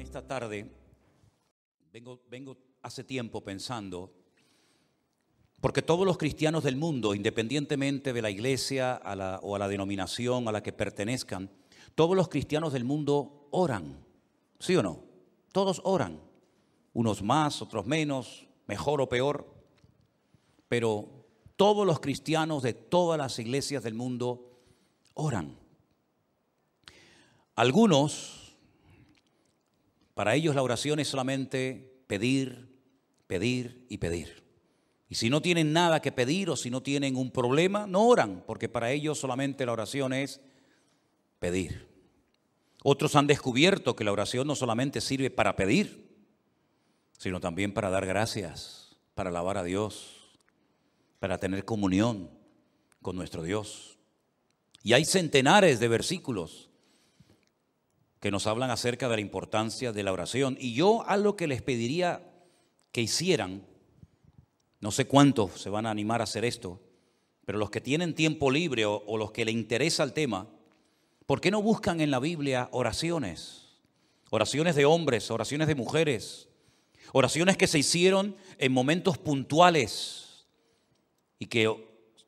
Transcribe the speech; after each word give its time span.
esta 0.00 0.26
tarde, 0.26 0.70
vengo, 1.92 2.20
vengo 2.30 2.56
hace 2.82 3.04
tiempo 3.04 3.42
pensando, 3.42 4.12
porque 5.60 5.82
todos 5.82 6.06
los 6.06 6.16
cristianos 6.16 6.64
del 6.64 6.76
mundo, 6.76 7.14
independientemente 7.14 8.12
de 8.12 8.22
la 8.22 8.30
iglesia 8.30 8.94
a 8.94 9.14
la, 9.14 9.40
o 9.42 9.54
a 9.54 9.58
la 9.58 9.68
denominación 9.68 10.48
a 10.48 10.52
la 10.52 10.62
que 10.62 10.72
pertenezcan, 10.72 11.50
todos 11.94 12.16
los 12.16 12.28
cristianos 12.28 12.72
del 12.72 12.84
mundo 12.84 13.48
oran, 13.50 14.04
¿sí 14.58 14.74
o 14.76 14.82
no? 14.82 15.04
Todos 15.52 15.82
oran, 15.84 16.20
unos 16.94 17.22
más, 17.22 17.60
otros 17.60 17.86
menos, 17.86 18.46
mejor 18.66 19.00
o 19.00 19.08
peor, 19.08 19.52
pero 20.68 21.08
todos 21.56 21.86
los 21.86 22.00
cristianos 22.00 22.62
de 22.62 22.72
todas 22.72 23.18
las 23.18 23.38
iglesias 23.38 23.82
del 23.82 23.94
mundo 23.94 24.62
oran. 25.14 25.58
Algunos, 27.54 28.39
para 30.20 30.34
ellos 30.34 30.54
la 30.54 30.62
oración 30.62 31.00
es 31.00 31.08
solamente 31.08 32.02
pedir, 32.06 32.68
pedir 33.26 33.86
y 33.88 33.96
pedir. 33.96 34.44
Y 35.08 35.14
si 35.14 35.30
no 35.30 35.40
tienen 35.40 35.72
nada 35.72 36.02
que 36.02 36.12
pedir 36.12 36.50
o 36.50 36.56
si 36.56 36.68
no 36.68 36.82
tienen 36.82 37.16
un 37.16 37.30
problema, 37.30 37.86
no 37.86 38.06
oran, 38.06 38.44
porque 38.46 38.68
para 38.68 38.90
ellos 38.90 39.18
solamente 39.18 39.64
la 39.64 39.72
oración 39.72 40.12
es 40.12 40.42
pedir. 41.38 41.88
Otros 42.82 43.16
han 43.16 43.28
descubierto 43.28 43.96
que 43.96 44.04
la 44.04 44.12
oración 44.12 44.46
no 44.46 44.54
solamente 44.54 45.00
sirve 45.00 45.30
para 45.30 45.56
pedir, 45.56 46.14
sino 47.16 47.40
también 47.40 47.72
para 47.72 47.88
dar 47.88 48.04
gracias, 48.04 48.98
para 49.14 49.30
alabar 49.30 49.56
a 49.56 49.64
Dios, 49.64 50.38
para 51.18 51.38
tener 51.38 51.64
comunión 51.64 52.28
con 53.00 53.16
nuestro 53.16 53.42
Dios. 53.42 53.96
Y 54.82 54.92
hay 54.92 55.06
centenares 55.06 55.80
de 55.80 55.88
versículos 55.88 56.69
que 58.20 58.30
nos 58.30 58.46
hablan 58.46 58.70
acerca 58.70 59.08
de 59.08 59.16
la 59.16 59.22
importancia 59.22 59.92
de 59.92 60.02
la 60.02 60.12
oración. 60.12 60.56
Y 60.60 60.74
yo 60.74 61.02
algo 61.06 61.36
que 61.36 61.46
les 61.46 61.62
pediría 61.62 62.22
que 62.92 63.00
hicieran, 63.00 63.66
no 64.80 64.92
sé 64.92 65.06
cuántos 65.06 65.60
se 65.60 65.70
van 65.70 65.86
a 65.86 65.90
animar 65.90 66.20
a 66.20 66.24
hacer 66.24 66.44
esto, 66.44 66.80
pero 67.46 67.58
los 67.58 67.70
que 67.70 67.80
tienen 67.80 68.14
tiempo 68.14 68.50
libre 68.50 68.84
o, 68.84 69.16
los 69.16 69.32
que 69.32 69.44
le 69.44 69.52
interesa 69.52 70.04
el 70.04 70.12
tema, 70.12 70.48
¿por 71.26 71.40
qué 71.40 71.50
no 71.50 71.62
buscan 71.62 72.00
en 72.00 72.10
la 72.10 72.20
Biblia 72.20 72.68
oraciones? 72.72 73.78
Oraciones 74.30 74.76
de 74.76 74.84
hombres, 74.84 75.30
oraciones 75.30 75.66
de 75.66 75.74
mujeres, 75.74 76.48
oraciones 77.12 77.56
que 77.56 77.66
se 77.66 77.78
hicieron 77.78 78.36
en 78.58 78.70
momentos 78.70 79.18
puntuales 79.18 80.46
y 81.38 81.46
que 81.46 81.74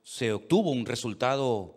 se 0.03 0.33
obtuvo 0.33 0.71
un 0.71 0.87
resultado 0.87 1.77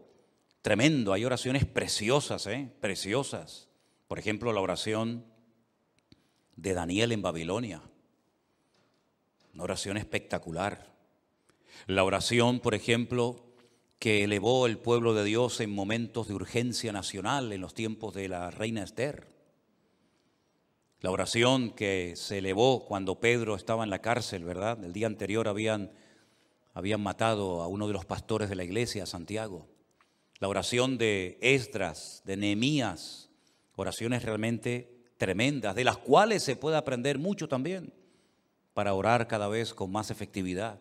tremendo. 0.62 1.14
Hay 1.14 1.26
oraciones 1.26 1.66
preciosas, 1.66 2.48
¿eh? 2.48 2.72
preciosas. 2.80 3.65
Por 4.08 4.20
ejemplo, 4.20 4.54
la 4.54 4.62
oración 4.62 5.26
de 6.56 6.74
Daniel 6.74 7.12
en 7.12 7.22
Babilonia. 7.22 7.82
Una 9.54 9.64
oración 9.64 9.98
espectacular. 9.98 10.94
La 11.88 12.04
oración, 12.04 12.60
por 12.60 12.76
ejemplo, 12.76 13.46
que 14.00 14.24
elevó 14.24 14.68
el 14.68 14.78
pueblo 14.78 15.14
de 15.14 15.24
Dios 15.24 15.60
en 15.60 15.72
momentos 15.72 16.28
de 16.28 16.36
urgencia 16.36 16.92
nacional 16.92 17.52
en 17.52 17.62
los 17.62 17.74
tiempos 17.74 18.14
de 18.14 18.30
la 18.30 18.52
reina 18.52 18.84
Esther. 18.84 19.28
La 21.02 21.12
oración 21.12 21.72
que 21.72 22.14
se 22.16 22.40
elevó 22.40 22.86
cuando 22.86 23.20
Pedro 23.20 23.56
estaba 23.56 23.84
en 23.84 23.90
la 23.90 24.02
cárcel, 24.02 24.44
¿verdad? 24.44 24.84
El 24.84 24.94
día 24.94 25.08
anterior 25.08 25.48
habían, 25.48 25.92
habían 26.74 27.02
matado 27.02 27.62
a 27.62 27.68
uno 27.68 27.88
de 27.88 27.94
los 27.94 28.06
pastores 28.06 28.50
de 28.50 28.56
la 28.56 28.64
iglesia, 28.64 29.06
Santiago. 29.06 29.68
La 30.40 30.48
oración 30.48 30.98
de 30.98 31.38
Esdras, 31.42 32.22
de 32.26 32.38
Nehemías, 32.38 33.25
oraciones 33.76 34.24
realmente 34.24 34.96
tremendas, 35.18 35.76
de 35.76 35.84
las 35.84 35.98
cuales 35.98 36.44
se 36.44 36.56
puede 36.56 36.78
aprender 36.78 37.18
mucho 37.18 37.48
también 37.48 37.94
para 38.74 38.94
orar 38.94 39.28
cada 39.28 39.48
vez 39.48 39.74
con 39.74 39.92
más 39.92 40.12
efectividad. 40.12 40.80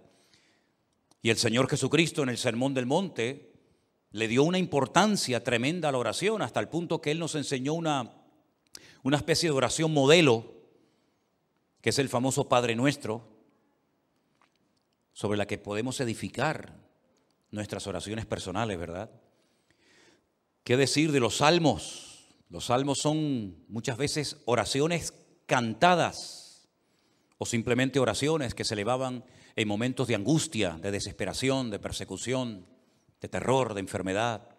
Y 1.22 1.30
el 1.30 1.36
Señor 1.36 1.68
Jesucristo 1.68 2.22
en 2.22 2.28
el 2.28 2.38
Sermón 2.38 2.74
del 2.74 2.86
Monte 2.86 3.52
le 4.10 4.28
dio 4.28 4.44
una 4.44 4.58
importancia 4.58 5.42
tremenda 5.42 5.88
a 5.88 5.92
la 5.92 5.98
oración, 5.98 6.42
hasta 6.42 6.60
el 6.60 6.68
punto 6.68 7.00
que 7.00 7.10
Él 7.10 7.18
nos 7.18 7.34
enseñó 7.34 7.74
una, 7.74 8.12
una 9.02 9.16
especie 9.16 9.48
de 9.48 9.56
oración 9.56 9.92
modelo, 9.92 10.44
que 11.80 11.90
es 11.90 11.98
el 11.98 12.08
famoso 12.08 12.48
Padre 12.48 12.76
Nuestro, 12.76 13.26
sobre 15.12 15.38
la 15.38 15.46
que 15.46 15.58
podemos 15.58 16.00
edificar 16.00 16.74
nuestras 17.50 17.86
oraciones 17.86 18.26
personales, 18.26 18.78
¿verdad? 18.78 19.10
¿Qué 20.64 20.76
decir 20.76 21.12
de 21.12 21.20
los 21.20 21.36
salmos? 21.36 22.13
Los 22.54 22.66
salmos 22.66 23.00
son 23.00 23.64
muchas 23.66 23.96
veces 23.96 24.36
oraciones 24.44 25.12
cantadas 25.46 26.68
o 27.36 27.46
simplemente 27.46 27.98
oraciones 27.98 28.54
que 28.54 28.62
se 28.62 28.74
elevaban 28.74 29.24
en 29.56 29.66
momentos 29.66 30.06
de 30.06 30.14
angustia, 30.14 30.78
de 30.80 30.92
desesperación, 30.92 31.72
de 31.72 31.80
persecución, 31.80 32.64
de 33.20 33.28
terror, 33.28 33.74
de 33.74 33.80
enfermedad. 33.80 34.56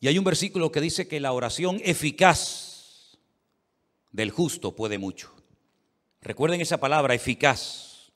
Y 0.00 0.08
hay 0.08 0.18
un 0.18 0.24
versículo 0.24 0.72
que 0.72 0.80
dice 0.80 1.06
que 1.06 1.20
la 1.20 1.32
oración 1.32 1.80
eficaz 1.84 3.16
del 4.10 4.32
justo 4.32 4.74
puede 4.74 4.98
mucho. 4.98 5.32
Recuerden 6.20 6.60
esa 6.60 6.80
palabra, 6.80 7.14
eficaz. 7.14 8.10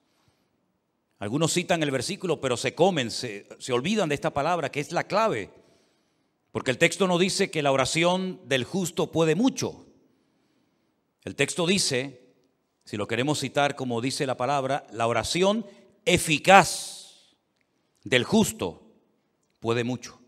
Algunos 1.20 1.52
citan 1.52 1.84
el 1.84 1.92
versículo, 1.92 2.40
pero 2.40 2.56
se 2.56 2.74
comen, 2.74 3.12
se, 3.12 3.46
se, 3.60 3.72
olvidan 3.72 4.08
de 4.08 4.16
esta 4.16 4.34
palabra, 4.34 4.72
que 4.72 4.80
es 4.80 4.90
la 4.90 5.04
clave. 5.04 5.65
Porque 6.56 6.70
el 6.70 6.78
texto 6.78 7.06
no 7.06 7.18
dice 7.18 7.50
que 7.50 7.60
la 7.60 7.70
oración 7.70 8.40
del 8.46 8.64
justo 8.64 9.12
puede 9.12 9.34
mucho. 9.34 9.84
El 11.22 11.36
texto 11.36 11.66
dice 11.66 12.22
si 12.82 12.96
lo 12.96 13.06
queremos 13.06 13.40
citar 13.40 13.76
como 13.76 14.00
dice 14.00 14.24
la 14.24 14.38
palabra, 14.38 14.86
la 14.90 15.06
oración 15.06 15.66
eficaz 16.06 17.36
del 18.04 18.24
justo 18.24 18.90
puede 19.60 19.84
mucho. 19.84 20.18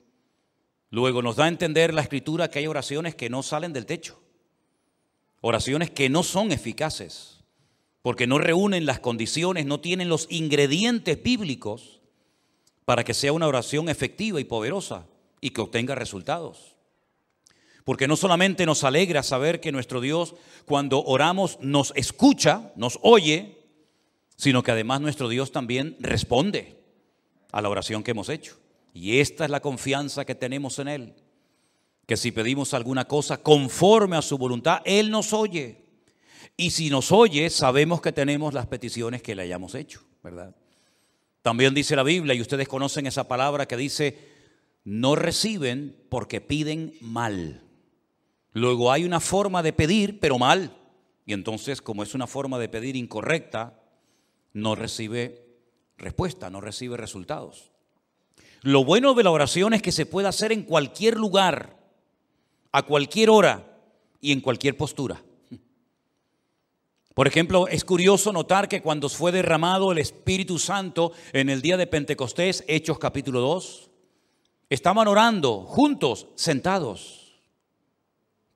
Luego 0.91 1.23
nos 1.23 1.37
da 1.37 1.47
a 1.47 1.49
entender 1.49 1.95
la 1.95 2.03
escritura 2.03 2.51
que 2.51 2.59
hay 2.59 2.67
oraciones 2.67 3.15
que 3.15 3.31
no 3.31 3.43
salen 3.43 3.73
del 3.73 3.87
techo, 3.87 4.21
oraciones 5.41 5.91
que 5.91 6.11
no 6.11 6.23
son 6.23 6.53
eficaces, 6.53 7.43
porque 8.03 8.27
no 8.27 8.39
reúnen 8.39 8.85
las 8.85 9.01
condiciones, 9.01 9.65
no 9.65 9.81
tienen 9.81 10.11
los 10.11 10.27
ingredientes 10.29 11.23
bíblicos 11.23 12.03
para 12.85 13.03
que 13.03 13.15
sea 13.15 13.33
una 13.33 13.47
oración 13.49 13.89
efectiva 13.89 14.43
y 14.43 14.45
poderosa 14.45 15.07
y 15.41 15.51
que 15.51 15.61
obtenga 15.61 15.95
resultados. 15.95 16.77
Porque 17.85 18.07
no 18.07 18.17
solamente 18.17 18.67
nos 18.67 18.85
alegra 18.85 19.23
saber 19.23 19.61
que 19.61 19.73
nuestro 19.73 20.01
Dios 20.01 20.35
cuando 20.67 21.03
oramos 21.05 21.59
nos 21.61 21.93
escucha, 21.97 22.73
nos 22.77 22.99
oye, 23.03 23.59
sino 24.37 24.63
que 24.63 24.73
además 24.73 25.01
nuestro 25.01 25.29
Dios 25.29 25.53
también 25.53 25.97
responde 26.01 26.77
a 27.51 27.63
la 27.63 27.69
oración 27.69 28.03
que 28.03 28.11
hemos 28.11 28.29
hecho. 28.29 28.57
Y 28.93 29.21
esta 29.21 29.45
es 29.45 29.51
la 29.51 29.61
confianza 29.61 30.25
que 30.25 30.35
tenemos 30.35 30.79
en 30.79 30.89
Él. 30.89 31.15
Que 32.07 32.17
si 32.17 32.31
pedimos 32.31 32.75
alguna 32.75 33.07
cosa 33.07 33.43
conforme 33.43 34.17
a 34.17 34.23
su 34.23 34.39
voluntad, 34.39 34.81
Él 34.85 35.11
nos 35.11 35.33
oye. 35.33 35.85
Y 36.57 36.71
si 36.71 36.91
nos 36.91 37.13
oye, 37.13 37.49
sabemos 37.51 38.01
que 38.01 38.13
tenemos 38.13 38.55
las 38.55 38.67
peticiones 38.67 39.23
que 39.23 39.35
le 39.35 39.43
hayamos 39.43 39.75
hecho, 39.75 40.03
¿verdad? 40.23 40.55
También 41.43 41.73
dice 41.73 41.97
la 41.97 42.03
Biblia, 42.03 42.35
y 42.35 42.41
ustedes 42.41 42.69
conocen 42.69 43.07
esa 43.07 43.29
palabra 43.29 43.67
que 43.67 43.77
dice, 43.77 44.19
no 44.89 45.17
reciben 45.17 45.95
porque 46.09 46.41
piden 46.41 46.95
mal. 47.03 47.63
Luego 48.55 48.91
hay 48.91 49.05
una 49.05 49.21
forma 49.21 49.63
de 49.63 49.75
pedir, 49.75 50.19
pero 50.19 50.39
mal. 50.39 50.75
Y 51.27 51.35
entonces, 51.35 51.83
como 51.83 52.03
es 52.03 52.15
una 52.15 52.27
forma 52.27 52.59
de 52.59 52.71
pedir 52.71 52.97
incorrecta, 52.97 53.83
no 54.55 54.75
recibe 54.75 55.45
respuesta, 55.99 56.49
no 56.49 56.63
recibe 56.63 56.97
resultados. 56.97 57.71
Lo 58.63 58.83
bueno 58.83 59.13
de 59.13 59.25
la 59.25 59.31
oración 59.31 59.75
es 59.75 59.83
que 59.83 59.93
se 59.93 60.07
puede 60.07 60.27
hacer 60.27 60.53
en 60.53 60.63
cualquier 60.63 61.19
lugar, 61.19 61.77
a 62.73 62.83
cualquier 62.85 63.29
hora 63.29 63.79
y 64.23 64.33
en 64.33 64.41
cualquier 64.41 64.79
postura. 64.79 65.23
Por 67.13 67.27
ejemplo, 67.27 67.69
es 67.69 67.85
curioso 67.85 68.33
notar 68.33 68.71
que 68.71 68.81
cuando 68.81 69.11
fue 69.11 69.33
derramado 69.33 69.93
el 69.93 69.99
Espíritu 69.99 70.59
Santo 70.59 71.13
en 71.35 71.51
el 71.51 71.61
día 71.61 71.77
de 71.77 71.87
Pentecostés, 71.87 72.65
Hechos 72.67 72.99
capítulo 72.99 73.41
2, 73.41 73.88
estaban 74.69 75.09
orando 75.09 75.63
juntos, 75.63 76.29
sentados. 76.35 77.41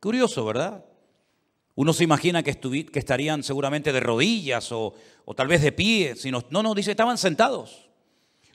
Curioso, 0.01 0.45
¿verdad? 0.45 0.85
Uno 1.75 1.93
se 1.93 2.05
imagina 2.05 2.43
que, 2.43 2.59
que 2.59 2.99
estarían 2.99 3.43
seguramente 3.43 3.93
de 3.93 4.01
rodillas 4.01 4.73
o, 4.73 4.95
o, 5.25 5.35
tal 5.35 5.49
vez 5.49 5.63
de 5.63 5.73
pie. 5.73 6.17
Sino, 6.17 6.45
no, 6.51 6.63
no, 6.63 6.75
dice, 6.75 6.91
estaban 6.91 7.17
sentados. 7.19 7.89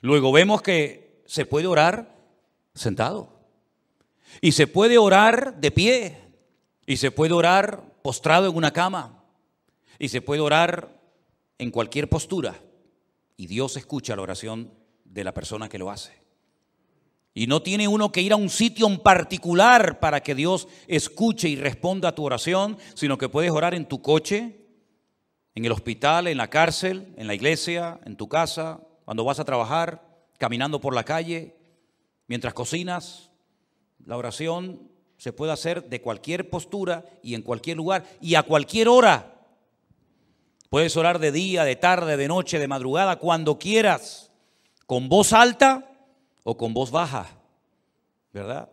Luego 0.00 0.30
vemos 0.30 0.62
que 0.62 1.22
se 1.26 1.46
puede 1.46 1.66
orar 1.66 2.14
sentado. 2.74 3.40
Y 4.40 4.52
se 4.52 4.66
puede 4.66 4.98
orar 4.98 5.60
de 5.60 5.70
pie. 5.70 6.18
Y 6.86 6.96
se 6.98 7.10
puede 7.10 7.34
orar 7.34 7.82
postrado 8.02 8.48
en 8.48 8.56
una 8.56 8.72
cama. 8.72 9.24
Y 9.98 10.08
se 10.08 10.22
puede 10.22 10.40
orar 10.40 11.00
en 11.58 11.70
cualquier 11.72 12.08
postura. 12.08 12.60
Y 13.36 13.46
Dios 13.46 13.76
escucha 13.76 14.14
la 14.14 14.22
oración 14.22 14.72
de 15.04 15.24
la 15.24 15.34
persona 15.34 15.68
que 15.68 15.78
lo 15.78 15.90
hace. 15.90 16.27
Y 17.34 17.46
no 17.46 17.62
tiene 17.62 17.86
uno 17.86 18.10
que 18.10 18.22
ir 18.22 18.32
a 18.32 18.36
un 18.36 18.50
sitio 18.50 18.86
en 18.86 18.98
particular 18.98 20.00
para 20.00 20.22
que 20.22 20.34
Dios 20.34 20.66
escuche 20.86 21.48
y 21.48 21.56
responda 21.56 22.08
a 22.08 22.14
tu 22.14 22.24
oración, 22.24 22.78
sino 22.94 23.16
que 23.18 23.28
puedes 23.28 23.50
orar 23.50 23.74
en 23.74 23.86
tu 23.86 24.02
coche, 24.02 24.66
en 25.54 25.64
el 25.64 25.72
hospital, 25.72 26.26
en 26.26 26.38
la 26.38 26.50
cárcel, 26.50 27.14
en 27.16 27.26
la 27.26 27.34
iglesia, 27.34 28.00
en 28.04 28.16
tu 28.16 28.28
casa, 28.28 28.80
cuando 29.04 29.24
vas 29.24 29.38
a 29.40 29.44
trabajar, 29.44 30.04
caminando 30.38 30.80
por 30.80 30.94
la 30.94 31.04
calle, 31.04 31.56
mientras 32.26 32.54
cocinas. 32.54 33.30
La 34.04 34.16
oración 34.16 34.90
se 35.16 35.32
puede 35.32 35.52
hacer 35.52 35.88
de 35.88 36.00
cualquier 36.00 36.48
postura 36.48 37.04
y 37.22 37.34
en 37.34 37.42
cualquier 37.42 37.76
lugar 37.76 38.04
y 38.20 38.36
a 38.36 38.42
cualquier 38.42 38.88
hora. 38.88 39.34
Puedes 40.70 40.96
orar 40.96 41.18
de 41.18 41.32
día, 41.32 41.64
de 41.64 41.76
tarde, 41.76 42.16
de 42.16 42.28
noche, 42.28 42.58
de 42.58 42.68
madrugada, 42.68 43.16
cuando 43.16 43.58
quieras, 43.58 44.30
con 44.86 45.08
voz 45.08 45.32
alta 45.32 45.97
o 46.50 46.56
con 46.56 46.72
voz 46.72 46.90
baja, 46.90 47.26
¿verdad? 48.32 48.70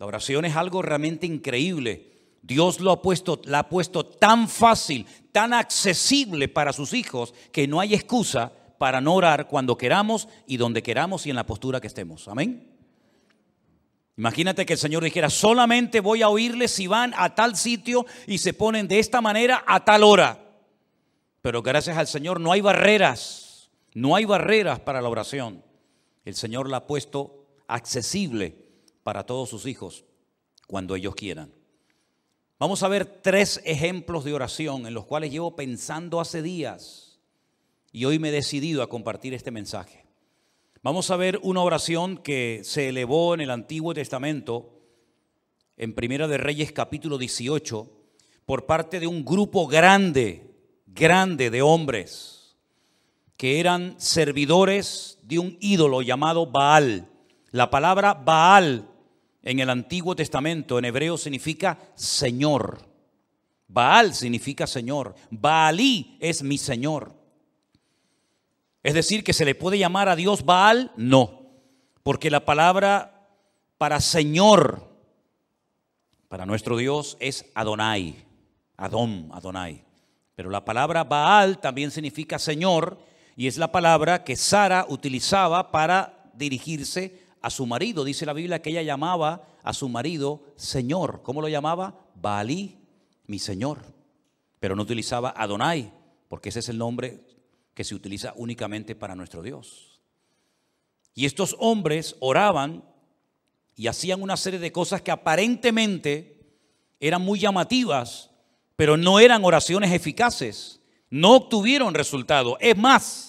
La 0.00 0.06
oración 0.06 0.44
es 0.46 0.56
algo 0.56 0.82
realmente 0.82 1.26
increíble. 1.26 2.10
Dios 2.42 2.80
lo 2.80 2.90
ha 2.90 3.02
puesto, 3.02 3.40
la 3.44 3.60
ha 3.60 3.68
puesto 3.68 4.04
tan 4.04 4.48
fácil, 4.48 5.06
tan 5.30 5.52
accesible 5.52 6.48
para 6.48 6.72
sus 6.72 6.94
hijos 6.94 7.34
que 7.52 7.68
no 7.68 7.78
hay 7.78 7.94
excusa 7.94 8.50
para 8.78 9.00
no 9.00 9.14
orar 9.14 9.46
cuando 9.46 9.78
queramos 9.78 10.26
y 10.48 10.56
donde 10.56 10.82
queramos 10.82 11.24
y 11.24 11.30
en 11.30 11.36
la 11.36 11.46
postura 11.46 11.80
que 11.80 11.86
estemos. 11.86 12.26
Amén. 12.26 12.68
Imagínate 14.16 14.66
que 14.66 14.72
el 14.72 14.78
Señor 14.80 15.04
dijera, 15.04 15.30
solamente 15.30 16.00
voy 16.00 16.22
a 16.22 16.28
oírles 16.28 16.72
si 16.72 16.88
van 16.88 17.14
a 17.16 17.36
tal 17.36 17.54
sitio 17.54 18.06
y 18.26 18.38
se 18.38 18.54
ponen 18.54 18.88
de 18.88 18.98
esta 18.98 19.20
manera 19.20 19.62
a 19.68 19.84
tal 19.84 20.02
hora. 20.02 20.36
Pero 21.42 21.62
gracias 21.62 21.96
al 21.96 22.08
Señor 22.08 22.40
no 22.40 22.50
hay 22.50 22.60
barreras, 22.60 23.70
no 23.94 24.16
hay 24.16 24.24
barreras 24.24 24.80
para 24.80 25.00
la 25.00 25.08
oración. 25.08 25.67
El 26.28 26.34
Señor 26.34 26.68
la 26.68 26.76
ha 26.76 26.86
puesto 26.86 27.46
accesible 27.68 28.54
para 29.02 29.24
todos 29.24 29.48
sus 29.48 29.64
hijos 29.64 30.04
cuando 30.66 30.94
ellos 30.94 31.14
quieran. 31.14 31.54
Vamos 32.58 32.82
a 32.82 32.88
ver 32.88 33.06
tres 33.06 33.62
ejemplos 33.64 34.24
de 34.24 34.34
oración 34.34 34.86
en 34.86 34.92
los 34.92 35.06
cuales 35.06 35.32
llevo 35.32 35.56
pensando 35.56 36.20
hace 36.20 36.42
días 36.42 37.18
y 37.92 38.04
hoy 38.04 38.18
me 38.18 38.28
he 38.28 38.32
decidido 38.32 38.82
a 38.82 38.90
compartir 38.90 39.32
este 39.32 39.50
mensaje. 39.50 40.04
Vamos 40.82 41.10
a 41.10 41.16
ver 41.16 41.40
una 41.42 41.62
oración 41.62 42.18
que 42.18 42.60
se 42.62 42.90
elevó 42.90 43.32
en 43.32 43.40
el 43.40 43.50
Antiguo 43.50 43.94
Testamento, 43.94 44.82
en 45.78 45.94
Primera 45.94 46.28
de 46.28 46.36
Reyes 46.36 46.72
capítulo 46.72 47.16
18, 47.16 47.90
por 48.44 48.66
parte 48.66 49.00
de 49.00 49.06
un 49.06 49.24
grupo 49.24 49.66
grande 49.66 50.54
grande 50.88 51.48
de 51.48 51.62
hombres 51.62 52.37
que 53.38 53.60
eran 53.60 53.94
servidores 53.98 55.20
de 55.22 55.38
un 55.38 55.56
ídolo 55.60 56.02
llamado 56.02 56.44
Baal. 56.44 57.08
La 57.52 57.70
palabra 57.70 58.12
Baal 58.12 58.90
en 59.44 59.60
el 59.60 59.70
Antiguo 59.70 60.16
Testamento 60.16 60.76
en 60.76 60.84
hebreo 60.84 61.16
significa 61.16 61.78
Señor. 61.94 62.84
Baal 63.68 64.12
significa 64.12 64.66
Señor. 64.66 65.14
Baalí 65.30 66.18
es 66.18 66.42
mi 66.42 66.58
Señor. 66.58 67.14
Es 68.82 68.94
decir, 68.94 69.22
que 69.22 69.32
se 69.32 69.44
le 69.44 69.54
puede 69.54 69.78
llamar 69.78 70.08
a 70.08 70.16
Dios 70.16 70.44
Baal, 70.44 70.90
no, 70.96 71.42
porque 72.02 72.30
la 72.30 72.44
palabra 72.44 73.28
para 73.78 74.00
Señor, 74.00 74.82
para 76.26 76.44
nuestro 76.44 76.76
Dios 76.76 77.16
es 77.20 77.46
Adonai, 77.54 78.16
Adón, 78.76 79.30
Adonai. 79.32 79.84
Pero 80.34 80.50
la 80.50 80.64
palabra 80.64 81.04
Baal 81.04 81.60
también 81.60 81.92
significa 81.92 82.40
Señor 82.40 83.06
y 83.38 83.46
es 83.46 83.56
la 83.56 83.72
palabra 83.72 84.24
que 84.24 84.36
Sara 84.36 84.84
utilizaba 84.88 85.70
para 85.70 86.30
dirigirse 86.34 87.22
a 87.40 87.48
su 87.48 87.64
marido. 87.64 88.02
Dice 88.02 88.26
la 88.26 88.32
Biblia 88.32 88.60
que 88.60 88.70
ella 88.70 88.82
llamaba 88.82 89.48
a 89.62 89.72
su 89.72 89.88
marido 89.88 90.42
Señor. 90.56 91.22
¿Cómo 91.22 91.40
lo 91.40 91.48
llamaba? 91.48 91.94
Baalí, 92.16 92.76
mi 93.26 93.38
Señor. 93.38 93.78
Pero 94.58 94.74
no 94.74 94.82
utilizaba 94.82 95.32
Adonai, 95.36 95.90
porque 96.28 96.48
ese 96.48 96.58
es 96.58 96.68
el 96.68 96.78
nombre 96.78 97.20
que 97.74 97.84
se 97.84 97.94
utiliza 97.94 98.34
únicamente 98.36 98.96
para 98.96 99.14
nuestro 99.14 99.40
Dios. 99.40 100.00
Y 101.14 101.24
estos 101.24 101.56
hombres 101.60 102.16
oraban 102.18 102.84
y 103.76 103.86
hacían 103.86 104.20
una 104.20 104.36
serie 104.36 104.58
de 104.58 104.72
cosas 104.72 105.00
que 105.00 105.12
aparentemente 105.12 106.44
eran 106.98 107.22
muy 107.22 107.38
llamativas 107.38 108.28
pero 108.78 108.96
no 108.96 109.18
eran 109.18 109.44
oraciones 109.44 109.90
eficaces, 109.90 110.80
no 111.10 111.34
obtuvieron 111.34 111.94
resultado. 111.94 112.56
Es 112.60 112.76
más, 112.76 113.27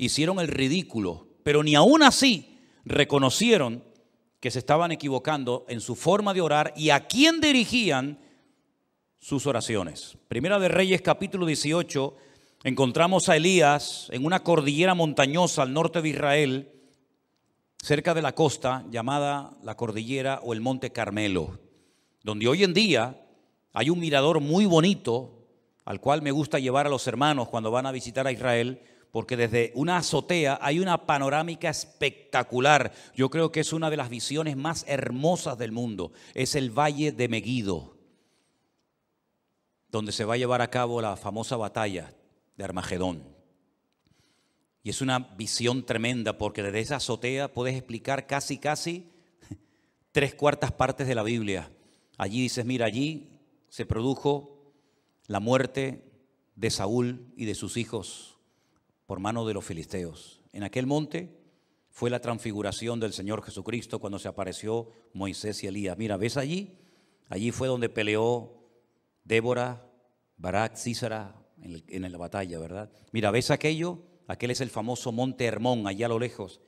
hicieron 0.00 0.40
el 0.40 0.48
ridículo, 0.48 1.28
pero 1.42 1.62
ni 1.62 1.74
aún 1.74 2.02
así 2.02 2.58
reconocieron 2.84 3.84
que 4.40 4.50
se 4.50 4.58
estaban 4.58 4.90
equivocando 4.90 5.66
en 5.68 5.80
su 5.80 5.94
forma 5.94 6.32
de 6.32 6.40
orar 6.40 6.72
y 6.74 6.90
a 6.90 7.06
quién 7.06 7.40
dirigían 7.40 8.18
sus 9.18 9.46
oraciones. 9.46 10.16
Primera 10.28 10.58
de 10.58 10.68
Reyes 10.68 11.02
capítulo 11.02 11.44
18, 11.44 12.16
encontramos 12.64 13.28
a 13.28 13.36
Elías 13.36 14.08
en 14.10 14.24
una 14.24 14.42
cordillera 14.42 14.94
montañosa 14.94 15.62
al 15.62 15.74
norte 15.74 16.00
de 16.00 16.08
Israel, 16.08 16.72
cerca 17.82 18.14
de 18.14 18.22
la 18.22 18.34
costa 18.34 18.86
llamada 18.90 19.58
la 19.62 19.76
cordillera 19.76 20.40
o 20.42 20.54
el 20.54 20.62
monte 20.62 20.90
Carmelo, 20.90 21.58
donde 22.22 22.48
hoy 22.48 22.64
en 22.64 22.72
día 22.72 23.20
hay 23.74 23.90
un 23.90 24.00
mirador 24.00 24.40
muy 24.40 24.64
bonito 24.64 25.36
al 25.84 26.00
cual 26.00 26.22
me 26.22 26.30
gusta 26.30 26.58
llevar 26.58 26.86
a 26.86 26.90
los 26.90 27.06
hermanos 27.06 27.48
cuando 27.48 27.70
van 27.70 27.84
a 27.84 27.92
visitar 27.92 28.26
a 28.26 28.32
Israel, 28.32 28.80
porque 29.12 29.36
desde 29.36 29.72
una 29.74 29.96
azotea 29.98 30.58
hay 30.60 30.78
una 30.78 31.06
panorámica 31.06 31.68
espectacular. 31.68 32.92
Yo 33.14 33.28
creo 33.28 33.50
que 33.50 33.60
es 33.60 33.72
una 33.72 33.90
de 33.90 33.96
las 33.96 34.08
visiones 34.08 34.56
más 34.56 34.84
hermosas 34.86 35.58
del 35.58 35.72
mundo. 35.72 36.12
Es 36.34 36.54
el 36.54 36.70
Valle 36.70 37.10
de 37.12 37.28
Meguido, 37.28 37.96
donde 39.88 40.12
se 40.12 40.24
va 40.24 40.34
a 40.34 40.38
llevar 40.38 40.62
a 40.62 40.70
cabo 40.70 41.00
la 41.00 41.16
famosa 41.16 41.56
batalla 41.56 42.14
de 42.56 42.64
Armagedón. 42.64 43.24
Y 44.82 44.90
es 44.90 45.00
una 45.00 45.18
visión 45.18 45.84
tremenda 45.84 46.38
porque 46.38 46.62
desde 46.62 46.80
esa 46.80 46.96
azotea 46.96 47.52
puedes 47.52 47.76
explicar 47.76 48.26
casi, 48.26 48.58
casi 48.58 49.10
tres 50.12 50.34
cuartas 50.34 50.72
partes 50.72 51.06
de 51.08 51.16
la 51.16 51.24
Biblia. 51.24 51.70
Allí 52.16 52.42
dices, 52.42 52.64
mira, 52.64 52.86
allí 52.86 53.40
se 53.68 53.86
produjo 53.86 54.72
la 55.26 55.40
muerte 55.40 56.04
de 56.54 56.70
Saúl 56.70 57.32
y 57.36 57.44
de 57.44 57.54
sus 57.54 57.76
hijos 57.76 58.39
por 59.10 59.18
mano 59.18 59.44
de 59.44 59.54
los 59.54 59.64
filisteos. 59.64 60.40
En 60.52 60.62
aquel 60.62 60.86
monte 60.86 61.36
fue 61.88 62.10
la 62.10 62.20
transfiguración 62.20 63.00
del 63.00 63.12
Señor 63.12 63.42
Jesucristo 63.42 63.98
cuando 63.98 64.20
se 64.20 64.28
apareció 64.28 64.88
Moisés 65.14 65.64
y 65.64 65.66
Elías. 65.66 65.98
Mira, 65.98 66.16
¿ves 66.16 66.36
allí? 66.36 66.78
Allí 67.28 67.50
fue 67.50 67.66
donde 67.66 67.88
peleó 67.88 68.62
Débora, 69.24 69.84
Barak, 70.36 70.76
Císara 70.76 71.34
en, 71.60 72.12
la 72.12 72.18
batalla, 72.18 72.60
¿verdad? 72.60 72.92
Mira, 73.10 73.32
¿ves 73.32 73.50
aquello? 73.50 73.98
Aquel 74.28 74.52
es 74.52 74.60
el 74.60 74.70
famoso 74.70 75.10
monte 75.10 75.44
Hermón, 75.44 75.88
allá 75.88 76.06
a 76.06 76.10
lo 76.10 76.20
lejos, 76.20 76.60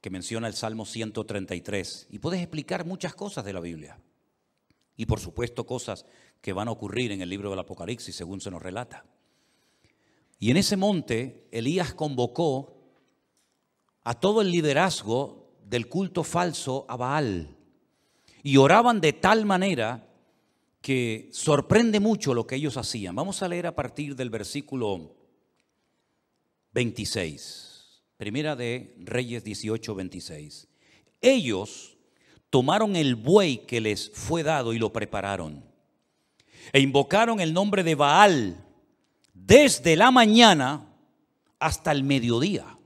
que 0.00 0.10
menciona 0.10 0.48
el 0.48 0.54
Salmo 0.54 0.84
133. 0.84 2.08
Y 2.10 2.18
puedes 2.18 2.40
explicar 2.40 2.84
muchas 2.84 3.14
cosas 3.14 3.44
de 3.44 3.52
la 3.52 3.60
Biblia. 3.60 4.00
Y 4.96 5.06
por 5.06 5.20
supuesto 5.20 5.64
cosas 5.64 6.06
que 6.40 6.52
van 6.52 6.66
a 6.66 6.72
ocurrir 6.72 7.12
en 7.12 7.22
el 7.22 7.28
libro 7.28 7.50
del 7.50 7.60
Apocalipsis, 7.60 8.16
según 8.16 8.40
se 8.40 8.50
nos 8.50 8.60
relata. 8.60 9.06
Y 10.40 10.50
en 10.50 10.56
ese 10.56 10.76
monte 10.76 11.46
Elías 11.52 11.92
convocó 11.92 12.74
a 14.02 14.14
todo 14.14 14.40
el 14.40 14.50
liderazgo 14.50 15.52
del 15.66 15.86
culto 15.86 16.24
falso 16.24 16.86
a 16.88 16.96
Baal. 16.96 17.56
Y 18.42 18.56
oraban 18.56 19.02
de 19.02 19.12
tal 19.12 19.44
manera 19.44 20.08
que 20.80 21.28
sorprende 21.30 22.00
mucho 22.00 22.32
lo 22.32 22.46
que 22.46 22.56
ellos 22.56 22.78
hacían. 22.78 23.14
Vamos 23.14 23.42
a 23.42 23.48
leer 23.48 23.66
a 23.66 23.74
partir 23.74 24.16
del 24.16 24.30
versículo 24.30 25.14
26. 26.72 28.00
Primera 28.16 28.56
de 28.56 28.94
Reyes 28.98 29.44
18, 29.44 29.94
26. 29.94 30.68
Ellos 31.20 31.98
tomaron 32.48 32.96
el 32.96 33.14
buey 33.14 33.58
que 33.66 33.82
les 33.82 34.10
fue 34.14 34.42
dado 34.42 34.72
y 34.72 34.78
lo 34.78 34.90
prepararon. 34.90 35.62
E 36.72 36.80
invocaron 36.80 37.40
el 37.40 37.52
nombre 37.52 37.84
de 37.84 37.94
Baal 37.94 38.69
desde 39.46 39.96
la 39.96 40.10
mañana 40.10 40.86
hasta 41.58 41.92
el 41.92 42.04
mediodía. 42.04 42.78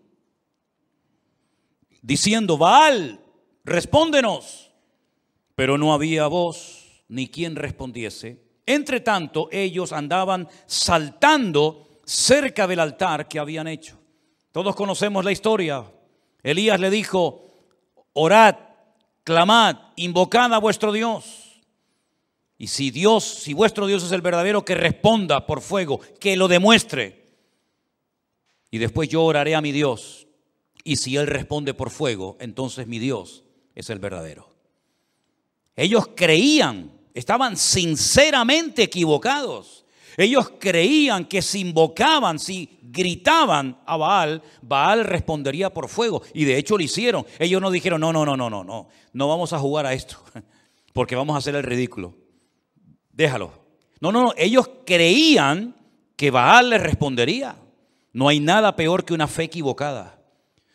Diciendo, 2.03 2.59
Baal, 2.59 3.21
respóndenos. 3.65 4.73
Pero 5.55 5.79
no 5.79 5.93
había 5.93 6.27
voz 6.27 7.05
ni 7.09 7.29
quien 7.29 7.55
respondiese. 7.55 8.43
Entre 8.67 9.01
tanto, 9.01 9.49
ellos 9.53 9.93
andaban 9.93 10.49
saltando 10.67 12.01
cerca 12.05 12.67
del 12.67 12.81
altar 12.81 13.29
que 13.29 13.39
habían 13.39 13.69
hecho. 13.69 13.99
Todos 14.51 14.75
conocemos 14.75 15.25
la 15.25 15.33
historia. 15.33 15.85
Elías 16.43 16.81
le 16.81 16.91
dijo, 16.91 17.45
orad 18.15 18.57
clamad, 19.23 19.77
invocad 19.97 20.53
a 20.53 20.59
vuestro 20.59 20.93
Dios. 20.93 21.44
Y 22.57 22.69
si 22.69 22.91
Dios, 22.91 23.25
si 23.25 23.53
vuestro 23.53 23.87
Dios 23.87 24.03
es 24.05 24.13
el 24.13 24.21
verdadero, 24.21 24.65
que 24.65 24.75
responda 24.75 25.47
por 25.47 25.61
fuego, 25.61 26.01
que 26.21 26.37
lo 26.37 26.49
demuestre. 26.49 27.25
Y 28.71 28.79
después 28.79 29.09
yo 29.09 29.25
oraré 29.25 29.55
a 29.55 29.61
mi 29.61 29.73
Dios. 29.73 30.27
Y 30.85 30.97
si 30.97 31.17
Él 31.17 31.27
responde 31.27 31.75
por 31.75 31.91
fuego, 31.91 32.37
entonces 32.41 32.87
mi 32.87 32.99
Dios 32.99 33.45
es 33.75 33.91
el 33.91 33.99
verdadero. 33.99 34.55
Ellos 35.77 36.11
creían, 36.15 36.93
estaban 37.15 37.57
sinceramente 37.57 38.83
equivocados. 38.83 39.85
Ellos 40.17 40.53
creían 40.61 41.25
que 41.25 41.43
si 41.43 41.61
invocaban, 41.61 42.39
si 42.39 42.79
gritaban 42.83 43.81
a 43.85 43.97
Baal, 43.97 44.43
Baal 44.63 45.05
respondería 45.05 45.71
por 45.71 45.89
fuego. 45.89 46.23
Y 46.33 46.45
de 46.45 46.57
hecho 46.57 46.77
lo 46.77 46.85
hicieron. 46.85 47.27
Ellos 47.41 47.61
no 47.61 47.71
dijeron, 47.71 48.01
no, 48.01 48.13
no, 48.13 48.25
no, 48.25 48.37
no, 48.37 48.49
no, 48.49 48.63
no, 48.63 48.89
no 49.13 49.29
vamos 49.29 49.53
a 49.53 49.59
jugar 49.59 49.87
a 49.87 49.93
esto, 49.93 50.19
porque 50.93 51.17
vamos 51.17 51.35
a 51.35 51.39
hacer 51.39 51.57
el 51.57 51.65
ridículo. 51.65 52.24
Déjalo. 53.15 53.53
No, 54.01 54.13
no, 54.13 54.23
no, 54.23 54.35
ellos 54.37 54.69
creían 54.85 55.75
que 56.17 56.31
Baal 56.31 56.71
les 56.71 56.83
respondería. 56.83 57.57
No 58.13 58.29
hay 58.29 58.41
nada 58.41 58.77
peor 58.77 59.05
que 59.05 59.15
una 59.15 59.29
fe 59.29 59.45
equivocada. 59.45 60.21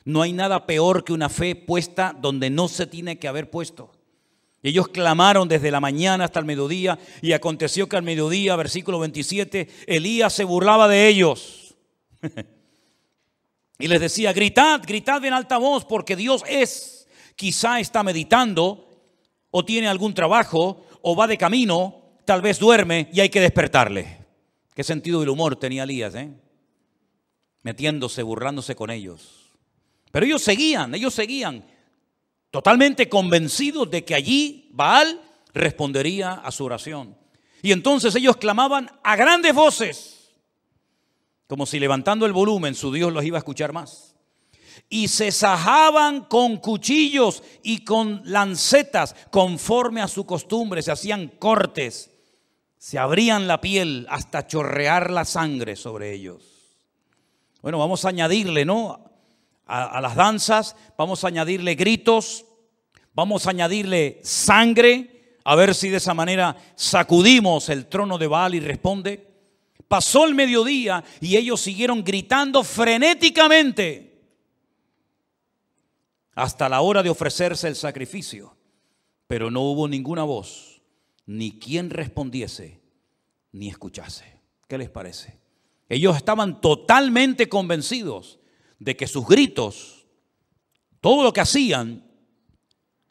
No 0.05 0.21
hay 0.21 0.33
nada 0.33 0.65
peor 0.65 1.03
que 1.03 1.13
una 1.13 1.29
fe 1.29 1.55
puesta 1.55 2.15
donde 2.19 2.49
no 2.49 2.67
se 2.67 2.87
tiene 2.87 3.19
que 3.19 3.27
haber 3.27 3.49
puesto. 3.49 3.91
Ellos 4.63 4.87
clamaron 4.89 5.47
desde 5.47 5.71
la 5.71 5.79
mañana 5.79 6.25
hasta 6.25 6.39
el 6.39 6.45
mediodía 6.45 6.97
y 7.21 7.31
aconteció 7.33 7.87
que 7.87 7.95
al 7.95 8.03
mediodía, 8.03 8.55
versículo 8.55 8.99
27, 8.99 9.69
Elías 9.87 10.33
se 10.33 10.43
burlaba 10.43 10.87
de 10.87 11.07
ellos. 11.07 11.75
y 13.79 13.87
les 13.87 14.01
decía, 14.01 14.33
gritad, 14.33 14.81
gritad 14.85 15.23
en 15.23 15.33
alta 15.33 15.57
voz 15.57 15.85
porque 15.85 16.15
Dios 16.15 16.43
es. 16.47 17.07
Quizá 17.35 17.79
está 17.79 18.03
meditando 18.03 18.89
o 19.51 19.63
tiene 19.63 19.87
algún 19.87 20.13
trabajo 20.13 20.85
o 21.01 21.15
va 21.15 21.27
de 21.27 21.37
camino, 21.37 21.98
tal 22.29 22.43
vez 22.43 22.59
duerme 22.59 23.09
y 23.11 23.21
hay 23.21 23.29
que 23.29 23.41
despertarle. 23.41 24.19
¿Qué 24.75 24.83
sentido 24.83 25.19
del 25.19 25.29
humor 25.29 25.55
tenía 25.55 25.81
Elías? 25.81 26.13
Eh? 26.13 26.29
Metiéndose, 27.63 28.21
burlándose 28.21 28.75
con 28.75 28.91
ellos. 28.91 29.49
Pero 30.11 30.27
ellos 30.27 30.43
seguían, 30.43 30.93
ellos 30.93 31.11
seguían 31.11 31.65
totalmente 32.51 33.09
convencidos 33.09 33.89
de 33.89 34.05
que 34.05 34.13
allí 34.13 34.69
Baal 34.73 35.19
respondería 35.55 36.33
a 36.33 36.51
su 36.51 36.65
oración. 36.65 37.17
Y 37.63 37.71
entonces 37.71 38.13
ellos 38.13 38.37
clamaban 38.37 38.91
a 39.03 39.15
grandes 39.15 39.55
voces, 39.55 40.29
como 41.47 41.65
si 41.65 41.79
levantando 41.79 42.27
el 42.27 42.31
volumen 42.33 42.75
su 42.75 42.93
Dios 42.93 43.11
los 43.11 43.25
iba 43.25 43.39
a 43.39 43.39
escuchar 43.39 43.73
más. 43.73 44.15
Y 44.87 45.07
se 45.07 45.31
sajaban 45.31 46.25
con 46.25 46.57
cuchillos 46.57 47.41
y 47.63 47.83
con 47.83 48.21
lancetas, 48.25 49.15
conforme 49.31 50.03
a 50.03 50.07
su 50.07 50.27
costumbre, 50.27 50.83
se 50.83 50.91
hacían 50.91 51.29
cortes, 51.39 52.08
se 52.79 52.97
abrían 52.97 53.47
la 53.47 53.61
piel 53.61 54.07
hasta 54.09 54.47
chorrear 54.47 55.11
la 55.11 55.25
sangre 55.25 55.75
sobre 55.75 56.13
ellos. 56.13 56.41
Bueno, 57.61 57.77
vamos 57.77 58.05
a 58.05 58.09
añadirle, 58.09 58.65
¿no? 58.65 59.09
a, 59.69 60.01
las 60.01 60.15
danzas, 60.15 60.75
vamos 60.97 61.23
a 61.23 61.27
añadirle 61.27 61.75
gritos, 61.75 62.45
vamos 63.13 63.45
a 63.45 63.51
añadirle 63.51 64.19
sangre, 64.23 65.37
a 65.43 65.55
ver 65.55 65.75
si 65.75 65.89
de 65.89 65.97
esa 65.97 66.13
manera 66.13 66.57
sacudimos 66.75 67.69
el 67.69 67.85
trono 67.85 68.17
de 68.17 68.27
Baal 68.27 68.55
y 68.55 68.59
responde. 68.59 69.27
Pasó 69.87 70.25
el 70.25 70.35
mediodía 70.35 71.03
y 71.21 71.37
ellos 71.37 71.61
siguieron 71.61 72.03
gritando 72.03 72.63
frenéticamente 72.63 74.19
hasta 76.35 76.69
la 76.69 76.81
hora 76.81 77.03
de 77.03 77.09
ofrecerse 77.09 77.67
el 77.67 77.75
sacrificio, 77.75 78.55
pero 79.27 79.51
no 79.51 79.61
hubo 79.61 79.87
ninguna 79.87 80.23
voz, 80.23 80.78
ni 81.29 81.59
quien 81.59 81.91
respondiese, 81.91 82.81
ni 83.51 83.69
escuchase. 83.69 84.41
¿Qué 84.67 84.79
les 84.79 84.89
parece? 84.89 85.37
Ellos 85.87 86.17
estaban 86.17 86.59
totalmente 86.59 87.47
convencidos 87.47 88.39
de 88.79 88.97
que 88.97 89.05
sus 89.05 89.27
gritos, 89.27 90.07
todo 90.99 91.23
lo 91.23 91.31
que 91.31 91.41
hacían, 91.41 92.03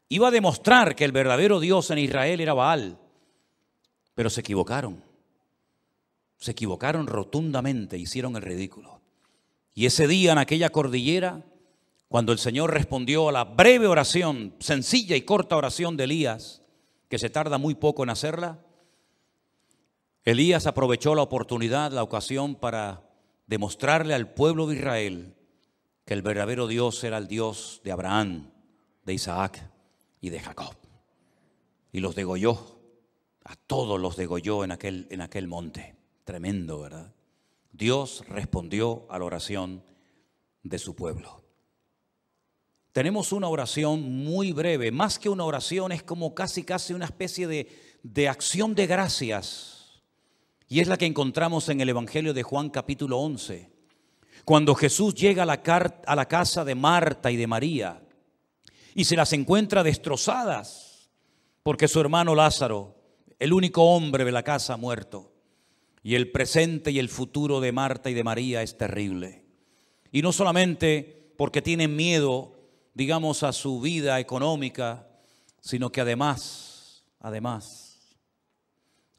iba 0.08 0.26
a 0.26 0.32
demostrar 0.32 0.96
que 0.96 1.04
el 1.04 1.12
verdadero 1.12 1.60
Dios 1.60 1.92
en 1.92 1.98
Israel 1.98 2.40
era 2.40 2.54
Baal. 2.54 2.98
Pero 4.16 4.30
se 4.30 4.40
equivocaron. 4.40 5.00
Se 6.38 6.50
equivocaron 6.50 7.06
rotundamente, 7.06 7.98
hicieron 7.98 8.34
el 8.34 8.42
ridículo. 8.42 9.00
Y 9.74 9.86
ese 9.86 10.08
día 10.08 10.32
en 10.32 10.38
aquella 10.38 10.70
cordillera, 10.70 11.44
cuando 12.08 12.32
el 12.32 12.40
Señor 12.40 12.72
respondió 12.72 13.28
a 13.28 13.32
la 13.32 13.44
breve 13.44 13.86
oración, 13.86 14.56
sencilla 14.58 15.14
y 15.14 15.22
corta 15.22 15.56
oración 15.56 15.96
de 15.96 16.02
Elías, 16.02 16.57
que 17.08 17.18
se 17.18 17.30
tarda 17.30 17.58
muy 17.58 17.74
poco 17.74 18.02
en 18.02 18.10
hacerla, 18.10 18.64
Elías 20.24 20.66
aprovechó 20.66 21.14
la 21.14 21.22
oportunidad, 21.22 21.90
la 21.92 22.02
ocasión 22.02 22.54
para 22.54 23.08
demostrarle 23.46 24.14
al 24.14 24.32
pueblo 24.34 24.66
de 24.66 24.76
Israel 24.76 25.34
que 26.04 26.14
el 26.14 26.22
verdadero 26.22 26.66
Dios 26.66 27.02
era 27.04 27.18
el 27.18 27.28
Dios 27.28 27.80
de 27.82 27.92
Abraham, 27.92 28.50
de 29.04 29.14
Isaac 29.14 29.70
y 30.20 30.30
de 30.30 30.40
Jacob. 30.40 30.74
Y 31.92 32.00
los 32.00 32.14
degolló, 32.14 32.78
a 33.44 33.56
todos 33.56 33.98
los 33.98 34.16
degolló 34.16 34.64
en 34.64 34.72
aquel, 34.72 35.06
en 35.10 35.22
aquel 35.22 35.48
monte. 35.48 35.96
Tremendo, 36.24 36.80
¿verdad? 36.80 37.14
Dios 37.72 38.24
respondió 38.28 39.06
a 39.08 39.18
la 39.18 39.24
oración 39.24 39.82
de 40.62 40.78
su 40.78 40.94
pueblo. 40.94 41.47
Tenemos 42.98 43.30
una 43.30 43.46
oración 43.46 44.24
muy 44.24 44.50
breve, 44.50 44.90
más 44.90 45.20
que 45.20 45.28
una 45.28 45.44
oración, 45.44 45.92
es 45.92 46.02
como 46.02 46.34
casi, 46.34 46.64
casi 46.64 46.94
una 46.94 47.04
especie 47.04 47.46
de, 47.46 47.68
de 48.02 48.28
acción 48.28 48.74
de 48.74 48.88
gracias. 48.88 50.02
Y 50.68 50.80
es 50.80 50.88
la 50.88 50.96
que 50.96 51.06
encontramos 51.06 51.68
en 51.68 51.80
el 51.80 51.90
Evangelio 51.90 52.34
de 52.34 52.42
Juan 52.42 52.70
capítulo 52.70 53.18
11 53.18 53.70
cuando 54.44 54.74
Jesús 54.74 55.14
llega 55.14 55.44
a 55.44 55.46
la, 55.46 55.62
a 56.06 56.16
la 56.16 56.26
casa 56.26 56.64
de 56.64 56.74
Marta 56.74 57.30
y 57.30 57.36
de 57.36 57.46
María 57.46 58.02
y 58.96 59.04
se 59.04 59.14
las 59.14 59.32
encuentra 59.32 59.84
destrozadas 59.84 61.08
porque 61.62 61.86
su 61.86 62.00
hermano 62.00 62.34
Lázaro, 62.34 62.96
el 63.38 63.52
único 63.52 63.94
hombre 63.94 64.24
de 64.24 64.32
la 64.32 64.42
casa, 64.42 64.74
ha 64.74 64.76
muerto. 64.76 65.32
Y 66.02 66.16
el 66.16 66.32
presente 66.32 66.90
y 66.90 66.98
el 66.98 67.10
futuro 67.10 67.60
de 67.60 67.70
Marta 67.70 68.10
y 68.10 68.14
de 68.14 68.24
María 68.24 68.60
es 68.60 68.76
terrible. 68.76 69.44
Y 70.10 70.20
no 70.20 70.32
solamente 70.32 71.32
porque 71.36 71.62
tienen 71.62 71.94
miedo, 71.94 72.57
digamos, 72.98 73.44
a 73.44 73.52
su 73.54 73.80
vida 73.80 74.20
económica, 74.20 75.08
sino 75.62 75.90
que 75.90 76.02
además, 76.02 77.04
además, 77.20 78.18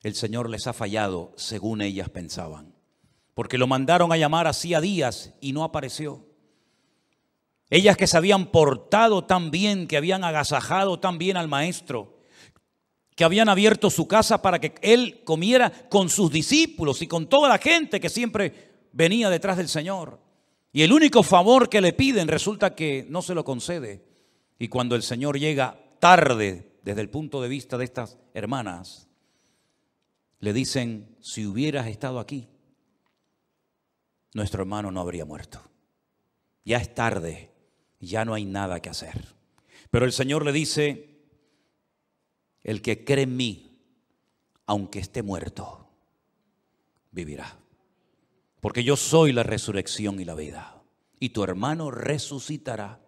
el 0.04 0.14
Señor 0.14 0.52
les 0.52 0.68
ha 0.68 0.74
fallado 0.74 1.34
según 1.36 1.82
ellas 1.82 2.10
pensaban 2.10 2.80
porque 3.40 3.58
lo 3.58 3.68
mandaron 3.68 4.12
a 4.12 4.18
llamar 4.18 4.48
hacía 4.48 4.82
días 4.82 5.34
y 5.40 5.54
no 5.54 5.64
apareció. 5.64 6.26
Ellas 7.70 7.96
que 7.96 8.06
se 8.06 8.18
habían 8.18 8.48
portado 8.48 9.24
tan 9.24 9.50
bien, 9.50 9.88
que 9.88 9.96
habían 9.96 10.26
agasajado 10.26 11.00
tan 11.00 11.18
bien 11.18 11.38
al 11.38 11.48
maestro, 11.48 12.20
que 13.16 13.24
habían 13.24 13.48
abierto 13.48 13.90
su 13.90 14.10
casa 14.10 14.42
para 14.42 14.60
que 14.60 14.76
él 14.82 15.22
comiera 15.24 15.72
con 15.88 16.10
sus 16.10 16.30
discípulos 16.30 17.02
y 17.02 17.08
con 17.08 17.30
toda 17.30 17.48
la 17.48 17.60
gente 17.60 18.02
que 18.02 18.10
siempre 18.10 18.90
venía 18.92 19.30
detrás 19.30 19.56
del 19.56 19.70
Señor. 19.70 20.20
Y 20.72 20.84
el 20.84 20.94
único 20.94 21.24
favor 21.24 21.70
que 21.70 21.82
le 21.82 21.94
piden 21.94 22.28
resulta 22.28 22.76
que 22.76 23.06
no 23.10 23.22
se 23.22 23.34
lo 23.34 23.44
concede. 23.44 24.06
Y 24.60 24.68
cuando 24.68 24.96
el 24.96 25.04
Señor 25.04 25.40
llega 25.40 25.80
tarde 26.00 26.80
desde 26.84 27.02
el 27.02 27.10
punto 27.10 27.42
de 27.42 27.50
vista 27.50 27.78
de 27.78 27.86
estas 27.86 28.18
hermanas, 28.34 29.08
le 30.40 30.54
dicen, 30.54 31.18
si 31.22 31.46
hubieras 31.46 31.88
estado 31.88 32.20
aquí, 32.20 32.48
nuestro 34.34 34.62
hermano 34.62 34.92
no 34.92 35.02
habría 35.02 35.26
muerto. 35.26 35.62
Ya 36.64 36.78
es 36.78 36.94
tarde, 36.94 37.52
ya 38.00 38.24
no 38.26 38.34
hay 38.34 38.46
nada 38.46 38.80
que 38.80 38.90
hacer. 38.90 39.36
Pero 39.90 40.06
el 40.06 40.12
Señor 40.12 40.46
le 40.46 40.52
dice, 40.52 41.10
el 42.64 42.82
que 42.82 43.04
cree 43.04 43.24
en 43.24 43.36
mí, 43.36 43.82
aunque 44.68 45.00
esté 45.00 45.24
muerto, 45.24 45.90
vivirá. 47.12 47.58
Porque 48.62 48.84
yo 48.84 48.96
soy 48.96 49.32
la 49.32 49.44
resurrección 49.44 50.20
y 50.20 50.26
la 50.26 50.36
vida. 50.36 50.82
Y 51.20 51.30
tu 51.30 51.44
hermano 51.44 51.92
resucitará. 51.92 53.00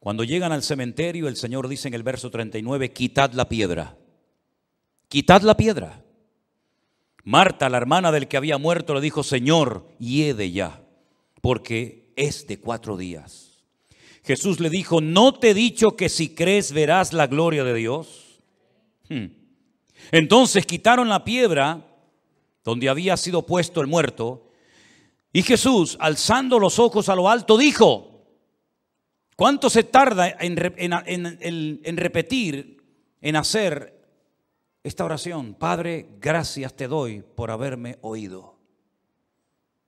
Cuando 0.00 0.24
llegan 0.24 0.52
al 0.52 0.62
cementerio, 0.62 1.28
el 1.28 1.36
Señor 1.36 1.68
dice 1.68 1.88
en 1.88 1.94
el 1.94 2.02
verso 2.02 2.30
39, 2.30 2.92
quitad 2.92 3.32
la 3.32 3.48
piedra. 3.48 3.96
Quitad 5.08 5.42
la 5.42 5.56
piedra. 5.56 6.04
Marta, 7.24 7.68
la 7.68 7.78
hermana 7.78 8.12
del 8.12 8.28
que 8.28 8.36
había 8.36 8.58
muerto, 8.58 8.94
le 8.94 9.00
dijo, 9.00 9.22
Señor, 9.22 9.88
hiede 9.98 10.50
ya, 10.50 10.82
porque 11.40 12.12
es 12.16 12.46
de 12.46 12.58
cuatro 12.58 12.96
días. 12.96 13.64
Jesús 14.24 14.60
le 14.60 14.70
dijo, 14.70 15.00
¿no 15.00 15.34
te 15.34 15.50
he 15.50 15.54
dicho 15.54 15.96
que 15.96 16.08
si 16.08 16.34
crees 16.34 16.72
verás 16.72 17.12
la 17.12 17.26
gloria 17.26 17.64
de 17.64 17.74
Dios? 17.74 18.40
Hmm. 19.08 19.26
Entonces 20.12 20.66
quitaron 20.66 21.08
la 21.08 21.24
piedra 21.24 21.87
donde 22.68 22.88
había 22.88 23.16
sido 23.16 23.46
puesto 23.46 23.80
el 23.80 23.86
muerto, 23.86 24.50
y 25.32 25.42
Jesús, 25.42 25.96
alzando 26.00 26.58
los 26.58 26.78
ojos 26.78 27.08
a 27.08 27.14
lo 27.14 27.28
alto, 27.28 27.56
dijo, 27.56 28.26
¿cuánto 29.36 29.70
se 29.70 29.84
tarda 29.84 30.28
en, 30.28 30.58
en 30.78 31.96
repetir, 31.96 32.82
en 33.20 33.36
hacer 33.36 33.98
esta 34.82 35.04
oración, 35.04 35.54
Padre, 35.54 36.08
gracias 36.18 36.74
te 36.74 36.88
doy 36.88 37.22
por 37.22 37.50
haberme 37.50 37.98
oído. 38.00 38.58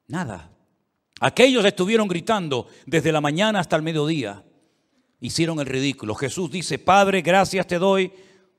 Nada. 0.08 0.50
Aquellos 1.20 1.64
estuvieron 1.64 2.06
gritando 2.06 2.66
desde 2.86 3.10
la 3.10 3.20
mañana 3.20 3.60
hasta 3.60 3.76
el 3.76 3.82
mediodía. 3.82 4.44
Hicieron 5.20 5.58
el 5.60 5.66
ridículo. 5.66 6.14
Jesús 6.14 6.50
dice, 6.50 6.78
Padre, 6.78 7.22
gracias 7.22 7.66
te 7.66 7.78
doy 7.78 8.12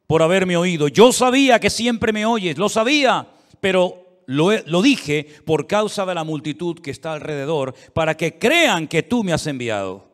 por 0.07 0.23
haberme 0.23 0.57
oído. 0.57 0.87
Yo 0.87 1.11
sabía 1.11 1.59
que 1.59 1.69
siempre 1.69 2.11
me 2.11 2.25
oyes, 2.25 2.57
lo 2.57 2.69
sabía, 2.69 3.27
pero 3.59 4.00
lo, 4.31 4.81
dije 4.81 5.27
por 5.45 5.67
causa 5.67 6.05
de 6.05 6.15
la 6.15 6.23
multitud 6.23 6.79
que 6.79 6.91
está 6.91 7.13
alrededor, 7.13 7.73
para 7.93 8.15
que 8.15 8.39
crean 8.39 8.87
que 8.87 9.03
tú 9.03 9.23
me 9.23 9.33
has 9.33 9.45
enviado. 9.47 10.09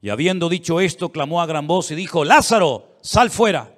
Y 0.00 0.08
habiendo 0.10 0.48
dicho 0.48 0.80
esto, 0.80 1.10
clamó 1.10 1.40
a 1.40 1.46
gran 1.46 1.66
voz 1.66 1.90
y 1.90 1.94
dijo, 1.94 2.24
Lázaro, 2.24 2.96
sal 3.02 3.30
fuera. 3.30 3.74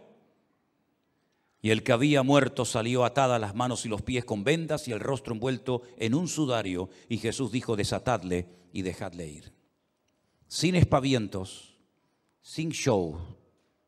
Y 1.60 1.70
el 1.70 1.82
que 1.82 1.92
había 1.92 2.22
muerto 2.22 2.64
salió 2.64 3.04
atada 3.04 3.38
las 3.38 3.54
manos 3.54 3.84
y 3.86 3.88
los 3.88 4.02
pies 4.02 4.24
con 4.24 4.44
vendas 4.44 4.86
y 4.86 4.92
el 4.92 5.00
rostro 5.00 5.34
envuelto 5.34 5.82
en 5.98 6.14
un 6.14 6.28
sudario. 6.28 6.88
Y 7.08 7.18
Jesús 7.18 7.50
dijo, 7.50 7.74
desatadle 7.74 8.46
y 8.72 8.82
dejadle 8.82 9.26
ir. 9.26 9.52
Sin 10.46 10.76
espavientos, 10.76 11.76
sin 12.40 12.70
show, 12.70 13.18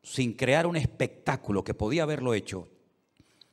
sin 0.03 0.33
crear 0.33 0.67
un 0.67 0.75
espectáculo 0.75 1.63
que 1.63 1.73
podía 1.73 2.03
haberlo 2.03 2.33
hecho, 2.33 2.67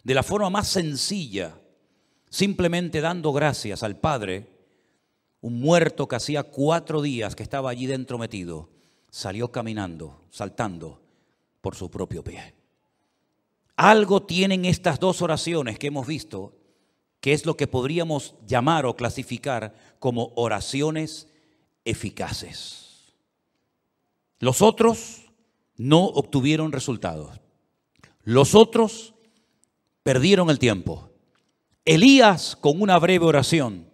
de 0.02 0.14
la 0.14 0.23
forma 0.25 0.50
más 0.50 0.68
sencilla, 0.68 1.61
simplemente 2.30 3.00
dando 3.00 3.33
gracias 3.33 3.83
al 3.83 3.97
Padre, 3.97 4.47
un 5.40 5.61
muerto 5.61 6.09
que 6.09 6.16
hacía 6.16 6.42
cuatro 6.45 7.02
días 7.02 7.37
que 7.37 7.42
estaba 7.42 7.71
allí 7.71 7.87
dentro 7.87 8.18
metido, 8.18 8.68
salió 9.11 9.52
caminando, 9.52 10.25
saltando 10.30 11.00
por 11.61 11.75
su 11.75 11.90
propio 11.90 12.23
pie. 12.23 12.54
Algo 13.76 14.23
tienen 14.23 14.64
estas 14.64 14.99
dos 14.99 15.23
oraciones 15.23 15.78
que 15.78 15.88
hemos 15.88 16.06
visto, 16.06 16.56
que 17.21 17.33
es 17.33 17.45
lo 17.45 17.56
que 17.56 17.66
podríamos 17.66 18.35
llamar 18.47 18.87
o 18.87 18.97
clasificar 18.97 19.75
como 19.99 20.33
oraciones 20.37 21.28
eficaces. 21.85 23.14
Los 24.38 24.62
otros 24.62 25.23
no 25.76 26.04
obtuvieron 26.04 26.73
resultados. 26.73 27.40
Los 28.23 28.54
otros 28.54 29.14
perdieron 30.02 30.50
el 30.50 30.59
tiempo. 30.59 31.11
Elías 31.87 32.57
con 32.61 32.83
una 32.83 32.99
breve 32.99 33.25
oración 33.25 33.88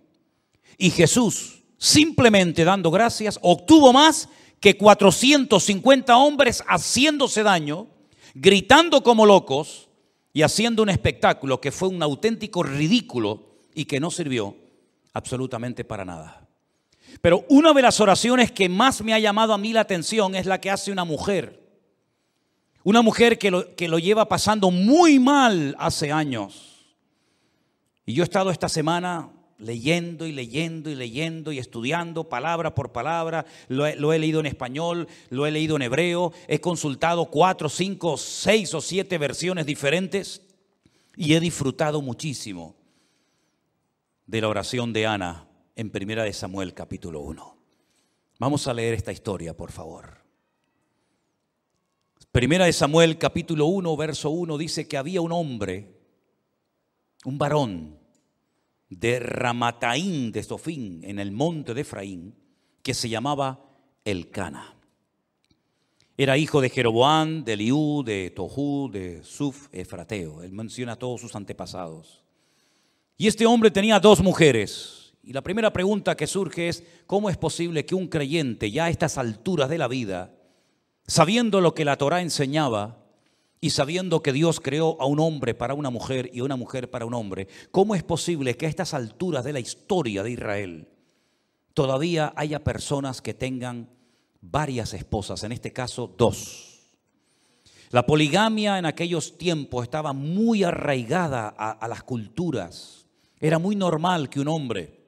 y 0.76 0.90
Jesús 0.90 1.62
simplemente 1.78 2.64
dando 2.64 2.90
gracias 2.90 3.38
obtuvo 3.42 3.92
más 3.92 4.28
que 4.58 4.76
450 4.76 6.16
hombres 6.16 6.64
haciéndose 6.66 7.44
daño 7.44 7.86
gritando 8.34 9.02
como 9.02 9.26
locos 9.26 9.88
y 10.32 10.42
haciendo 10.42 10.82
un 10.82 10.88
espectáculo 10.88 11.60
que 11.60 11.72
fue 11.72 11.88
un 11.88 12.02
auténtico 12.02 12.62
ridículo 12.62 13.58
y 13.74 13.84
que 13.84 14.00
no 14.00 14.10
sirvió 14.10 14.56
absolutamente 15.12 15.84
para 15.84 16.04
nada. 16.04 16.48
Pero 17.20 17.44
una 17.48 17.72
de 17.72 17.82
las 17.82 18.00
oraciones 18.00 18.50
que 18.50 18.68
más 18.68 19.02
me 19.02 19.12
ha 19.12 19.18
llamado 19.18 19.52
a 19.52 19.58
mí 19.58 19.72
la 19.72 19.80
atención 19.80 20.34
es 20.34 20.46
la 20.46 20.60
que 20.60 20.70
hace 20.70 20.90
una 20.90 21.04
mujer. 21.04 21.60
Una 22.84 23.02
mujer 23.02 23.38
que 23.38 23.50
lo, 23.50 23.74
que 23.76 23.88
lo 23.88 23.98
lleva 23.98 24.28
pasando 24.28 24.70
muy 24.70 25.18
mal 25.18 25.76
hace 25.78 26.10
años. 26.10 26.71
Y 28.04 28.14
yo 28.14 28.22
he 28.22 28.24
estado 28.24 28.50
esta 28.50 28.68
semana 28.68 29.30
leyendo 29.62 30.26
y 30.26 30.32
leyendo 30.32 30.90
y 30.90 30.94
leyendo 30.94 31.52
y 31.52 31.58
estudiando 31.58 32.28
palabra 32.28 32.74
por 32.74 32.92
palabra. 32.92 33.46
Lo 33.68 33.86
he, 33.86 34.18
leído 34.18 34.40
en 34.40 34.46
español, 34.46 35.08
lo 35.30 35.46
he 35.46 35.50
leído 35.50 35.76
en 35.76 35.82
hebreo, 35.82 36.32
he 36.48 36.60
consultado 36.60 37.26
cuatro, 37.26 37.68
cinco, 37.68 38.16
seis 38.16 38.74
o 38.74 38.80
siete 38.80 39.18
versiones 39.18 39.66
diferentes 39.66 40.42
y 41.16 41.34
he 41.34 41.40
disfrutado 41.40 42.02
muchísimo 42.02 42.74
de 44.26 44.40
la 44.40 44.48
oración 44.48 44.92
de 44.92 45.06
Ana 45.06 45.48
en 45.76 45.90
Primera 45.90 46.24
de 46.24 46.32
Samuel 46.32 46.74
capítulo 46.74 47.20
1. 47.20 47.56
Vamos 48.38 48.66
a 48.66 48.74
leer 48.74 48.94
esta 48.94 49.12
historia, 49.12 49.56
por 49.56 49.70
favor. 49.70 50.22
Primera 52.32 52.64
de 52.64 52.72
Samuel 52.72 53.18
capítulo 53.18 53.66
1, 53.66 53.96
verso 53.96 54.30
1 54.30 54.58
dice 54.58 54.88
que 54.88 54.96
había 54.96 55.20
un 55.20 55.32
hombre, 55.32 56.01
un 57.24 57.38
varón, 57.38 57.98
de 58.88 59.18
Ramataín 59.20 60.32
de 60.32 60.42
Sofín, 60.42 61.00
en 61.04 61.18
el 61.18 61.32
monte 61.32 61.72
de 61.72 61.80
Efraín, 61.80 62.34
que 62.82 62.92
se 62.94 63.08
llamaba 63.08 63.64
Elcana. 64.04 64.74
Era 66.16 66.36
hijo 66.36 66.60
de 66.60 66.68
Jeroboán, 66.68 67.42
de 67.44 67.56
Liú, 67.56 68.02
de 68.04 68.30
Tohu, 68.30 68.90
de 68.92 69.24
Suf, 69.24 69.68
Efrateo. 69.72 70.42
Él 70.42 70.52
menciona 70.52 70.92
a 70.92 70.98
todos 70.98 71.20
sus 71.20 71.34
antepasados. 71.34 72.22
Y 73.16 73.28
este 73.28 73.46
hombre 73.46 73.70
tenía 73.70 73.98
dos 73.98 74.20
mujeres. 74.20 75.14
Y 75.22 75.32
la 75.32 75.42
primera 75.42 75.72
pregunta 75.72 76.16
que 76.16 76.26
surge 76.26 76.68
es, 76.68 76.84
¿cómo 77.06 77.30
es 77.30 77.38
posible 77.38 77.86
que 77.86 77.94
un 77.94 78.08
creyente 78.08 78.70
ya 78.70 78.86
a 78.86 78.90
estas 78.90 79.16
alturas 79.16 79.70
de 79.70 79.78
la 79.78 79.88
vida, 79.88 80.34
sabiendo 81.06 81.60
lo 81.60 81.74
que 81.74 81.84
la 81.84 81.96
Torah 81.96 82.20
enseñaba, 82.20 83.01
y 83.64 83.70
sabiendo 83.70 84.24
que 84.24 84.32
Dios 84.32 84.58
creó 84.58 85.00
a 85.00 85.06
un 85.06 85.20
hombre 85.20 85.54
para 85.54 85.74
una 85.74 85.88
mujer 85.88 86.28
y 86.34 86.40
a 86.40 86.44
una 86.44 86.56
mujer 86.56 86.90
para 86.90 87.06
un 87.06 87.14
hombre, 87.14 87.46
¿cómo 87.70 87.94
es 87.94 88.02
posible 88.02 88.56
que 88.56 88.66
a 88.66 88.68
estas 88.68 88.92
alturas 88.92 89.44
de 89.44 89.52
la 89.52 89.60
historia 89.60 90.24
de 90.24 90.32
Israel 90.32 90.88
todavía 91.72 92.32
haya 92.34 92.64
personas 92.64 93.22
que 93.22 93.34
tengan 93.34 93.88
varias 94.40 94.94
esposas, 94.94 95.44
en 95.44 95.52
este 95.52 95.72
caso 95.72 96.12
dos? 96.18 96.90
La 97.90 98.04
poligamia 98.04 98.78
en 98.78 98.84
aquellos 98.84 99.38
tiempos 99.38 99.84
estaba 99.84 100.12
muy 100.12 100.64
arraigada 100.64 101.54
a, 101.56 101.70
a 101.70 101.86
las 101.86 102.02
culturas. 102.02 103.06
Era 103.38 103.60
muy 103.60 103.76
normal 103.76 104.28
que 104.28 104.40
un 104.40 104.48
hombre 104.48 105.04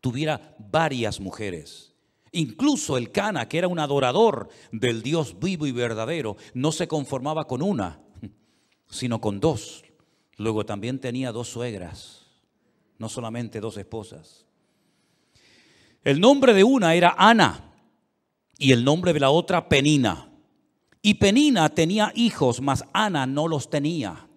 tuviera 0.00 0.56
varias 0.58 1.20
mujeres. 1.20 1.89
Incluso 2.32 2.96
el 2.96 3.10
Cana, 3.10 3.48
que 3.48 3.58
era 3.58 3.68
un 3.68 3.78
adorador 3.78 4.48
del 4.70 5.02
Dios 5.02 5.38
vivo 5.40 5.66
y 5.66 5.72
verdadero, 5.72 6.36
no 6.54 6.70
se 6.70 6.86
conformaba 6.86 7.46
con 7.46 7.62
una, 7.62 8.00
sino 8.88 9.20
con 9.20 9.40
dos. 9.40 9.84
Luego 10.36 10.64
también 10.64 11.00
tenía 11.00 11.32
dos 11.32 11.48
suegras, 11.48 12.26
no 12.98 13.08
solamente 13.08 13.60
dos 13.60 13.76
esposas. 13.76 14.46
El 16.02 16.20
nombre 16.20 16.54
de 16.54 16.64
una 16.64 16.94
era 16.94 17.14
Ana 17.18 17.74
y 18.56 18.72
el 18.72 18.84
nombre 18.84 19.12
de 19.12 19.20
la 19.20 19.30
otra 19.30 19.68
Penina. 19.68 20.30
Y 21.02 21.14
Penina 21.14 21.68
tenía 21.70 22.12
hijos, 22.14 22.60
mas 22.60 22.84
Ana 22.92 23.26
no 23.26 23.48
los 23.48 23.68
tenía. 23.68 24.28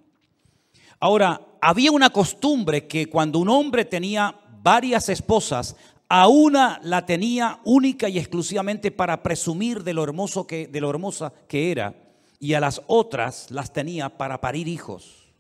Ahora, 1.00 1.42
había 1.62 1.92
una 1.92 2.10
costumbre 2.10 2.88
que 2.88 3.08
cuando 3.08 3.40
un 3.40 3.50
hombre 3.50 3.86
tenía 3.86 4.36
varias 4.62 5.10
esposas, 5.10 5.76
a 6.16 6.28
una 6.28 6.80
la 6.84 7.08
tenía 7.08 7.60
única 7.64 8.08
y 8.08 8.20
exclusivamente 8.20 8.92
para 8.92 9.24
presumir 9.24 9.84
de 9.84 9.96
lo, 9.96 10.04
hermoso 10.04 10.46
que, 10.46 10.68
de 10.68 10.80
lo 10.80 10.92
hermosa 10.92 11.34
que 11.48 11.72
era, 11.72 11.96
y 12.40 12.54
a 12.54 12.60
las 12.60 12.84
otras 12.86 13.50
las 13.50 13.74
tenía 13.74 14.16
para 14.16 14.40
parir 14.40 14.68
hijos, 14.68 15.34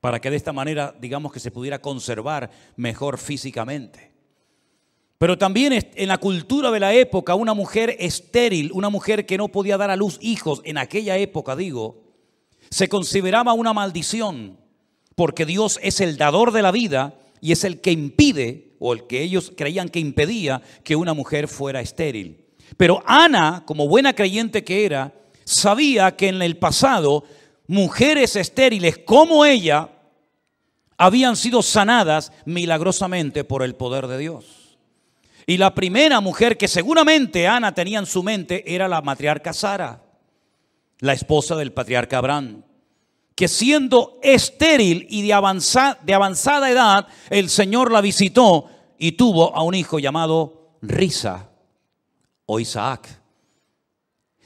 para 0.00 0.20
que 0.20 0.30
de 0.30 0.36
esta 0.36 0.52
manera, 0.52 0.94
digamos 1.00 1.32
que 1.32 1.40
se 1.40 1.50
pudiera 1.50 1.80
conservar 1.80 2.52
mejor 2.76 3.18
físicamente. 3.18 4.12
Pero 5.18 5.36
también 5.36 5.72
en 5.72 6.06
la 6.08 6.18
cultura 6.18 6.70
de 6.70 6.78
la 6.78 6.94
época, 6.94 7.34
una 7.34 7.52
mujer 7.52 7.96
estéril, 7.98 8.70
una 8.72 8.90
mujer 8.90 9.26
que 9.26 9.38
no 9.38 9.48
podía 9.48 9.76
dar 9.76 9.90
a 9.90 9.96
luz 9.96 10.18
hijos, 10.20 10.60
en 10.62 10.78
aquella 10.78 11.16
época 11.18 11.56
digo, 11.56 12.04
se 12.70 12.88
consideraba 12.88 13.54
una 13.54 13.72
maldición, 13.72 14.60
porque 15.16 15.46
Dios 15.46 15.80
es 15.82 16.00
el 16.00 16.16
dador 16.16 16.52
de 16.52 16.62
la 16.62 16.70
vida 16.70 17.18
y 17.40 17.50
es 17.50 17.64
el 17.64 17.80
que 17.80 17.90
impide 17.90 18.71
o 18.84 18.92
el 18.92 19.06
que 19.06 19.22
ellos 19.22 19.52
creían 19.56 19.88
que 19.88 20.00
impedía 20.00 20.60
que 20.82 20.96
una 20.96 21.14
mujer 21.14 21.46
fuera 21.46 21.80
estéril. 21.80 22.44
Pero 22.76 23.00
Ana, 23.06 23.62
como 23.64 23.86
buena 23.86 24.12
creyente 24.12 24.64
que 24.64 24.84
era, 24.84 25.14
sabía 25.44 26.16
que 26.16 26.28
en 26.28 26.42
el 26.42 26.56
pasado 26.56 27.22
mujeres 27.68 28.34
estériles 28.34 28.98
como 28.98 29.44
ella 29.44 29.88
habían 30.98 31.36
sido 31.36 31.62
sanadas 31.62 32.32
milagrosamente 32.44 33.44
por 33.44 33.62
el 33.62 33.76
poder 33.76 34.08
de 34.08 34.18
Dios. 34.18 34.76
Y 35.46 35.58
la 35.58 35.74
primera 35.74 36.20
mujer 36.20 36.58
que 36.58 36.66
seguramente 36.66 37.46
Ana 37.46 37.72
tenía 37.74 38.00
en 38.00 38.06
su 38.06 38.24
mente 38.24 38.74
era 38.74 38.88
la 38.88 39.00
matriarca 39.00 39.52
Sara, 39.52 40.02
la 40.98 41.12
esposa 41.12 41.54
del 41.54 41.72
patriarca 41.72 42.18
Abraham 42.18 42.64
que 43.34 43.48
siendo 43.48 44.18
estéril 44.22 45.06
y 45.10 45.22
de 45.22 45.32
avanzada, 45.32 45.98
de 46.02 46.14
avanzada 46.14 46.70
edad, 46.70 47.08
el 47.30 47.48
Señor 47.48 47.90
la 47.90 48.00
visitó 48.00 48.68
y 49.02 49.12
tuvo 49.12 49.52
a 49.56 49.64
un 49.64 49.74
hijo 49.74 49.98
llamado 49.98 50.76
Risa 50.80 51.50
o 52.46 52.60
Isaac. 52.60 53.08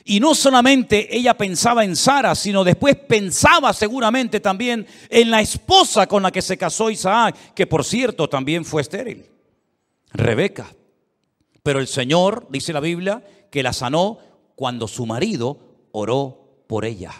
Y 0.02 0.18
no 0.18 0.34
solamente 0.34 1.14
ella 1.14 1.36
pensaba 1.36 1.84
en 1.84 1.94
Sara, 1.94 2.34
sino 2.34 2.64
después 2.64 2.96
pensaba 2.96 3.74
seguramente 3.74 4.40
también 4.40 4.86
en 5.10 5.30
la 5.30 5.42
esposa 5.42 6.06
con 6.06 6.22
la 6.22 6.32
que 6.32 6.40
se 6.40 6.56
casó 6.56 6.88
Isaac, 6.88 7.36
que 7.54 7.66
por 7.66 7.84
cierto 7.84 8.30
también 8.30 8.64
fue 8.64 8.80
estéril, 8.80 9.26
Rebeca. 10.12 10.74
Pero 11.62 11.78
el 11.78 11.86
Señor, 11.86 12.46
dice 12.48 12.72
la 12.72 12.80
Biblia, 12.80 13.22
que 13.50 13.62
la 13.62 13.74
sanó 13.74 14.20
cuando 14.54 14.88
su 14.88 15.04
marido 15.04 15.58
oró 15.92 16.62
por 16.66 16.86
ella. 16.86 17.12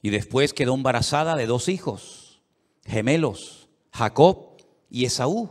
Y 0.00 0.08
después 0.08 0.54
quedó 0.54 0.72
embarazada 0.72 1.36
de 1.36 1.44
dos 1.44 1.68
hijos, 1.68 2.40
gemelos, 2.86 3.68
Jacob 3.92 4.51
y 4.92 5.06
Esaú. 5.06 5.50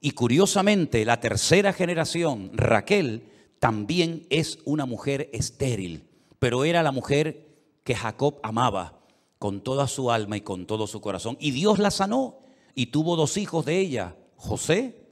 Y 0.00 0.12
curiosamente, 0.12 1.04
la 1.04 1.18
tercera 1.18 1.72
generación, 1.72 2.50
Raquel, 2.52 3.24
también 3.58 4.26
es 4.30 4.58
una 4.64 4.86
mujer 4.86 5.30
estéril, 5.32 6.04
pero 6.38 6.64
era 6.64 6.82
la 6.82 6.92
mujer 6.92 7.48
que 7.82 7.94
Jacob 7.94 8.38
amaba 8.42 9.00
con 9.38 9.62
toda 9.62 9.88
su 9.88 10.10
alma 10.10 10.36
y 10.36 10.42
con 10.42 10.66
todo 10.66 10.86
su 10.86 11.00
corazón. 11.00 11.36
Y 11.40 11.50
Dios 11.50 11.78
la 11.78 11.90
sanó 11.90 12.38
y 12.74 12.86
tuvo 12.86 13.16
dos 13.16 13.38
hijos 13.38 13.64
de 13.64 13.78
ella, 13.78 14.16
José 14.36 15.06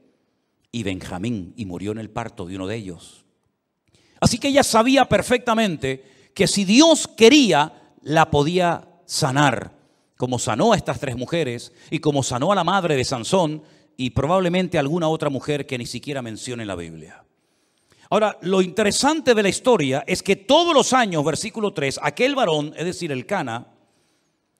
y 0.71 0.83
Benjamín, 0.83 1.53
y 1.57 1.65
murió 1.65 1.91
en 1.91 1.97
el 1.97 2.11
parto 2.11 2.45
de 2.45 2.55
uno 2.55 2.67
de 2.67 2.75
ellos. 2.75 3.25
Así 4.21 4.37
que 4.37 4.49
ella 4.49 4.63
sabía 4.63 5.05
perfectamente 5.05 6.03
que 6.35 6.47
si 6.47 6.65
Dios 6.65 7.07
quería, 7.07 7.93
la 8.01 8.29
podía 8.29 8.87
sanar, 9.05 9.78
como 10.19 10.37
sanó 10.37 10.73
a 10.73 10.75
estas 10.75 10.99
tres 10.99 11.15
mujeres 11.15 11.71
y 11.89 11.99
como 11.99 12.23
sanó 12.23 12.51
a 12.51 12.55
la 12.55 12.65
madre 12.65 12.97
de 12.97 13.05
Sansón 13.05 13.63
y 13.95 14.09
probablemente 14.09 14.77
alguna 14.77 15.07
otra 15.07 15.29
mujer 15.29 15.65
que 15.65 15.77
ni 15.77 15.85
siquiera 15.85 16.21
menciona 16.21 16.61
en 16.61 16.67
la 16.67 16.75
Biblia. 16.75 17.23
Ahora, 18.09 18.37
lo 18.41 18.61
interesante 18.61 19.33
de 19.33 19.43
la 19.43 19.47
historia 19.47 20.03
es 20.05 20.21
que 20.21 20.35
todos 20.35 20.73
los 20.73 20.91
años, 20.91 21.23
versículo 21.23 21.71
3, 21.71 22.01
aquel 22.03 22.35
varón, 22.35 22.73
es 22.75 22.83
decir, 22.83 23.13
el 23.13 23.25
Cana, 23.25 23.67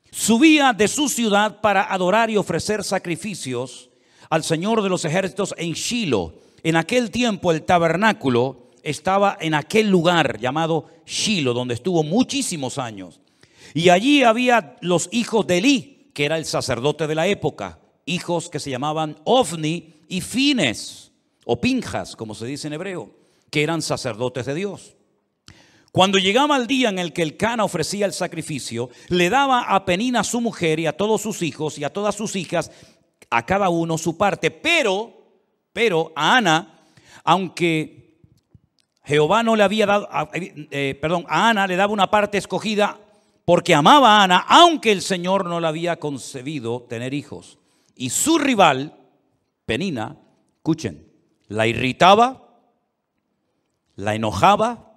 subía 0.10 0.72
de 0.72 0.88
su 0.88 1.10
ciudad 1.10 1.60
para 1.60 1.93
adorar 1.93 2.30
y 2.30 2.38
ofrecer 2.38 2.86
sacrificios 2.86 3.89
al 4.30 4.45
Señor 4.45 4.82
de 4.82 4.88
los 4.88 5.04
ejércitos 5.04 5.54
en 5.58 5.74
Shiloh. 5.74 6.36
En 6.63 6.78
aquel 6.78 7.12
tiempo 7.12 7.52
el 7.52 7.63
tabernáculo 7.63 8.69
estaba 8.82 9.38
en 9.41 9.56
aquel 9.56 9.89
lugar 9.89 10.39
llamado 10.39 10.86
Shiloh, 11.06 11.54
donde 11.54 11.74
estuvo 11.74 12.02
muchísimos 12.02 12.78
años. 12.78 13.19
Y 13.73 13.89
allí 13.89 14.23
había 14.23 14.77
los 14.82 15.10
hijos 15.12 15.45
de 15.47 15.58
Eli, 15.58 16.12
que 16.13 16.25
era 16.25 16.38
el 16.38 16.45
sacerdote 16.45 17.08
de 17.08 17.15
la 17.15 17.27
época 17.27 17.79
hijos 18.10 18.49
que 18.49 18.60
se 18.60 18.71
llamaban 18.71 19.17
Ofni 19.23 19.93
y 20.08 20.21
Fines, 20.21 21.12
o 21.45 21.62
Pinjas, 21.62 22.15
como 22.15 22.36
se 22.36 22.45
dice 22.45 22.67
en 22.67 22.73
hebreo, 22.73 23.12
que 23.49 23.63
eran 23.63 23.82
sacerdotes 23.82 24.45
de 24.45 24.55
Dios. 24.55 24.95
Cuando 25.91 26.17
llegaba 26.17 26.58
el 26.58 26.67
día 26.67 26.89
en 26.89 26.99
el 26.99 27.13
que 27.13 27.23
el 27.23 27.38
Cana 27.38 27.63
ofrecía 27.63 28.05
el 28.05 28.13
sacrificio, 28.13 28.89
le 29.08 29.29
daba 29.29 29.62
a 29.62 29.86
Penina 29.86 30.23
su 30.23 30.41
mujer 30.41 30.79
y 30.79 30.88
a 30.88 30.97
todos 30.97 31.21
sus 31.21 31.41
hijos 31.41 31.79
y 31.79 31.84
a 31.84 31.93
todas 31.93 32.15
sus 32.15 32.36
hijas, 32.36 32.71
a 33.29 33.45
cada 33.45 33.69
uno 33.69 33.97
su 33.97 34.17
parte. 34.17 34.51
Pero, 34.51 35.13
pero 35.73 36.12
a 36.15 36.38
Ana, 36.38 36.84
aunque 37.23 38.19
Jehová 39.03 39.41
no 39.41 39.55
le 39.55 39.63
había 39.63 39.88
dado, 39.88 40.10
eh, 40.34 40.97
perdón, 41.01 41.25
a 41.27 41.49
Ana 41.49 41.65
le 41.65 41.75
daba 41.75 41.91
una 41.91 42.12
parte 42.12 42.38
escogida 42.38 42.99
porque 43.49 43.73
amaba 43.73 44.19
a 44.19 44.23
Ana, 44.25 44.45
aunque 44.47 44.91
el 44.91 45.01
Señor 45.01 45.47
no 45.47 45.59
le 45.59 45.65
había 45.65 45.95
concebido 45.95 46.83
tener 46.83 47.15
hijos. 47.15 47.57
Y 47.95 48.12
su 48.12 48.38
rival, 48.38 48.95
Penina, 49.65 50.19
escuchen, 50.57 51.12
la 51.47 51.65
irritaba, 51.65 52.59
la 53.95 54.13
enojaba 54.13 54.93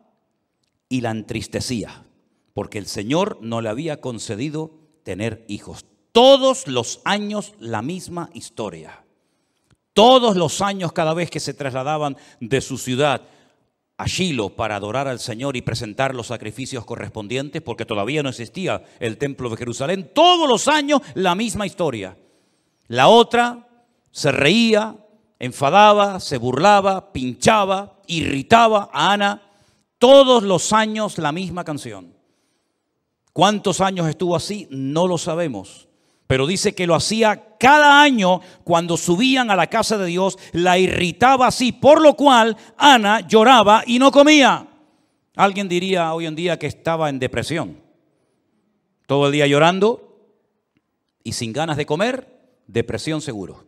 y 0.90 1.00
la 1.00 1.12
entristecía, 1.12 2.04
porque 2.52 2.76
el 2.76 2.84
Señor 2.88 3.38
no 3.40 3.62
le 3.62 3.70
había 3.70 4.02
concedido 4.02 4.74
tener 5.02 5.46
hijos. 5.48 5.86
Todos 6.12 6.68
los 6.68 7.00
años 7.06 7.54
la 7.58 7.80
misma 7.80 8.28
historia. 8.34 9.02
Todos 9.94 10.36
los 10.36 10.60
años 10.60 10.92
cada 10.92 11.14
vez 11.14 11.30
que 11.30 11.40
se 11.40 11.54
trasladaban 11.54 12.18
de 12.38 12.60
su 12.60 12.76
ciudad 12.76 13.22
a 14.02 14.06
Shiloh 14.06 14.50
para 14.56 14.74
adorar 14.74 15.06
al 15.06 15.20
Señor 15.20 15.56
y 15.56 15.62
presentar 15.62 16.12
los 16.12 16.26
sacrificios 16.26 16.84
correspondientes, 16.84 17.62
porque 17.62 17.86
todavía 17.86 18.22
no 18.24 18.30
existía 18.30 18.82
el 18.98 19.16
templo 19.16 19.48
de 19.48 19.56
Jerusalén, 19.56 20.10
todos 20.12 20.48
los 20.48 20.66
años 20.66 21.02
la 21.14 21.36
misma 21.36 21.66
historia. 21.66 22.16
La 22.88 23.06
otra 23.06 23.68
se 24.10 24.32
reía, 24.32 24.96
enfadaba, 25.38 26.18
se 26.18 26.36
burlaba, 26.36 27.12
pinchaba, 27.12 28.00
irritaba 28.08 28.90
a 28.92 29.12
Ana. 29.12 29.42
Todos 29.98 30.42
los 30.42 30.72
años 30.72 31.18
la 31.18 31.30
misma 31.30 31.62
canción. 31.62 32.12
¿Cuántos 33.32 33.80
años 33.80 34.08
estuvo 34.08 34.34
así? 34.34 34.66
No 34.68 35.06
lo 35.06 35.16
sabemos. 35.16 35.88
Pero 36.26 36.48
dice 36.48 36.74
que 36.74 36.88
lo 36.88 36.96
hacía 36.96 37.51
cada 37.62 38.02
año 38.02 38.40
cuando 38.64 38.96
subían 38.96 39.48
a 39.48 39.54
la 39.54 39.68
casa 39.68 39.96
de 39.96 40.06
Dios, 40.06 40.36
la 40.50 40.78
irritaba 40.78 41.46
así, 41.46 41.70
por 41.70 42.02
lo 42.02 42.16
cual 42.16 42.56
Ana 42.76 43.20
lloraba 43.20 43.84
y 43.86 44.00
no 44.00 44.10
comía. 44.10 44.66
Alguien 45.36 45.68
diría 45.68 46.12
hoy 46.12 46.26
en 46.26 46.34
día 46.34 46.58
que 46.58 46.66
estaba 46.66 47.08
en 47.08 47.20
depresión. 47.20 47.80
Todo 49.06 49.26
el 49.26 49.32
día 49.32 49.46
llorando 49.46 50.34
y 51.22 51.34
sin 51.34 51.52
ganas 51.52 51.76
de 51.76 51.86
comer 51.86 52.26
depresión 52.66 53.20
seguro. 53.20 53.64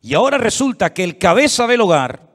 Y 0.00 0.14
ahora 0.14 0.38
resulta 0.38 0.94
que 0.94 1.04
el 1.04 1.18
cabeza 1.18 1.66
del 1.66 1.82
hogar, 1.82 2.30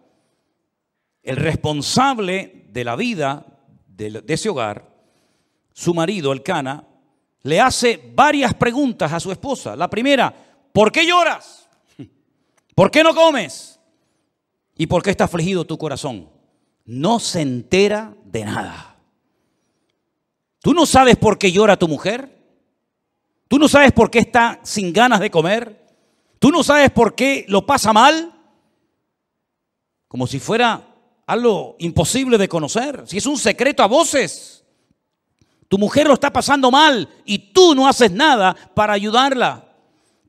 el 1.23 1.37
responsable 1.37 2.67
de 2.69 2.83
la 2.83 2.95
vida 2.95 3.47
de, 3.87 4.23
ese 4.27 4.49
hogar, 4.49 4.93
su 5.73 5.95
marido, 5.95 6.31
el 6.31 6.43
Cana, 6.43 6.85
le 7.45 7.61
hace 7.61 8.11
varias 8.15 8.55
preguntas 8.55 9.13
a 9.13 9.19
su 9.19 9.31
esposa. 9.31 9.75
La 9.75 9.87
primera, 9.87 10.33
¿por 10.73 10.91
qué 10.91 11.05
lloras? 11.05 11.69
¿Por 12.73 12.89
qué 12.89 13.03
no 13.03 13.13
comes? 13.13 13.79
¿Y 14.75 14.87
por 14.87 15.03
qué 15.03 15.11
está 15.11 15.25
afligido 15.25 15.63
tu 15.63 15.77
corazón? 15.77 16.27
No 16.85 17.19
se 17.19 17.41
entera 17.41 18.15
de 18.25 18.45
nada. 18.45 18.95
¿Tú 20.59 20.73
no 20.73 20.87
sabes 20.87 21.17
por 21.17 21.37
qué 21.37 21.51
llora 21.51 21.77
tu 21.77 21.87
mujer? 21.87 22.35
¿Tú 23.47 23.59
no 23.59 23.67
sabes 23.67 23.91
por 23.91 24.09
qué 24.09 24.19
está 24.19 24.59
sin 24.63 24.91
ganas 24.91 25.19
de 25.19 25.29
comer? 25.29 25.85
¿Tú 26.39 26.49
no 26.49 26.63
sabes 26.63 26.89
por 26.89 27.13
qué 27.13 27.45
lo 27.47 27.63
pasa 27.63 27.93
mal? 27.93 28.33
Como 30.07 30.25
si 30.25 30.39
fuera 30.39 30.81
algo 31.27 31.75
imposible 31.77 32.39
de 32.39 32.49
conocer, 32.49 33.03
si 33.05 33.17
es 33.17 33.25
un 33.27 33.37
secreto 33.37 33.83
a 33.83 33.87
voces. 33.87 34.54
Tu 35.67 35.77
mujer 35.77 36.07
lo 36.07 36.13
está 36.13 36.31
pasando 36.31 36.69
mal 36.69 37.07
y 37.25 37.39
tú 37.51 37.73
no 37.75 37.87
haces 37.87 38.11
nada 38.11 38.55
para 38.73 38.93
ayudarla. 38.93 39.65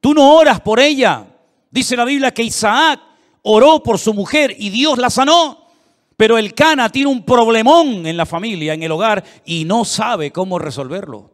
Tú 0.00 0.14
no 0.14 0.34
oras 0.34 0.60
por 0.60 0.80
ella. 0.80 1.26
Dice 1.70 1.96
la 1.96 2.04
Biblia 2.04 2.32
que 2.32 2.42
Isaac 2.42 3.00
oró 3.42 3.82
por 3.82 3.98
su 3.98 4.14
mujer 4.14 4.54
y 4.58 4.70
Dios 4.70 4.98
la 4.98 5.10
sanó. 5.10 5.66
Pero 6.16 6.38
el 6.38 6.54
Cana 6.54 6.88
tiene 6.88 7.10
un 7.10 7.24
problemón 7.24 8.06
en 8.06 8.16
la 8.16 8.24
familia, 8.24 8.72
en 8.72 8.82
el 8.82 8.92
hogar, 8.92 9.22
y 9.44 9.66
no 9.66 9.84
sabe 9.84 10.30
cómo 10.30 10.58
resolverlo. 10.58 11.30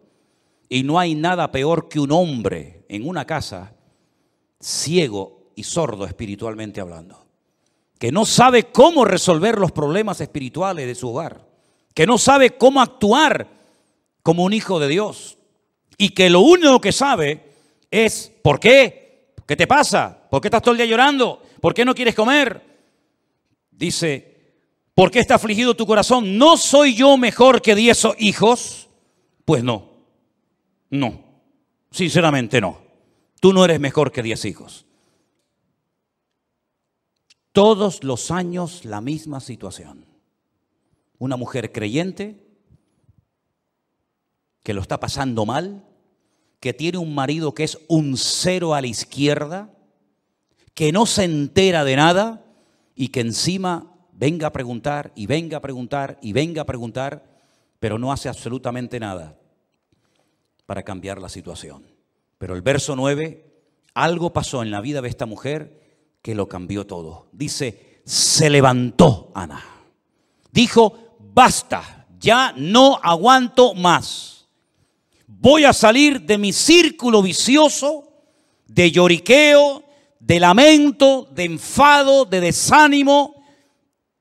Y 0.68 0.82
no 0.82 0.98
hay 0.98 1.14
nada 1.14 1.52
peor 1.52 1.88
que 1.88 2.00
un 2.00 2.10
hombre 2.10 2.84
en 2.88 3.06
una 3.06 3.24
casa 3.24 3.74
ciego 4.60 5.52
y 5.54 5.62
sordo 5.64 6.04
espiritualmente 6.06 6.80
hablando, 6.80 7.26
que 7.98 8.10
no 8.10 8.24
sabe 8.24 8.64
cómo 8.64 9.04
resolver 9.04 9.58
los 9.58 9.72
problemas 9.72 10.20
espirituales 10.20 10.86
de 10.86 10.94
su 10.94 11.10
hogar, 11.10 11.46
que 11.94 12.06
no 12.06 12.18
sabe 12.18 12.56
cómo 12.56 12.80
actuar 12.80 13.48
como 14.22 14.44
un 14.44 14.52
hijo 14.52 14.78
de 14.78 14.88
Dios 14.88 15.38
y 15.98 16.11
que 16.11 16.30
lo 16.30 16.40
único 16.40 16.80
que 16.80 16.92
sabe 16.92 17.52
es, 17.90 18.32
¿por 18.42 18.58
qué? 18.58 19.35
¿Qué 19.46 19.56
te 19.56 19.66
pasa? 19.66 20.28
¿Por 20.30 20.40
qué 20.40 20.48
estás 20.48 20.62
todo 20.62 20.72
el 20.72 20.78
día 20.78 20.87
llorando? 20.87 21.42
¿Por 21.61 21.74
qué 21.74 21.85
no 21.85 21.94
quieres 21.94 22.14
comer? 22.14 22.62
Dice, 23.70 24.56
¿por 24.94 25.11
qué 25.11 25.20
está 25.20 25.35
afligido 25.37 25.74
tu 25.74 25.87
corazón? 25.87 26.38
¿No 26.38 26.56
soy 26.56 26.94
yo 26.94 27.16
mejor 27.16 27.61
que 27.62 27.74
diez 27.74 28.06
hijos? 28.18 28.88
Pues 29.44 29.62
no. 29.62 29.90
No, 30.90 31.22
sinceramente 31.90 32.61
no. 32.61 32.82
Tú 33.40 33.52
no 33.52 33.64
eres 33.64 33.80
mejor 33.80 34.12
que 34.12 34.22
diez 34.22 34.44
hijos. 34.44 34.87
Todos 37.52 38.02
los 38.04 38.30
años 38.30 38.85
la 38.85 39.00
misma 39.00 39.40
situación. 39.40 40.06
Una 41.18 41.37
mujer 41.37 41.72
creyente 41.72 42.51
que 44.62 44.75
lo 44.75 44.81
está 44.81 45.01
pasando 45.01 45.44
mal, 45.46 45.85
que 46.61 46.72
tiene 46.72 46.98
un 46.98 47.14
marido 47.14 47.55
que 47.55 47.64
es 47.64 47.79
un 47.88 48.16
cero 48.16 48.75
a 48.75 48.81
la 48.81 48.87
izquierda, 48.87 49.70
que 50.75 50.92
no 50.92 51.07
se 51.07 51.25
entera 51.25 51.85
de 51.85 51.96
nada 51.96 52.44
y 52.94 53.09
que 53.09 53.20
encima 53.20 53.92
venga 54.12 54.46
a 54.46 54.53
preguntar 54.53 55.12
y 55.16 55.27
venga 55.27 55.59
a 55.59 55.61
preguntar 55.61 56.18
y 56.22 56.33
venga 56.33 56.62
a 56.62 56.66
preguntar, 56.66 57.25
pero 57.81 57.98
no 57.98 58.12
hace 58.12 58.29
absolutamente 58.29 59.01
nada 59.01 59.37
para 60.66 60.85
cambiar 60.85 61.20
la 61.20 61.29
situación. 61.29 61.87
Pero 62.38 62.55
el 62.55 62.62
verso 62.62 62.94
9, 62.94 63.44
algo 63.94 64.33
pasó 64.33 64.62
en 64.62 64.70
la 64.70 64.81
vida 64.81 65.03
de 65.03 65.09
esta 65.09 65.27
mujer 65.27 65.81
que 66.22 66.35
lo 66.35 66.48
cambió 66.48 66.87
todo. 66.87 67.27
Dice, 67.33 68.01
se 68.05 68.48
levantó 68.48 69.33
Ana. 69.35 69.64
Dijo, 70.53 71.16
basta, 71.18 72.07
ya 72.18 72.55
no 72.57 73.01
aguanto 73.03 73.75
más. 73.75 74.32
Voy 75.38 75.64
a 75.64 75.73
salir 75.73 76.23
de 76.23 76.38
mi 76.38 76.53
círculo 76.53 77.23
vicioso 77.23 78.09
de 78.66 78.90
lloriqueo, 78.90 79.83
de 80.21 80.40
lamento, 80.40 81.29
de 81.33 81.45
enfado, 81.45 82.25
de 82.25 82.40
desánimo. 82.40 83.42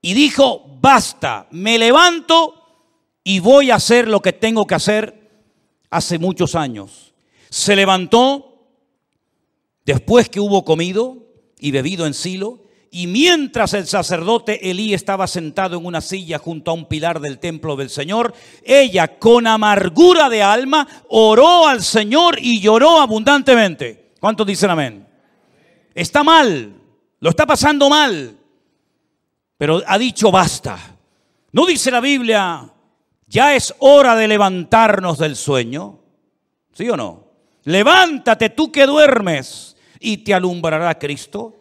Y 0.01 0.13
dijo, 0.13 0.77
basta, 0.79 1.47
me 1.51 1.77
levanto 1.77 2.55
y 3.23 3.39
voy 3.39 3.71
a 3.71 3.75
hacer 3.75 4.07
lo 4.07 4.21
que 4.21 4.33
tengo 4.33 4.65
que 4.65 4.75
hacer 4.75 5.29
hace 5.89 6.17
muchos 6.17 6.55
años. 6.55 7.13
Se 7.49 7.75
levantó 7.75 8.51
Después 9.85 10.29
que 10.29 10.39
hubo 10.39 10.63
comido 10.63 11.17
y 11.59 11.71
bebido 11.71 12.05
en 12.05 12.13
Silo, 12.13 12.63
y 12.93 13.07
mientras 13.07 13.73
el 13.73 13.87
sacerdote 13.87 14.69
Elí 14.69 14.93
estaba 14.93 15.25
sentado 15.25 15.77
en 15.77 15.85
una 15.85 16.01
silla 16.01 16.37
junto 16.37 16.71
a 16.71 16.73
un 16.73 16.85
pilar 16.85 17.21
del 17.21 17.39
templo 17.39 17.77
del 17.77 17.89
Señor, 17.89 18.33
ella 18.65 19.17
con 19.17 19.47
amargura 19.47 20.27
de 20.29 20.43
alma 20.43 20.85
oró 21.07 21.67
al 21.67 21.81
Señor 21.81 22.37
y 22.41 22.59
lloró 22.59 22.99
abundantemente. 22.99 24.11
¿Cuántos 24.19 24.45
dicen 24.45 24.71
amén? 24.71 25.07
Está 25.95 26.21
mal, 26.21 26.73
lo 27.21 27.29
está 27.29 27.45
pasando 27.45 27.89
mal, 27.89 28.37
pero 29.57 29.81
ha 29.87 29.97
dicho 29.97 30.29
basta. 30.29 30.77
¿No 31.53 31.65
dice 31.65 31.91
la 31.91 32.01
Biblia, 32.01 32.69
ya 33.25 33.55
es 33.55 33.73
hora 33.79 34.17
de 34.17 34.27
levantarnos 34.27 35.17
del 35.17 35.37
sueño? 35.37 35.99
¿Sí 36.73 36.89
o 36.89 36.97
no? 36.97 37.23
Levántate 37.63 38.49
tú 38.49 38.69
que 38.69 38.85
duermes 38.85 39.77
y 39.97 40.17
te 40.17 40.33
alumbrará 40.33 40.99
Cristo. 40.99 41.60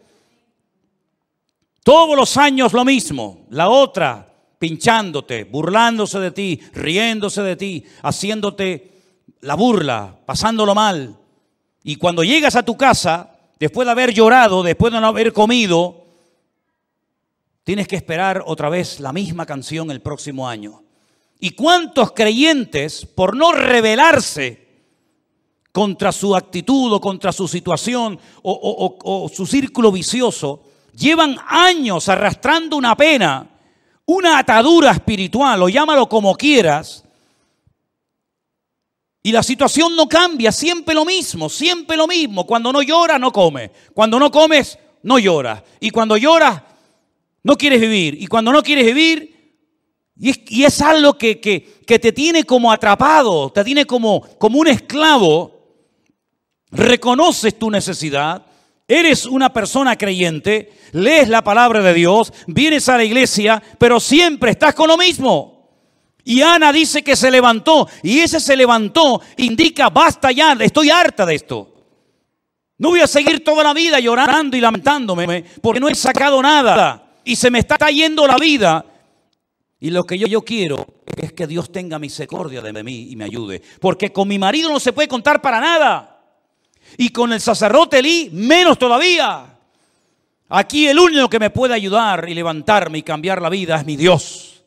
Todos 1.90 2.16
los 2.16 2.37
años 2.37 2.72
lo 2.72 2.85
mismo. 2.85 3.46
La 3.50 3.68
otra 3.68 4.24
pinchándote, 4.61 5.42
burlándose 5.42 6.20
de 6.20 6.31
ti, 6.31 6.61
riéndose 6.72 7.42
de 7.42 7.57
ti, 7.57 7.85
haciéndote 8.05 8.92
la 9.40 9.57
burla, 9.57 10.16
pasándolo 10.24 10.72
mal. 10.72 11.18
Y 11.83 11.96
cuando 11.96 12.22
llegas 12.22 12.55
a 12.55 12.62
tu 12.62 12.76
casa, 12.76 13.37
después 13.59 13.87
de 13.87 13.90
haber 13.90 14.14
llorado, 14.14 14.62
después 14.62 14.92
de 14.92 15.00
no 15.00 15.09
haber 15.09 15.33
comido, 15.33 16.05
tienes 17.64 17.88
que 17.88 17.96
esperar 17.96 18.44
otra 18.46 18.68
vez 18.68 19.00
la 19.00 19.12
misma 19.12 19.44
canción 19.44 19.90
el 19.90 20.00
próximo 20.00 20.48
año. 20.48 20.85
¿Y 21.40 21.50
cuántos 21.50 22.12
creyentes, 22.12 23.05
por 23.05 23.35
no 23.35 23.50
rebelarse 23.50 24.68
contra 25.72 26.12
su 26.12 26.37
actitud 26.37 26.92
o 26.92 27.00
contra 27.00 27.33
su 27.33 27.48
situación 27.48 28.16
o, 28.42 28.96
o 29.03 29.29
su 29.29 29.44
círculo 29.44 29.90
vicioso, 29.90 30.69
llevan 30.92 31.37
años 31.46 32.09
arrastrando 32.09 32.76
una 32.76 32.96
pena, 32.96 33.46
una 34.07 34.38
atadura 34.38 34.90
espiritual, 34.90 35.62
o 35.62 35.68
llámalo 35.68 36.09
como 36.09 36.35
quieras, 36.35 37.05
y 39.22 39.33
la 39.33 39.42
situación 39.42 39.94
no 39.96 40.09
cambia, 40.09 40.50
siempre 40.50 40.94
lo 40.94 41.05
mismo, 41.05 41.48
siempre 41.48 41.96
lo 41.96 42.07
mismo. 42.07 42.46
Cuando 42.46 42.72
no 42.72 42.81
llora, 42.81 43.18
no 43.18 43.31
come. 43.33 43.70
Cuando 43.92 44.18
no 44.18 44.31
comes, 44.31 44.79
no 45.03 45.18
lloras. 45.18 45.62
Y 45.79 45.90
cuando 45.90 46.16
lloras, 46.16 46.62
no 47.42 47.57
quieres 47.57 47.81
vivir. 47.81 48.16
Y 48.20 48.26
cuando 48.26 48.50
no 48.50 48.62
quieres 48.62 48.87
vivir, 48.87 49.31
y 50.16 50.64
es, 50.64 50.81
algo 50.83 51.16
que, 51.16 51.40
que, 51.40 51.98
te 51.98 52.12
tiene 52.12 52.44
como 52.44 52.70
atrapado, 52.70 53.50
te 53.50 53.64
tiene 53.64 53.87
como, 53.87 54.20
como 54.38 54.59
un 54.59 54.68
esclavo, 54.68 55.61
reconoces 56.70 57.59
tu 57.59 57.70
necesidad, 57.70 58.44
Eres 58.90 59.24
una 59.24 59.53
persona 59.53 59.96
creyente, 59.96 60.72
lees 60.90 61.29
la 61.29 61.44
palabra 61.44 61.81
de 61.81 61.94
Dios, 61.94 62.33
vienes 62.48 62.88
a 62.88 62.96
la 62.96 63.05
iglesia, 63.05 63.62
pero 63.79 64.00
siempre 64.00 64.50
estás 64.50 64.74
con 64.74 64.88
lo 64.88 64.96
mismo. 64.96 65.70
Y 66.24 66.42
Ana 66.42 66.72
dice 66.72 67.05
que 67.05 67.14
se 67.14 67.31
levantó, 67.31 67.87
y 68.03 68.18
ese 68.18 68.40
se 68.40 68.57
levantó 68.57 69.22
indica, 69.37 69.90
basta 69.90 70.33
ya, 70.33 70.55
estoy 70.55 70.90
harta 70.90 71.24
de 71.24 71.37
esto. 71.37 71.72
No 72.79 72.88
voy 72.88 72.98
a 72.98 73.07
seguir 73.07 73.44
toda 73.44 73.62
la 73.62 73.74
vida 73.74 74.00
llorando 74.00 74.57
y 74.57 74.61
lamentándome 74.61 75.44
porque 75.62 75.79
no 75.79 75.88
he 75.88 75.94
sacado 75.94 76.42
nada 76.42 77.12
y 77.24 77.37
se 77.37 77.48
me 77.48 77.61
está 77.61 77.76
yendo 77.90 78.26
la 78.26 78.38
vida. 78.38 78.85
Y 79.79 79.90
lo 79.90 80.03
que 80.03 80.18
yo, 80.18 80.26
yo 80.26 80.42
quiero 80.42 81.05
es 81.16 81.33
que 81.33 81.46
Dios 81.46 81.70
tenga 81.70 82.00
misericordia 82.00 82.61
de 82.61 82.83
mí 82.83 83.07
y 83.09 83.14
me 83.14 83.22
ayude. 83.22 83.62
Porque 83.81 84.12
con 84.12 84.26
mi 84.26 84.40
marido 84.40 84.68
no 84.68 84.81
se 84.81 84.92
puede 84.92 85.07
contar 85.07 85.40
para 85.40 85.61
nada. 85.61 86.10
Y 86.96 87.11
con 87.11 87.33
el 87.33 87.40
sacerdote 87.40 87.98
Elí, 87.98 88.31
menos 88.33 88.79
todavía. 88.79 89.57
Aquí 90.48 90.88
el 90.88 90.98
único 90.98 91.31
que 91.31 91.38
me 91.38 91.50
puede 91.50 91.74
ayudar 91.74 92.29
y 92.29 92.35
levantarme 92.35 92.98
y 92.98 93.03
cambiar 93.03 93.40
la 93.40 93.48
vida 93.48 93.76
es 93.76 93.87
mi 93.87 93.96
Dios. 93.96 94.64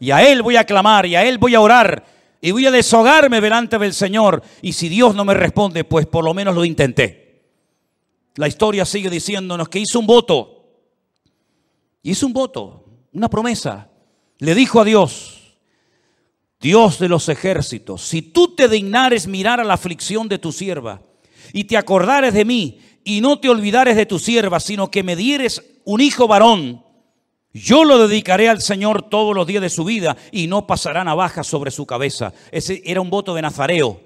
Y 0.00 0.10
a 0.10 0.26
Él 0.26 0.42
voy 0.42 0.56
a 0.56 0.64
clamar 0.64 1.04
y 1.06 1.16
a 1.16 1.24
Él 1.24 1.38
voy 1.38 1.54
a 1.54 1.60
orar 1.60 2.04
y 2.40 2.50
voy 2.50 2.66
a 2.66 2.70
deshogarme 2.70 3.40
delante 3.40 3.78
del 3.78 3.92
Señor. 3.92 4.42
Y 4.62 4.72
si 4.72 4.88
Dios 4.88 5.14
no 5.14 5.24
me 5.24 5.34
responde, 5.34 5.84
pues 5.84 6.06
por 6.06 6.24
lo 6.24 6.32
menos 6.32 6.54
lo 6.54 6.64
intenté. 6.64 7.42
La 8.36 8.48
historia 8.48 8.84
sigue 8.84 9.10
diciéndonos 9.10 9.68
que 9.68 9.80
hizo 9.80 9.98
un 9.98 10.06
voto. 10.06 10.54
Hizo 12.02 12.26
un 12.26 12.32
voto, 12.32 12.84
una 13.12 13.28
promesa. 13.28 13.90
Le 14.38 14.54
dijo 14.54 14.80
a 14.80 14.84
Dios, 14.84 15.56
Dios 16.60 16.98
de 16.98 17.08
los 17.08 17.28
ejércitos, 17.28 18.02
si 18.02 18.22
tú 18.22 18.54
te 18.54 18.68
dignares 18.68 19.26
mirar 19.26 19.60
a 19.60 19.64
la 19.64 19.74
aflicción 19.74 20.28
de 20.28 20.38
tu 20.38 20.52
sierva 20.52 21.02
y 21.52 21.64
te 21.64 21.76
acordares 21.76 22.34
de 22.34 22.44
mí 22.44 22.80
y 23.04 23.20
no 23.20 23.40
te 23.40 23.48
olvidares 23.48 23.96
de 23.96 24.06
tu 24.06 24.18
sierva, 24.18 24.60
sino 24.60 24.90
que 24.90 25.02
me 25.02 25.16
dieres 25.16 25.62
un 25.84 26.00
hijo 26.00 26.28
varón, 26.28 26.84
yo 27.52 27.84
lo 27.84 28.06
dedicaré 28.06 28.48
al 28.48 28.60
Señor 28.60 29.08
todos 29.08 29.34
los 29.34 29.46
días 29.46 29.62
de 29.62 29.70
su 29.70 29.84
vida 29.84 30.16
y 30.30 30.46
no 30.46 30.66
pasará 30.66 31.02
navaja 31.04 31.42
sobre 31.42 31.70
su 31.70 31.86
cabeza. 31.86 32.32
Ese 32.52 32.82
era 32.84 33.00
un 33.00 33.10
voto 33.10 33.34
de 33.34 33.42
Nazareo, 33.42 34.00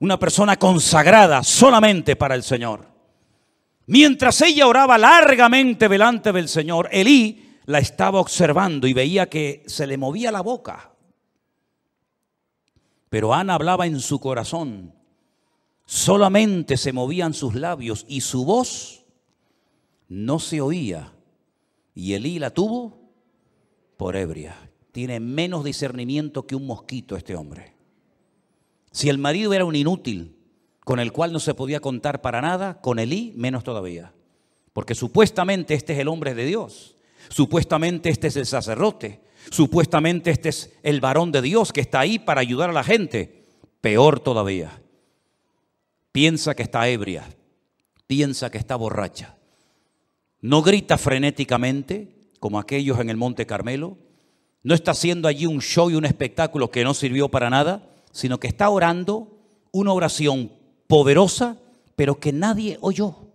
una 0.00 0.18
persona 0.18 0.58
consagrada 0.58 1.44
solamente 1.44 2.16
para 2.16 2.34
el 2.34 2.42
Señor. 2.42 2.88
Mientras 3.86 4.40
ella 4.42 4.66
oraba 4.66 4.98
largamente 4.98 5.88
delante 5.88 6.32
del 6.32 6.48
Señor, 6.48 6.88
Elí 6.90 7.58
la 7.66 7.78
estaba 7.78 8.20
observando 8.20 8.86
y 8.86 8.92
veía 8.92 9.28
que 9.28 9.62
se 9.66 9.86
le 9.86 9.96
movía 9.96 10.32
la 10.32 10.40
boca. 10.40 10.92
Pero 13.08 13.34
Ana 13.34 13.54
hablaba 13.54 13.86
en 13.86 14.00
su 14.00 14.18
corazón 14.18 14.94
solamente 15.84 16.76
se 16.76 16.92
movían 16.92 17.34
sus 17.34 17.54
labios 17.54 18.04
y 18.08 18.22
su 18.22 18.44
voz 18.44 19.04
no 20.08 20.38
se 20.38 20.60
oía. 20.60 21.12
Y 21.94 22.14
Elí 22.14 22.38
la 22.38 22.50
tuvo 22.50 22.98
por 23.96 24.16
ebria. 24.16 24.70
Tiene 24.92 25.20
menos 25.20 25.64
discernimiento 25.64 26.46
que 26.46 26.56
un 26.56 26.66
mosquito 26.66 27.16
este 27.16 27.34
hombre. 27.34 27.74
Si 28.90 29.08
el 29.08 29.18
marido 29.18 29.54
era 29.54 29.64
un 29.64 29.74
inútil, 29.74 30.36
con 30.84 31.00
el 31.00 31.12
cual 31.12 31.32
no 31.32 31.40
se 31.40 31.54
podía 31.54 31.80
contar 31.80 32.20
para 32.20 32.40
nada, 32.42 32.80
con 32.80 32.98
Elí 32.98 33.32
menos 33.36 33.64
todavía. 33.64 34.12
Porque 34.72 34.94
supuestamente 34.94 35.74
este 35.74 35.94
es 35.94 35.98
el 35.98 36.08
hombre 36.08 36.34
de 36.34 36.44
Dios. 36.44 36.96
Supuestamente 37.28 38.10
este 38.10 38.26
es 38.26 38.36
el 38.36 38.46
sacerdote. 38.46 39.20
Supuestamente 39.50 40.30
este 40.30 40.50
es 40.50 40.72
el 40.82 41.00
varón 41.00 41.32
de 41.32 41.42
Dios 41.42 41.72
que 41.72 41.80
está 41.80 42.00
ahí 42.00 42.18
para 42.18 42.40
ayudar 42.40 42.70
a 42.70 42.74
la 42.74 42.84
gente. 42.84 43.44
Peor 43.80 44.20
todavía 44.20 44.81
piensa 46.12 46.54
que 46.54 46.62
está 46.62 46.88
ebria, 46.88 47.24
piensa 48.06 48.50
que 48.50 48.58
está 48.58 48.76
borracha. 48.76 49.36
No 50.40 50.62
grita 50.62 50.98
frenéticamente 50.98 52.22
como 52.38 52.58
aquellos 52.58 52.98
en 52.98 53.08
el 53.08 53.16
Monte 53.16 53.46
Carmelo, 53.46 53.96
no 54.62 54.74
está 54.74 54.92
haciendo 54.92 55.28
allí 55.28 55.46
un 55.46 55.60
show 55.60 55.90
y 55.90 55.94
un 55.94 56.04
espectáculo 56.04 56.70
que 56.70 56.84
no 56.84 56.94
sirvió 56.94 57.28
para 57.28 57.50
nada, 57.50 57.88
sino 58.10 58.38
que 58.38 58.48
está 58.48 58.68
orando 58.68 59.38
una 59.70 59.92
oración 59.92 60.52
poderosa, 60.86 61.58
pero 61.96 62.20
que 62.20 62.32
nadie 62.32 62.78
oyó. 62.80 63.28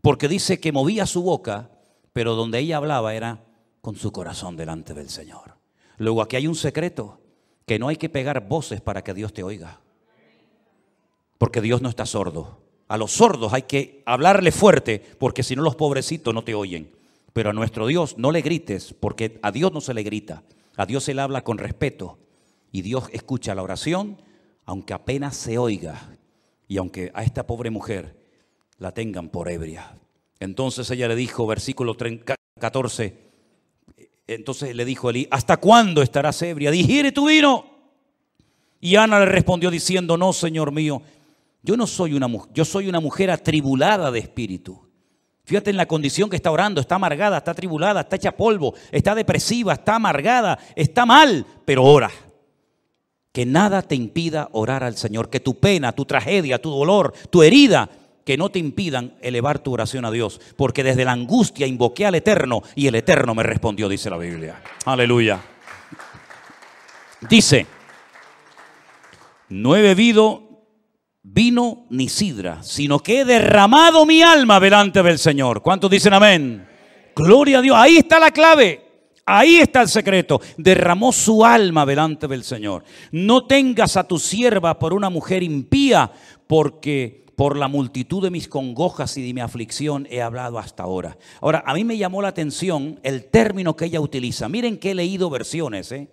Porque 0.00 0.28
dice 0.28 0.60
que 0.60 0.72
movía 0.72 1.06
su 1.06 1.22
boca, 1.22 1.70
pero 2.12 2.34
donde 2.34 2.58
ella 2.58 2.76
hablaba 2.76 3.14
era 3.14 3.44
con 3.80 3.96
su 3.96 4.12
corazón 4.12 4.56
delante 4.56 4.94
del 4.94 5.08
Señor. 5.08 5.56
Luego 5.96 6.22
aquí 6.22 6.36
hay 6.36 6.46
un 6.46 6.54
secreto, 6.54 7.20
que 7.66 7.78
no 7.78 7.88
hay 7.88 7.96
que 7.96 8.10
pegar 8.10 8.46
voces 8.46 8.80
para 8.80 9.02
que 9.02 9.14
Dios 9.14 9.32
te 9.32 9.42
oiga. 9.42 9.80
Porque 11.44 11.60
Dios 11.60 11.82
no 11.82 11.90
está 11.90 12.06
sordo. 12.06 12.56
A 12.88 12.96
los 12.96 13.12
sordos 13.12 13.52
hay 13.52 13.64
que 13.64 14.02
hablarle 14.06 14.50
fuerte 14.50 15.02
porque 15.18 15.42
si 15.42 15.54
no 15.54 15.60
los 15.60 15.76
pobrecitos 15.76 16.32
no 16.32 16.42
te 16.42 16.54
oyen. 16.54 16.90
Pero 17.34 17.50
a 17.50 17.52
nuestro 17.52 17.86
Dios 17.86 18.16
no 18.16 18.32
le 18.32 18.40
grites 18.40 18.94
porque 18.98 19.38
a 19.42 19.52
Dios 19.52 19.70
no 19.70 19.82
se 19.82 19.92
le 19.92 20.02
grita. 20.02 20.42
A 20.74 20.86
Dios 20.86 21.04
se 21.04 21.12
le 21.12 21.20
habla 21.20 21.44
con 21.44 21.58
respeto. 21.58 22.16
Y 22.72 22.80
Dios 22.80 23.10
escucha 23.12 23.54
la 23.54 23.62
oración 23.62 24.22
aunque 24.64 24.94
apenas 24.94 25.36
se 25.36 25.58
oiga. 25.58 26.16
Y 26.66 26.78
aunque 26.78 27.10
a 27.12 27.24
esta 27.24 27.46
pobre 27.46 27.68
mujer 27.68 28.16
la 28.78 28.92
tengan 28.92 29.28
por 29.28 29.50
ebria. 29.50 29.98
Entonces 30.40 30.90
ella 30.90 31.08
le 31.08 31.14
dijo, 31.14 31.46
versículo 31.46 31.94
14, 32.58 33.18
entonces 34.28 34.74
le 34.74 34.86
dijo 34.86 35.10
Elí, 35.10 35.28
¿hasta 35.30 35.58
cuándo 35.58 36.00
estarás 36.00 36.40
ebria? 36.40 36.70
Digiere 36.70 37.12
tu 37.12 37.28
vino. 37.28 37.66
Y 38.80 38.96
Ana 38.96 39.20
le 39.20 39.26
respondió 39.26 39.70
diciendo, 39.70 40.16
no, 40.16 40.32
Señor 40.32 40.72
mío, 40.72 41.02
yo 41.64 41.78
no 41.78 41.86
soy 41.86 42.12
una 42.12 42.28
mujer, 42.28 42.50
yo 42.52 42.64
soy 42.64 42.88
una 42.88 43.00
mujer 43.00 43.30
atribulada 43.30 44.10
de 44.10 44.18
espíritu. 44.18 44.86
Fíjate 45.44 45.70
en 45.70 45.78
la 45.78 45.86
condición 45.86 46.28
que 46.28 46.36
está 46.36 46.50
orando, 46.50 46.80
está 46.80 46.96
amargada, 46.96 47.38
está 47.38 47.52
atribulada, 47.52 48.02
está 48.02 48.16
hecha 48.16 48.36
polvo, 48.36 48.74
está 48.92 49.14
depresiva, 49.14 49.72
está 49.72 49.96
amargada, 49.96 50.58
está 50.76 51.06
mal, 51.06 51.46
pero 51.64 51.84
ora. 51.84 52.10
Que 53.32 53.46
nada 53.46 53.80
te 53.82 53.94
impida 53.94 54.50
orar 54.52 54.84
al 54.84 54.96
Señor, 54.96 55.30
que 55.30 55.40
tu 55.40 55.58
pena, 55.58 55.92
tu 55.92 56.04
tragedia, 56.04 56.60
tu 56.60 56.70
dolor, 56.70 57.14
tu 57.30 57.42
herida, 57.42 57.88
que 58.26 58.36
no 58.36 58.50
te 58.50 58.58
impidan 58.58 59.14
elevar 59.22 59.58
tu 59.58 59.72
oración 59.72 60.04
a 60.04 60.10
Dios, 60.10 60.40
porque 60.56 60.84
desde 60.84 61.04
la 61.04 61.12
angustia 61.12 61.66
invoqué 61.66 62.06
al 62.06 62.14
Eterno 62.14 62.62
y 62.74 62.86
el 62.86 62.94
Eterno 62.94 63.34
me 63.34 63.42
respondió, 63.42 63.88
dice 63.88 64.10
la 64.10 64.18
Biblia. 64.18 64.62
Aleluya. 64.84 65.40
Dice, 67.28 67.66
no 69.48 69.76
he 69.76 69.82
bebido 69.82 70.43
vino 71.24 71.86
ni 71.88 72.08
sidra, 72.08 72.62
sino 72.62 73.00
que 73.00 73.20
he 73.20 73.24
derramado 73.24 74.06
mi 74.06 74.22
alma 74.22 74.60
delante 74.60 75.02
del 75.02 75.18
Señor. 75.18 75.62
¿Cuántos 75.62 75.90
dicen 75.90 76.12
amén? 76.12 76.68
Gloria 77.16 77.58
a 77.58 77.62
Dios. 77.62 77.76
Ahí 77.76 77.96
está 77.96 78.20
la 78.20 78.30
clave. 78.30 78.82
Ahí 79.26 79.56
está 79.56 79.80
el 79.80 79.88
secreto. 79.88 80.40
Derramó 80.58 81.10
su 81.12 81.44
alma 81.44 81.86
delante 81.86 82.28
del 82.28 82.44
Señor. 82.44 82.84
No 83.10 83.46
tengas 83.46 83.96
a 83.96 84.06
tu 84.06 84.18
sierva 84.18 84.78
por 84.78 84.92
una 84.92 85.08
mujer 85.08 85.42
impía, 85.42 86.12
porque 86.46 87.24
por 87.36 87.56
la 87.56 87.68
multitud 87.68 88.22
de 88.22 88.30
mis 88.30 88.46
congojas 88.46 89.16
y 89.16 89.26
de 89.26 89.32
mi 89.32 89.40
aflicción 89.40 90.06
he 90.10 90.20
hablado 90.20 90.58
hasta 90.58 90.82
ahora. 90.82 91.16
Ahora, 91.40 91.64
a 91.66 91.72
mí 91.72 91.84
me 91.84 91.96
llamó 91.96 92.20
la 92.20 92.28
atención 92.28 93.00
el 93.02 93.24
término 93.24 93.74
que 93.74 93.86
ella 93.86 94.00
utiliza. 94.00 94.48
Miren 94.50 94.76
que 94.76 94.90
he 94.90 94.94
leído 94.94 95.30
versiones, 95.30 95.90
¿eh? 95.90 96.08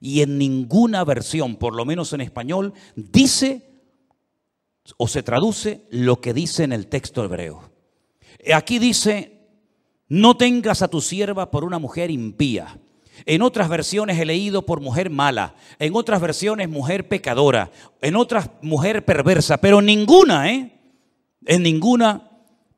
Y 0.00 0.22
en 0.22 0.38
ninguna 0.38 1.04
versión, 1.04 1.56
por 1.56 1.74
lo 1.74 1.84
menos 1.84 2.12
en 2.14 2.22
español, 2.22 2.72
dice 2.96 3.69
o 4.96 5.08
se 5.08 5.22
traduce 5.22 5.86
lo 5.90 6.20
que 6.20 6.34
dice 6.34 6.64
en 6.64 6.72
el 6.72 6.86
texto 6.86 7.24
hebreo. 7.24 7.70
Aquí 8.54 8.78
dice, 8.78 9.48
no 10.08 10.36
tengas 10.36 10.82
a 10.82 10.88
tu 10.88 11.00
sierva 11.00 11.50
por 11.50 11.64
una 11.64 11.78
mujer 11.78 12.10
impía. 12.10 12.78
En 13.26 13.42
otras 13.42 13.68
versiones 13.68 14.18
he 14.18 14.24
leído 14.24 14.64
por 14.64 14.80
mujer 14.80 15.10
mala, 15.10 15.54
en 15.78 15.94
otras 15.94 16.20
versiones 16.20 16.68
mujer 16.68 17.08
pecadora, 17.08 17.70
en 18.00 18.16
otras 18.16 18.50
mujer 18.62 19.04
perversa, 19.04 19.58
pero 19.58 19.82
ninguna, 19.82 20.50
¿eh? 20.50 20.80
En 21.46 21.62
ninguna 21.62 22.30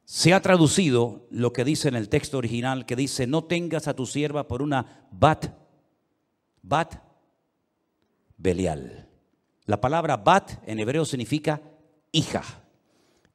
se 0.04 0.34
ha 0.34 0.42
traducido 0.42 1.26
lo 1.30 1.52
que 1.52 1.64
dice 1.64 1.88
en 1.88 1.94
el 1.94 2.08
texto 2.08 2.38
original, 2.38 2.86
que 2.86 2.96
dice, 2.96 3.26
no 3.26 3.44
tengas 3.44 3.86
a 3.86 3.94
tu 3.94 4.04
sierva 4.04 4.48
por 4.48 4.62
una 4.62 5.06
bat, 5.12 5.46
bat, 6.60 7.02
Belial. 8.36 9.08
La 9.66 9.80
palabra 9.80 10.16
bat 10.16 10.50
en 10.66 10.80
hebreo 10.80 11.04
significa 11.04 11.62
hija. 12.12 12.44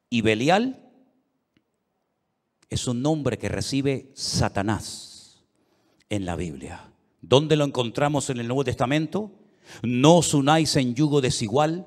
Y 0.08 0.22
Belial 0.22 0.88
es 2.70 2.86
un 2.86 3.02
nombre 3.02 3.38
que 3.38 3.48
recibe 3.48 4.10
Satanás 4.14 5.44
en 6.08 6.24
la 6.24 6.36
Biblia. 6.36 6.92
¿Dónde 7.20 7.56
lo 7.56 7.64
encontramos 7.64 8.30
en 8.30 8.38
el 8.38 8.46
Nuevo 8.46 8.64
Testamento? 8.64 9.32
No 9.82 10.18
os 10.18 10.32
unáis 10.32 10.76
en 10.76 10.94
yugo 10.94 11.20
desigual, 11.20 11.86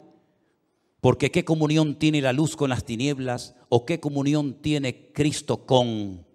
porque 1.00 1.32
¿qué 1.32 1.44
comunión 1.44 1.96
tiene 1.96 2.22
la 2.22 2.34
luz 2.34 2.56
con 2.56 2.70
las 2.70 2.86
tinieblas? 2.86 3.56
¿O 3.70 3.86
qué 3.86 4.00
comunión 4.00 4.62
tiene 4.62 5.12
Cristo 5.14 5.66
con 5.66 6.26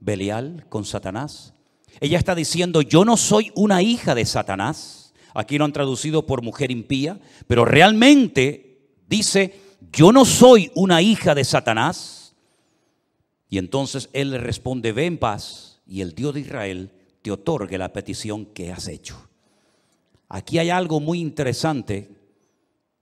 Belial, 0.00 0.66
con 0.68 0.84
Satanás? 0.84 1.54
Ella 2.00 2.18
está 2.18 2.34
diciendo, 2.34 2.82
yo 2.82 3.04
no 3.04 3.16
soy 3.16 3.52
una 3.54 3.82
hija 3.82 4.14
de 4.14 4.26
Satanás. 4.26 5.14
Aquí 5.34 5.56
lo 5.56 5.64
han 5.64 5.72
traducido 5.72 6.26
por 6.26 6.42
mujer 6.42 6.70
impía, 6.70 7.20
pero 7.46 7.64
realmente 7.64 8.90
dice, 9.08 9.54
yo 9.90 10.12
no 10.12 10.24
soy 10.24 10.70
una 10.74 11.02
hija 11.02 11.34
de 11.34 11.44
Satanás. 11.44 12.34
Y 13.48 13.58
entonces 13.58 14.08
él 14.12 14.30
le 14.30 14.38
responde, 14.38 14.92
ve 14.92 15.06
en 15.06 15.18
paz 15.18 15.80
y 15.86 16.00
el 16.00 16.14
Dios 16.14 16.34
de 16.34 16.40
Israel 16.40 16.90
te 17.20 17.30
otorgue 17.30 17.78
la 17.78 17.92
petición 17.92 18.46
que 18.46 18.72
has 18.72 18.88
hecho. 18.88 19.28
Aquí 20.28 20.58
hay 20.58 20.70
algo 20.70 21.00
muy 21.00 21.20
interesante 21.20 22.10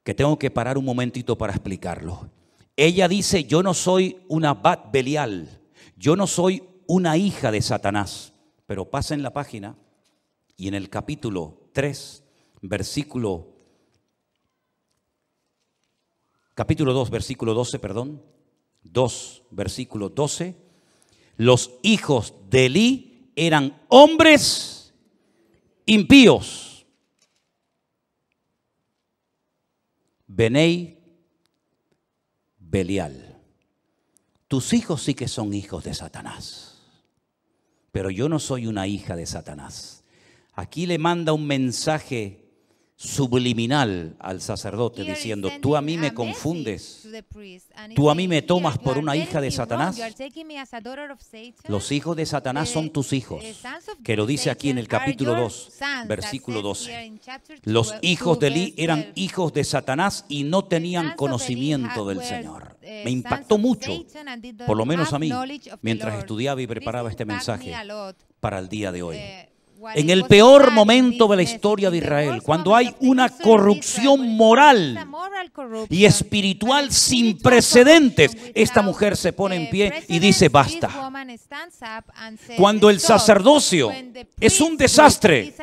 que 0.03 0.15
tengo 0.15 0.39
que 0.39 0.51
parar 0.51 0.77
un 0.77 0.85
momentito 0.85 1.39
para 1.39 1.53
explicarlo. 1.53 2.31
Ella 2.77 3.07
dice, 3.07 3.45
yo 3.45 3.63
no 3.63 3.75
soy 3.75 4.19
una 4.29 4.55
Bat 4.55 4.91
Belial, 4.91 5.61
yo 5.97 6.17
no 6.17 6.27
soy 6.27 6.65
una 6.87 7.17
hija 7.17 7.53
de 7.53 7.63
Satanás. 7.63 8.33
Pero 8.67 8.91
pasa 8.91 9.15
en 9.15 9.23
la 9.23 9.33
página 9.33 9.77
y 10.57 10.69
en 10.69 10.75
el 10.75 10.89
capítulo 10.89 11.69
3, 11.73 12.23
versículo 12.63 13.50
capítulo 16.61 16.93
2, 16.93 17.09
versículo 17.09 17.55
12, 17.55 17.79
perdón, 17.79 18.23
2, 18.83 19.45
versículo 19.51 20.11
12, 20.11 20.57
los 21.39 21.71
hijos 21.83 22.35
de 22.51 22.67
Eli 22.67 23.33
eran 23.35 23.81
hombres 23.89 24.93
impíos. 25.87 26.85
Benei 30.27 30.99
Belial. 32.59 33.41
Tus 34.47 34.75
hijos 34.75 35.01
sí 35.01 35.15
que 35.15 35.29
son 35.29 35.55
hijos 35.55 35.85
de 35.85 35.95
Satanás, 35.95 36.83
pero 37.91 38.11
yo 38.11 38.29
no 38.29 38.39
soy 38.39 38.67
una 38.67 38.87
hija 38.87 39.17
de 39.17 39.25
Satanás. 39.25 40.05
Aquí 40.53 40.85
le 40.85 40.99
manda 40.99 41.33
un 41.33 41.47
mensaje 41.47 42.40
subliminal 43.01 44.15
al 44.19 44.43
sacerdote 44.43 45.05
diciendo, 45.05 45.51
tú 45.63 45.75
a 45.75 45.81
mí 45.81 45.97
me 45.97 46.13
confundes, 46.13 47.09
tú 47.97 48.11
a 48.11 48.15
mí 48.15 48.29
me 48.29 48.43
tomas 48.43 48.77
por 48.77 48.99
una 48.99 49.17
hija 49.17 49.41
de 49.41 49.51
Satanás. 49.51 49.99
Los 51.67 51.93
hijos 51.93 52.15
de 52.15 52.27
Satanás 52.27 52.69
son 52.69 52.91
tus 52.91 53.15
hijos, 53.15 53.43
que 54.05 54.17
lo 54.17 54.27
dice 54.27 54.51
aquí 54.51 54.69
en 54.69 54.77
el 54.77 54.87
capítulo 54.87 55.35
2, 55.35 55.73
versículo 56.09 56.61
12. 56.61 57.21
Los 57.63 57.95
hijos 58.03 58.39
de 58.39 58.49
Eli 58.49 58.75
eran 58.77 59.13
hijos 59.15 59.55
de 59.55 59.65
Satanás 59.65 60.27
y 60.29 60.45
no 60.45 60.67
tenían 60.67 61.17
conocimiento 61.17 62.07
del 62.07 62.23
Señor. 62.23 62.77
Me 62.83 63.11
impactó 63.11 63.57
mucho, 63.57 64.05
por 64.67 64.77
lo 64.77 64.85
menos 64.85 65.15
a 65.15 65.19
mí, 65.19 65.33
mientras 65.81 66.19
estudiaba 66.19 66.61
y 66.61 66.67
preparaba 66.67 67.09
este 67.09 67.25
mensaje 67.25 67.75
para 68.41 68.59
el 68.59 68.69
día 68.69 68.93
de 68.93 69.03
hoy 69.03 69.17
en 69.95 70.11
el 70.11 70.25
peor 70.25 70.71
momento 70.71 71.27
de 71.29 71.37
la 71.37 71.43
historia 71.43 71.91
de 71.91 71.99
Israel, 71.99 72.43
cuando 72.43 72.75
hay 72.75 72.95
una 73.01 73.29
corrupción 73.29 74.37
moral 74.37 74.99
y 75.89 76.05
espiritual 76.05 76.91
sin 76.93 77.39
precedentes, 77.39 78.37
esta 78.55 78.83
mujer 78.83 79.17
se 79.17 79.33
pone 79.33 79.57
en 79.57 79.71
pie 79.71 80.05
y 80.09 80.19
dice 80.19 80.49
basta. 80.49 81.11
Cuando 82.57 82.91
el 82.91 83.01
sacerdocio 83.01 83.91
es 84.39 84.61
un 84.61 84.77
desastre, 84.77 85.55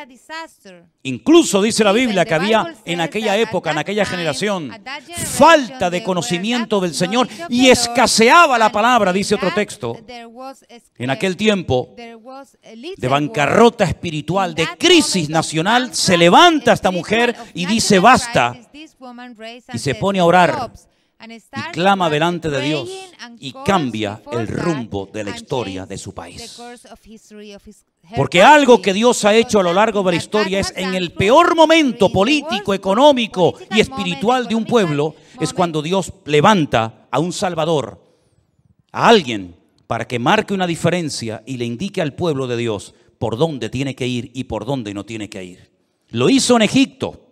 incluso 1.07 1.61
dice 1.61 1.83
la 1.83 1.91
Biblia 1.91 2.25
que 2.25 2.33
había 2.33 2.75
en 2.85 3.01
aquella 3.01 3.37
época, 3.37 3.71
en 3.71 3.77
aquella 3.77 4.05
generación, 4.05 4.71
falta 5.15 5.89
de 5.89 6.03
conocimiento 6.03 6.79
del 6.79 6.93
Señor 6.93 7.27
y 7.49 7.69
escaseaba 7.69 8.57
la 8.57 8.71
palabra, 8.71 9.13
dice 9.13 9.35
otro 9.35 9.53
texto. 9.53 9.97
En 10.97 11.09
aquel 11.09 11.37
tiempo 11.37 11.95
de 11.95 13.07
bancarrota 13.07 13.85
espiritual, 13.85 14.53
de 14.53 14.67
crisis 14.77 15.29
nacional, 15.29 15.93
se 15.93 16.17
levanta 16.17 16.73
esta 16.73 16.91
mujer 16.91 17.35
y 17.53 17.65
dice 17.65 17.99
basta. 17.99 18.55
Y 19.73 19.77
se 19.77 19.95
pone 19.95 20.19
a 20.19 20.25
orar 20.25 20.71
y 21.19 21.71
clama 21.71 22.09
delante 22.09 22.49
de 22.49 22.61
Dios 22.61 22.89
y 23.39 23.51
cambia 23.65 24.21
el 24.31 24.47
rumbo 24.47 25.09
de 25.11 25.23
la 25.23 25.35
historia 25.35 25.85
de 25.85 25.97
su 25.97 26.13
país. 26.13 26.61
Porque 28.15 28.41
algo 28.41 28.81
que 28.81 28.93
Dios 28.93 29.25
ha 29.25 29.33
hecho 29.33 29.59
a 29.59 29.63
lo 29.63 29.73
largo 29.73 30.03
de 30.03 30.11
la 30.11 30.17
historia 30.17 30.59
es 30.59 30.73
en 30.75 30.93
el 30.93 31.11
peor 31.11 31.55
momento 31.55 32.11
político, 32.11 32.73
económico 32.73 33.55
y 33.71 33.79
espiritual 33.79 34.47
de 34.47 34.55
un 34.55 34.65
pueblo, 34.65 35.15
es 35.39 35.53
cuando 35.53 35.81
Dios 35.81 36.13
levanta 36.25 37.07
a 37.11 37.19
un 37.19 37.33
Salvador, 37.33 38.01
a 38.91 39.07
alguien, 39.07 39.55
para 39.87 40.07
que 40.07 40.19
marque 40.19 40.53
una 40.53 40.67
diferencia 40.67 41.43
y 41.45 41.57
le 41.57 41.65
indique 41.65 42.01
al 42.01 42.13
pueblo 42.13 42.45
de 42.47 42.57
Dios 42.57 42.93
por 43.17 43.37
dónde 43.37 43.69
tiene 43.69 43.95
que 43.95 44.07
ir 44.07 44.31
y 44.33 44.43
por 44.43 44.65
dónde 44.65 44.93
no 44.93 45.05
tiene 45.05 45.29
que 45.29 45.43
ir. 45.43 45.71
Lo 46.09 46.29
hizo 46.29 46.55
en 46.55 46.61
Egipto. 46.61 47.23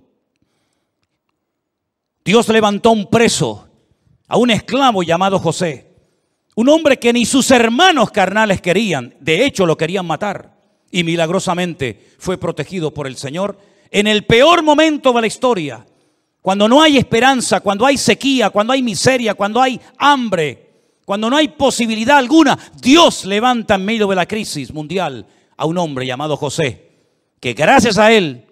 Dios 2.24 2.50
levantó 2.50 2.91
un 2.91 3.10
preso, 3.10 3.64
a 4.28 4.38
un 4.38 4.50
esclavo 4.52 5.04
llamado 5.04 5.40
José, 5.40 5.94
un 6.56 6.70
hombre 6.70 6.98
que 6.98 7.14
ni 7.14 7.26
sus 7.26 7.52
hermanos 7.52 8.12
carnales 8.12 8.62
querían, 8.62 9.14
de 9.20 9.46
hecho 9.46 9.66
lo 9.66 9.78
querían 9.78 10.06
matar, 10.06 10.56
y 10.92 11.04
milagrosamente 11.04 12.14
fue 12.18 12.38
protegido 12.38 12.94
por 12.94 13.08
el 13.08 13.18
Señor 13.18 13.60
en 13.92 14.08
el 14.08 14.26
peor 14.26 14.64
momento 14.64 15.14
de 15.14 15.22
la 15.22 15.28
historia, 15.28 15.86
cuando 16.42 16.67
no 16.67 16.82
hay 16.82 16.98
esperanza, 16.98 17.60
cuando 17.60 17.86
hay 17.86 17.98
sequía, 17.98 18.50
cuando 18.50 18.73
hay 18.73 18.84
miseria, 18.84 19.34
cuando 19.34 19.62
hay 19.62 19.80
hambre, 19.98 20.65
cuando 21.04 21.30
no 21.30 21.38
hay 21.38 21.50
posibilidad 21.50 22.17
alguna, 22.17 22.58
Dios 22.82 23.26
levanta 23.26 23.76
en 23.76 23.86
medio 23.86 24.08
de 24.08 24.15
la 24.15 24.26
crisis 24.26 24.73
mundial 24.73 25.26
a 25.58 25.65
un 25.65 25.78
hombre 25.78 26.06
llamado 26.06 26.38
José, 26.38 26.92
que 27.40 27.54
gracias 27.54 27.98
a 27.98 28.12
él 28.12 28.46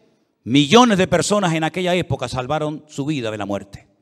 millones 0.43 0.97
de 0.97 1.07
personas 1.07 1.53
en 1.53 1.63
aquella 1.63 1.95
época 1.95 2.27
salvaron 2.27 2.83
su 2.87 3.05
vida 3.05 3.31
de 3.31 3.37
la 3.37 3.45
muerte. 3.45 3.92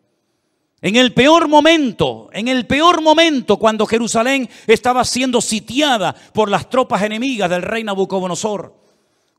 En 0.83 0.95
el 0.95 1.13
peor 1.13 1.47
momento, 1.47 2.29
en 2.33 2.47
el 2.47 2.65
peor 2.65 3.01
momento 3.01 3.57
cuando 3.57 3.85
Jerusalén 3.85 4.49
estaba 4.65 5.05
siendo 5.05 5.39
sitiada 5.39 6.15
por 6.33 6.49
las 6.49 6.69
tropas 6.69 7.03
enemigas 7.03 7.51
del 7.51 7.61
rey 7.61 7.83
Nabucodonosor, 7.83 8.80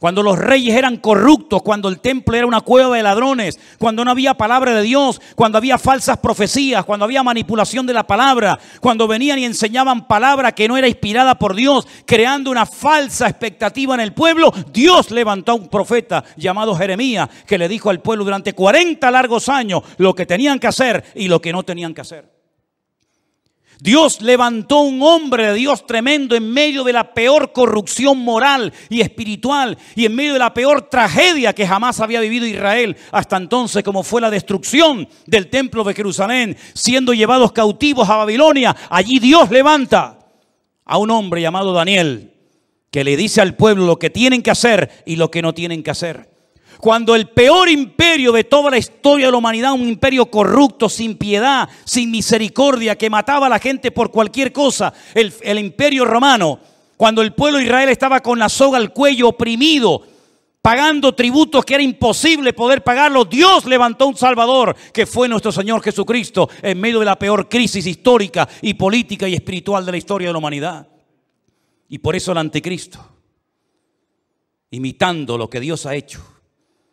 cuando 0.03 0.25
los 0.25 0.37
reyes 0.37 0.75
eran 0.75 0.97
corruptos, 0.97 1.63
cuando 1.63 1.89
el 1.89 2.01
templo 2.01 2.37
era 2.37 2.45
una 2.45 2.63
cueva 2.63 2.97
de 2.97 3.05
ladrones, 3.05 3.61
cuando 3.79 4.05
no 4.05 4.11
había 4.11 4.35
palabra 4.35 4.75
de 4.75 4.83
Dios, 4.83 5.21
cuando 5.37 5.59
había 5.59 5.79
falsas 5.79 6.19
profecías, 6.19 6.85
cuando 6.85 7.05
había 7.05 7.23
manipulación 7.23 7.87
de 7.87 7.93
la 7.93 8.05
palabra, 8.05 8.59
cuando 8.81 9.07
venían 9.07 9.39
y 9.39 9.45
enseñaban 9.45 10.09
palabra 10.09 10.51
que 10.51 10.67
no 10.67 10.77
era 10.77 10.89
inspirada 10.89 11.39
por 11.39 11.55
Dios, 11.55 11.87
creando 12.05 12.51
una 12.51 12.67
falsa 12.67 13.29
expectativa 13.29 13.95
en 13.95 14.01
el 14.01 14.13
pueblo, 14.13 14.53
Dios 14.73 15.13
levantó 15.13 15.53
a 15.53 15.55
un 15.55 15.69
profeta 15.69 16.25
llamado 16.37 16.75
Jeremías 16.75 17.29
que 17.47 17.57
le 17.57 17.69
dijo 17.69 17.89
al 17.89 18.01
pueblo 18.01 18.25
durante 18.25 18.55
40 18.55 19.09
largos 19.09 19.49
años 19.49 19.85
lo 19.99 20.17
que 20.17 20.27
tenían 20.27 20.59
que 20.59 20.67
hacer 20.67 21.05
y 21.15 21.29
lo 21.29 21.41
que 21.41 21.53
no 21.53 21.63
tenían 21.63 21.95
que 21.95 22.01
hacer. 22.01 22.32
Dios 23.83 24.23
levantó 24.23 24.83
un 24.83 25.03
hombre 25.03 25.49
de 25.49 25.55
Dios 25.55 25.85
tremendo 25.85 26.37
en 26.37 26.49
medio 26.49 26.85
de 26.85 26.93
la 26.93 27.13
peor 27.13 27.53
corrupción 27.53 28.17
moral 28.17 28.73
y 28.89 29.01
espiritual 29.01 29.77
y 29.97 30.05
en 30.07 30.15
medio 30.15 30.35
de 30.35 30.39
la 30.39 30.55
peor 30.55 30.83
tragedia 30.83 31.53
que 31.53 31.67
jamás 31.67 31.99
había 31.99 32.21
vivido 32.21 32.47
Israel 32.47 32.97
hasta 33.11 33.37
entonces, 33.37 33.83
como 33.83 34.05
fue 34.05 34.21
la 34.21 34.31
destrucción 34.31 35.09
del 35.27 35.51
templo 35.51 35.83
de 35.83 35.95
Jerusalén, 35.95 36.57
siendo 36.75 37.13
llevados 37.13 37.51
cautivos 37.51 38.09
a 38.09 38.19
Babilonia. 38.19 38.77
Allí 38.89 39.19
Dios 39.19 39.51
levanta 39.51 40.17
a 40.85 40.99
un 40.99 41.11
hombre 41.11 41.41
llamado 41.41 41.73
Daniel 41.73 42.35
que 42.93 43.03
le 43.03 43.17
dice 43.17 43.41
al 43.41 43.57
pueblo 43.57 43.85
lo 43.85 43.99
que 43.99 44.11
tienen 44.11 44.43
que 44.43 44.53
hacer 44.53 45.03
y 45.07 45.17
lo 45.17 45.29
que 45.29 45.43
no 45.43 45.55
tienen 45.55 45.83
que 45.83 45.91
hacer 45.91 46.32
cuando 46.83 47.15
el 47.15 47.29
peor 47.29 47.69
imperio 47.69 48.33
de 48.33 48.43
toda 48.43 48.69
la 48.69 48.77
historia 48.77 49.27
de 49.27 49.31
la 49.31 49.39
humanidad, 49.39 49.73
un 49.73 49.89
imperio 49.89 50.27
corrupto, 50.27 50.89
sin 50.89 51.17
piedad, 51.17 51.69
sin 51.85 52.11
misericordia, 52.11 52.99
que 52.99 53.09
mataba 53.09 53.47
a 53.47 53.51
la 53.51 53.61
gente 53.61 53.93
por 53.93 54.11
cualquier 54.11 54.53
cosa, 54.53 54.93
el, 55.15 55.59
imperio 55.61 56.05
romano, 56.05 56.59
cuando 56.97 57.23
el 57.23 57.35
pueblo 57.35 57.59
de 57.59 57.67
Israel 57.67 57.89
estaba 57.89 58.19
con 58.19 58.37
la 58.37 58.49
soga 58.49 58.79
al 58.79 58.93
cuello, 58.93 59.29
oprimido, 59.29 60.03
pagando 60.61 61.15
tributos 61.15 61.65
que 61.65 61.75
era 61.75 61.85
imposible 61.85 62.53
poder 62.53 62.83
pagarlo, 62.83 63.27
Dios 63.27 63.65
levantó 63.65 64.09
un 64.09 64.17
Salvador 64.17 64.75
que 64.93 65.07
fue 65.07 65.29
nuestro 65.29 65.53
Señor 65.53 65.85
Jesucristo 65.85 66.51
en 66.63 66.81
medio 66.81 66.99
de 66.99 67.07
la 67.07 67.17
peor 67.17 67.49
crisis 67.49 67.87
histórica 67.87 68.49
y 68.61 68.75
política 68.75 69.29
y 69.29 69.35
espiritual 69.35 69.87
de 69.87 69.93
la 69.93 69.99
historia 69.99 70.27
de 70.31 70.33
la 70.33 70.39
humanidad. 70.41 70.89
Y 71.89 71.99
por 71.99 72.17
eso 72.17 72.33
el 72.33 72.39
anticristo, 72.39 72.99
imitando 74.73 75.39
lo 75.39 75.49
que 75.49 75.61
Dios 75.61 75.87
ha 75.87 75.95
hecho, 75.95 76.32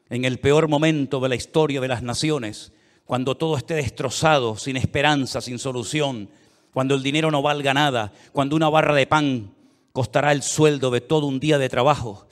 en 0.09 0.25
el 0.25 0.39
peor 0.39 0.67
momento 0.67 1.19
de 1.19 1.29
la 1.29 1.35
historia 1.35 1.81
de 1.81 1.87
las 1.87 2.03
naciones, 2.03 2.71
cuando 3.05 3.37
todo 3.37 3.57
esté 3.57 3.75
destrozado, 3.75 4.55
sin 4.57 4.77
esperanza, 4.77 5.41
sin 5.41 5.59
solución, 5.59 6.29
cuando 6.73 6.95
el 6.95 7.03
dinero 7.03 7.31
no 7.31 7.41
valga 7.41 7.73
nada, 7.73 8.13
cuando 8.31 8.55
una 8.55 8.69
barra 8.69 8.93
de 8.93 9.07
pan 9.07 9.53
costará 9.91 10.31
el 10.31 10.43
sueldo 10.43 10.91
de 10.91 11.01
todo 11.01 11.25
un 11.25 11.39
día 11.39 11.57
de 11.57 11.69
trabajo, 11.69 12.27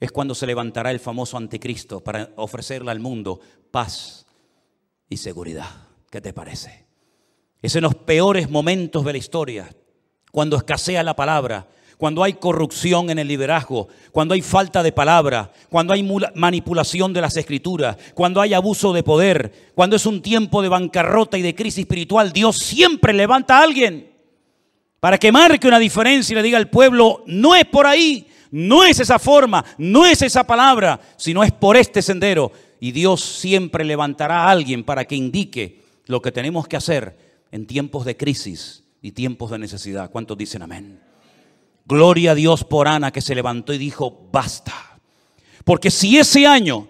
es 0.00 0.12
cuando 0.12 0.34
se 0.34 0.46
levantará 0.46 0.90
el 0.90 1.00
famoso 1.00 1.36
anticristo 1.36 2.02
para 2.02 2.30
ofrecerle 2.36 2.90
al 2.90 3.00
mundo 3.00 3.40
paz 3.70 4.26
y 5.08 5.16
seguridad. 5.16 5.70
¿Qué 6.10 6.20
te 6.20 6.32
parece? 6.32 6.86
Es 7.62 7.74
en 7.76 7.82
los 7.82 7.94
peores 7.94 8.50
momentos 8.50 9.04
de 9.04 9.12
la 9.12 9.18
historia, 9.18 9.74
cuando 10.30 10.56
escasea 10.56 11.02
la 11.02 11.16
palabra, 11.16 11.68
cuando 11.96 12.22
hay 12.22 12.34
corrupción 12.34 13.10
en 13.10 13.18
el 13.18 13.28
liderazgo, 13.28 13.88
cuando 14.12 14.34
hay 14.34 14.42
falta 14.42 14.82
de 14.82 14.92
palabra, 14.92 15.52
cuando 15.70 15.92
hay 15.92 16.02
manipulación 16.34 17.12
de 17.12 17.20
las 17.20 17.36
escrituras, 17.36 17.96
cuando 18.14 18.40
hay 18.40 18.54
abuso 18.54 18.92
de 18.92 19.02
poder, 19.02 19.72
cuando 19.74 19.96
es 19.96 20.06
un 20.06 20.22
tiempo 20.22 20.62
de 20.62 20.68
bancarrota 20.68 21.38
y 21.38 21.42
de 21.42 21.54
crisis 21.54 21.80
espiritual, 21.80 22.32
Dios 22.32 22.58
siempre 22.58 23.12
levanta 23.12 23.58
a 23.58 23.62
alguien 23.62 24.10
para 25.00 25.18
que 25.18 25.32
marque 25.32 25.68
una 25.68 25.78
diferencia 25.78 26.32
y 26.32 26.36
le 26.36 26.42
diga 26.42 26.56
al 26.56 26.70
pueblo, 26.70 27.22
no 27.26 27.54
es 27.54 27.66
por 27.66 27.86
ahí, 27.86 28.26
no 28.50 28.84
es 28.84 29.00
esa 29.00 29.18
forma, 29.18 29.64
no 29.76 30.06
es 30.06 30.22
esa 30.22 30.44
palabra, 30.44 30.98
sino 31.16 31.44
es 31.44 31.52
por 31.52 31.76
este 31.76 32.00
sendero. 32.00 32.52
Y 32.80 32.92
Dios 32.92 33.22
siempre 33.22 33.84
levantará 33.84 34.44
a 34.44 34.50
alguien 34.50 34.82
para 34.82 35.04
que 35.04 35.14
indique 35.14 35.82
lo 36.06 36.22
que 36.22 36.32
tenemos 36.32 36.66
que 36.68 36.76
hacer 36.76 37.18
en 37.52 37.66
tiempos 37.66 38.04
de 38.04 38.16
crisis 38.16 38.84
y 39.02 39.12
tiempos 39.12 39.50
de 39.50 39.58
necesidad. 39.58 40.10
¿Cuántos 40.10 40.38
dicen 40.38 40.62
amén? 40.62 41.03
Gloria 41.86 42.32
a 42.32 42.34
Dios 42.34 42.64
por 42.64 42.88
Ana 42.88 43.10
que 43.12 43.20
se 43.20 43.34
levantó 43.34 43.72
y 43.72 43.78
dijo, 43.78 44.28
basta. 44.32 44.98
Porque 45.64 45.90
si 45.90 46.18
ese 46.18 46.46
año, 46.46 46.88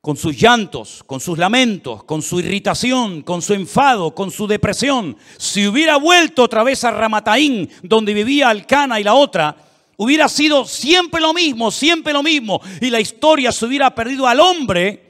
con 0.00 0.16
sus 0.16 0.36
llantos, 0.36 1.02
con 1.04 1.18
sus 1.18 1.38
lamentos, 1.38 2.04
con 2.04 2.22
su 2.22 2.40
irritación, 2.40 3.22
con 3.22 3.42
su 3.42 3.54
enfado, 3.54 4.14
con 4.14 4.30
su 4.30 4.46
depresión, 4.46 5.16
si 5.38 5.66
hubiera 5.66 5.96
vuelto 5.96 6.42
otra 6.42 6.62
vez 6.62 6.84
a 6.84 6.90
Ramataín, 6.90 7.68
donde 7.82 8.14
vivía 8.14 8.48
Alcana 8.48 9.00
y 9.00 9.04
la 9.04 9.14
otra, 9.14 9.56
hubiera 9.96 10.28
sido 10.28 10.64
siempre 10.66 11.20
lo 11.20 11.32
mismo, 11.32 11.70
siempre 11.70 12.12
lo 12.12 12.22
mismo, 12.22 12.60
y 12.80 12.90
la 12.90 13.00
historia 13.00 13.50
se 13.50 13.66
hubiera 13.66 13.94
perdido 13.94 14.26
al 14.26 14.40
hombre 14.40 15.04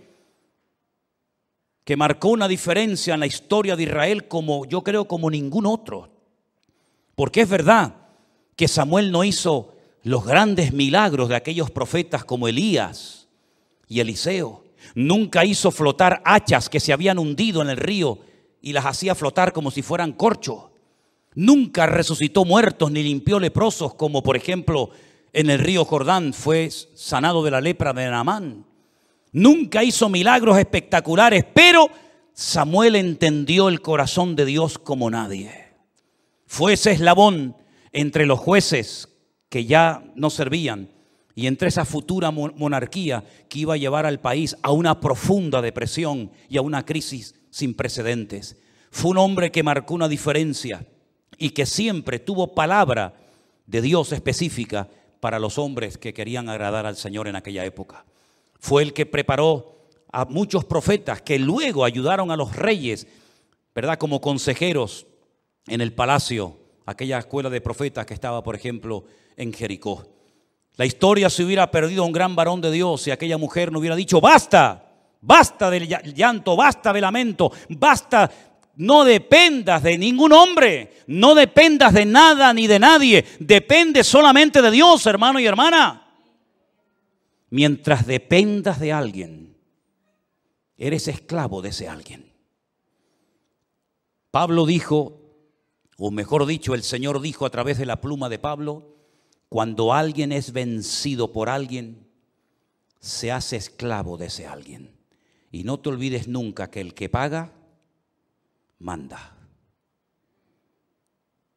que 1.84 1.96
marcó 1.96 2.28
una 2.28 2.48
diferencia 2.48 3.14
en 3.14 3.20
la 3.20 3.26
historia 3.26 3.76
de 3.76 3.82
Israel 3.82 4.26
como 4.26 4.64
yo 4.64 4.82
creo 4.82 5.06
como 5.06 5.30
ningún 5.30 5.66
otro. 5.66 6.08
Porque 7.14 7.42
es 7.42 7.48
verdad, 7.48 7.94
que 8.56 8.68
Samuel 8.68 9.10
no 9.10 9.24
hizo 9.24 9.74
los 10.02 10.24
grandes 10.24 10.72
milagros 10.72 11.28
de 11.28 11.36
aquellos 11.36 11.70
profetas 11.70 12.24
como 12.24 12.46
Elías 12.46 13.28
y 13.88 14.00
Eliseo. 14.00 14.64
Nunca 14.94 15.44
hizo 15.44 15.70
flotar 15.70 16.22
hachas 16.24 16.68
que 16.68 16.80
se 16.80 16.92
habían 16.92 17.18
hundido 17.18 17.62
en 17.62 17.70
el 17.70 17.78
río 17.78 18.18
y 18.60 18.72
las 18.72 18.86
hacía 18.86 19.14
flotar 19.14 19.52
como 19.52 19.70
si 19.70 19.82
fueran 19.82 20.12
corcho. 20.12 20.70
Nunca 21.34 21.86
resucitó 21.86 22.44
muertos 22.44 22.90
ni 22.90 23.02
limpió 23.02 23.40
leprosos 23.40 23.94
como 23.94 24.22
por 24.22 24.36
ejemplo 24.36 24.90
en 25.32 25.50
el 25.50 25.58
río 25.58 25.84
Jordán 25.84 26.32
fue 26.32 26.70
sanado 26.70 27.42
de 27.42 27.50
la 27.50 27.60
lepra 27.60 27.92
de 27.92 28.08
Naamán. 28.08 28.64
Nunca 29.32 29.82
hizo 29.82 30.08
milagros 30.08 30.58
espectaculares, 30.58 31.44
pero 31.52 31.88
Samuel 32.32 32.94
entendió 32.94 33.68
el 33.68 33.80
corazón 33.80 34.36
de 34.36 34.44
Dios 34.44 34.78
como 34.78 35.10
nadie. 35.10 35.50
Fue 36.46 36.74
ese 36.74 36.92
eslabón 36.92 37.56
entre 37.94 38.26
los 38.26 38.40
jueces 38.40 39.08
que 39.48 39.64
ya 39.64 40.04
no 40.16 40.28
servían 40.28 40.90
y 41.34 41.46
entre 41.46 41.68
esa 41.68 41.84
futura 41.84 42.30
monarquía 42.30 43.24
que 43.48 43.60
iba 43.60 43.74
a 43.74 43.78
llevar 43.78 44.04
al 44.04 44.20
país 44.20 44.56
a 44.62 44.72
una 44.72 45.00
profunda 45.00 45.62
depresión 45.62 46.30
y 46.48 46.58
a 46.58 46.62
una 46.62 46.84
crisis 46.84 47.34
sin 47.50 47.74
precedentes. 47.74 48.56
Fue 48.90 49.12
un 49.12 49.18
hombre 49.18 49.50
que 49.50 49.62
marcó 49.62 49.94
una 49.94 50.08
diferencia 50.08 50.86
y 51.38 51.50
que 51.50 51.66
siempre 51.66 52.18
tuvo 52.18 52.54
palabra 52.54 53.14
de 53.66 53.80
Dios 53.80 54.12
específica 54.12 54.88
para 55.20 55.38
los 55.38 55.56
hombres 55.56 55.96
que 55.96 56.12
querían 56.12 56.48
agradar 56.48 56.86
al 56.86 56.96
Señor 56.96 57.28
en 57.28 57.36
aquella 57.36 57.64
época. 57.64 58.04
Fue 58.58 58.82
el 58.82 58.92
que 58.92 59.06
preparó 59.06 59.86
a 60.12 60.24
muchos 60.24 60.64
profetas 60.64 61.22
que 61.22 61.38
luego 61.38 61.84
ayudaron 61.84 62.30
a 62.30 62.36
los 62.36 62.56
reyes, 62.56 63.06
¿verdad? 63.74 63.98
Como 63.98 64.20
consejeros 64.20 65.06
en 65.66 65.80
el 65.80 65.92
palacio 65.92 66.63
aquella 66.86 67.18
escuela 67.18 67.50
de 67.50 67.60
profetas 67.60 68.06
que 68.06 68.14
estaba, 68.14 68.42
por 68.42 68.54
ejemplo, 68.54 69.04
en 69.36 69.52
Jericó. 69.52 70.06
La 70.76 70.84
historia 70.84 71.30
se 71.30 71.44
hubiera 71.44 71.70
perdido 71.70 72.04
un 72.04 72.12
gran 72.12 72.34
varón 72.34 72.60
de 72.60 72.70
Dios 72.70 73.02
si 73.02 73.10
aquella 73.10 73.38
mujer 73.38 73.70
no 73.70 73.78
hubiera 73.78 73.96
dicho, 73.96 74.20
basta, 74.20 74.92
basta 75.20 75.70
del 75.70 75.88
llanto, 75.88 76.56
basta 76.56 76.92
de 76.92 77.00
lamento, 77.00 77.52
basta, 77.70 78.30
no 78.76 79.04
dependas 79.04 79.82
de 79.82 79.96
ningún 79.96 80.32
hombre, 80.32 81.04
no 81.06 81.34
dependas 81.34 81.92
de 81.92 82.04
nada 82.04 82.52
ni 82.52 82.66
de 82.66 82.78
nadie, 82.78 83.24
depende 83.38 84.02
solamente 84.02 84.60
de 84.60 84.70
Dios, 84.70 85.06
hermano 85.06 85.38
y 85.38 85.46
hermana. 85.46 86.00
Mientras 87.50 88.04
dependas 88.04 88.80
de 88.80 88.92
alguien, 88.92 89.56
eres 90.76 91.06
esclavo 91.06 91.62
de 91.62 91.68
ese 91.68 91.88
alguien. 91.88 92.32
Pablo 94.32 94.66
dijo, 94.66 95.23
o 95.98 96.10
mejor 96.10 96.46
dicho, 96.46 96.74
el 96.74 96.82
Señor 96.82 97.20
dijo 97.20 97.46
a 97.46 97.50
través 97.50 97.78
de 97.78 97.86
la 97.86 98.00
pluma 98.00 98.28
de 98.28 98.38
Pablo, 98.38 98.96
cuando 99.48 99.92
alguien 99.92 100.32
es 100.32 100.52
vencido 100.52 101.32
por 101.32 101.48
alguien, 101.48 102.08
se 102.98 103.30
hace 103.30 103.56
esclavo 103.56 104.16
de 104.16 104.26
ese 104.26 104.46
alguien. 104.46 104.96
Y 105.52 105.62
no 105.62 105.78
te 105.78 105.90
olvides 105.90 106.26
nunca 106.26 106.70
que 106.70 106.80
el 106.80 106.94
que 106.94 107.08
paga, 107.08 107.52
manda. 108.78 109.36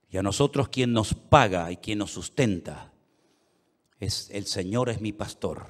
Y 0.09 0.17
a 0.17 0.23
nosotros 0.23 0.69
quien 0.69 0.93
nos 0.93 1.13
paga 1.13 1.71
y 1.71 1.77
quien 1.77 1.99
nos 1.99 2.11
sustenta 2.11 2.93
es 3.99 4.29
el 4.31 4.45
Señor 4.45 4.89
es 4.89 5.01
mi 5.01 5.11
pastor 5.11 5.67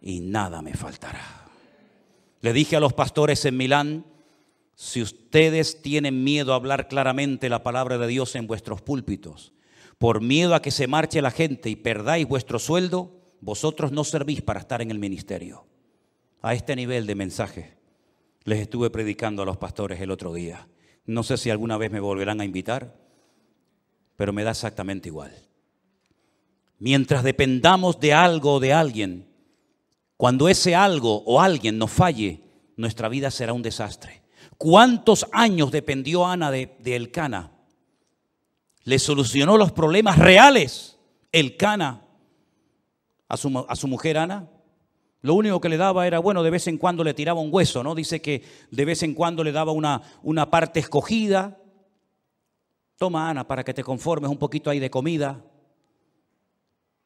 y 0.00 0.20
nada 0.20 0.60
me 0.60 0.74
faltará. 0.74 1.48
Le 2.40 2.52
dije 2.52 2.76
a 2.76 2.80
los 2.80 2.92
pastores 2.92 3.44
en 3.46 3.56
Milán, 3.56 4.04
si 4.74 5.02
ustedes 5.02 5.82
tienen 5.82 6.24
miedo 6.24 6.52
a 6.52 6.56
hablar 6.56 6.88
claramente 6.88 7.48
la 7.48 7.62
palabra 7.62 7.98
de 7.98 8.06
Dios 8.06 8.34
en 8.34 8.46
vuestros 8.46 8.82
púlpitos, 8.82 9.52
por 9.98 10.20
miedo 10.20 10.54
a 10.54 10.62
que 10.62 10.70
se 10.70 10.86
marche 10.86 11.22
la 11.22 11.30
gente 11.30 11.70
y 11.70 11.76
perdáis 11.76 12.26
vuestro 12.26 12.58
sueldo, 12.58 13.22
vosotros 13.40 13.92
no 13.92 14.04
servís 14.04 14.42
para 14.42 14.60
estar 14.60 14.82
en 14.82 14.90
el 14.90 14.98
ministerio. 14.98 15.66
A 16.42 16.54
este 16.54 16.74
nivel 16.76 17.06
de 17.06 17.14
mensaje 17.14 17.78
les 18.44 18.60
estuve 18.60 18.90
predicando 18.90 19.42
a 19.42 19.46
los 19.46 19.56
pastores 19.56 20.00
el 20.00 20.10
otro 20.10 20.34
día. 20.34 20.68
No 21.06 21.22
sé 21.22 21.36
si 21.36 21.50
alguna 21.50 21.76
vez 21.76 21.90
me 21.90 22.00
volverán 22.00 22.40
a 22.40 22.44
invitar, 22.44 22.96
pero 24.16 24.32
me 24.32 24.44
da 24.44 24.50
exactamente 24.50 25.08
igual. 25.08 25.32
mientras 26.78 27.22
dependamos 27.22 27.98
de 28.00 28.12
algo 28.12 28.54
o 28.54 28.60
de 28.60 28.72
alguien, 28.72 29.26
cuando 30.16 30.48
ese 30.48 30.74
algo 30.74 31.22
o 31.24 31.40
alguien 31.40 31.78
nos 31.78 31.90
falle, 31.90 32.42
nuestra 32.76 33.08
vida 33.08 33.30
será 33.30 33.52
un 33.52 33.62
desastre. 33.62 34.23
¿Cuántos 34.58 35.26
años 35.32 35.70
dependió 35.70 36.26
Ana 36.26 36.50
de, 36.50 36.76
de 36.78 36.96
Elcana? 36.96 37.52
Le 38.84 38.98
solucionó 38.98 39.56
los 39.56 39.72
problemas 39.72 40.18
reales 40.18 40.98
Elcana 41.32 42.02
a 43.28 43.36
su, 43.36 43.64
a 43.68 43.76
su 43.76 43.88
mujer 43.88 44.18
Ana. 44.18 44.48
Lo 45.22 45.34
único 45.34 45.60
que 45.60 45.70
le 45.70 45.78
daba 45.78 46.06
era, 46.06 46.18
bueno, 46.18 46.42
de 46.42 46.50
vez 46.50 46.66
en 46.66 46.76
cuando 46.76 47.02
le 47.02 47.14
tiraba 47.14 47.40
un 47.40 47.48
hueso, 47.50 47.82
¿no? 47.82 47.94
Dice 47.94 48.20
que 48.20 48.42
de 48.70 48.84
vez 48.84 49.02
en 49.02 49.14
cuando 49.14 49.42
le 49.42 49.52
daba 49.52 49.72
una, 49.72 50.02
una 50.22 50.50
parte 50.50 50.80
escogida. 50.80 51.58
Toma, 52.98 53.30
Ana, 53.30 53.48
para 53.48 53.64
que 53.64 53.74
te 53.74 53.82
conformes 53.82 54.30
un 54.30 54.36
poquito 54.36 54.68
ahí 54.68 54.78
de 54.78 54.90
comida. 54.90 55.42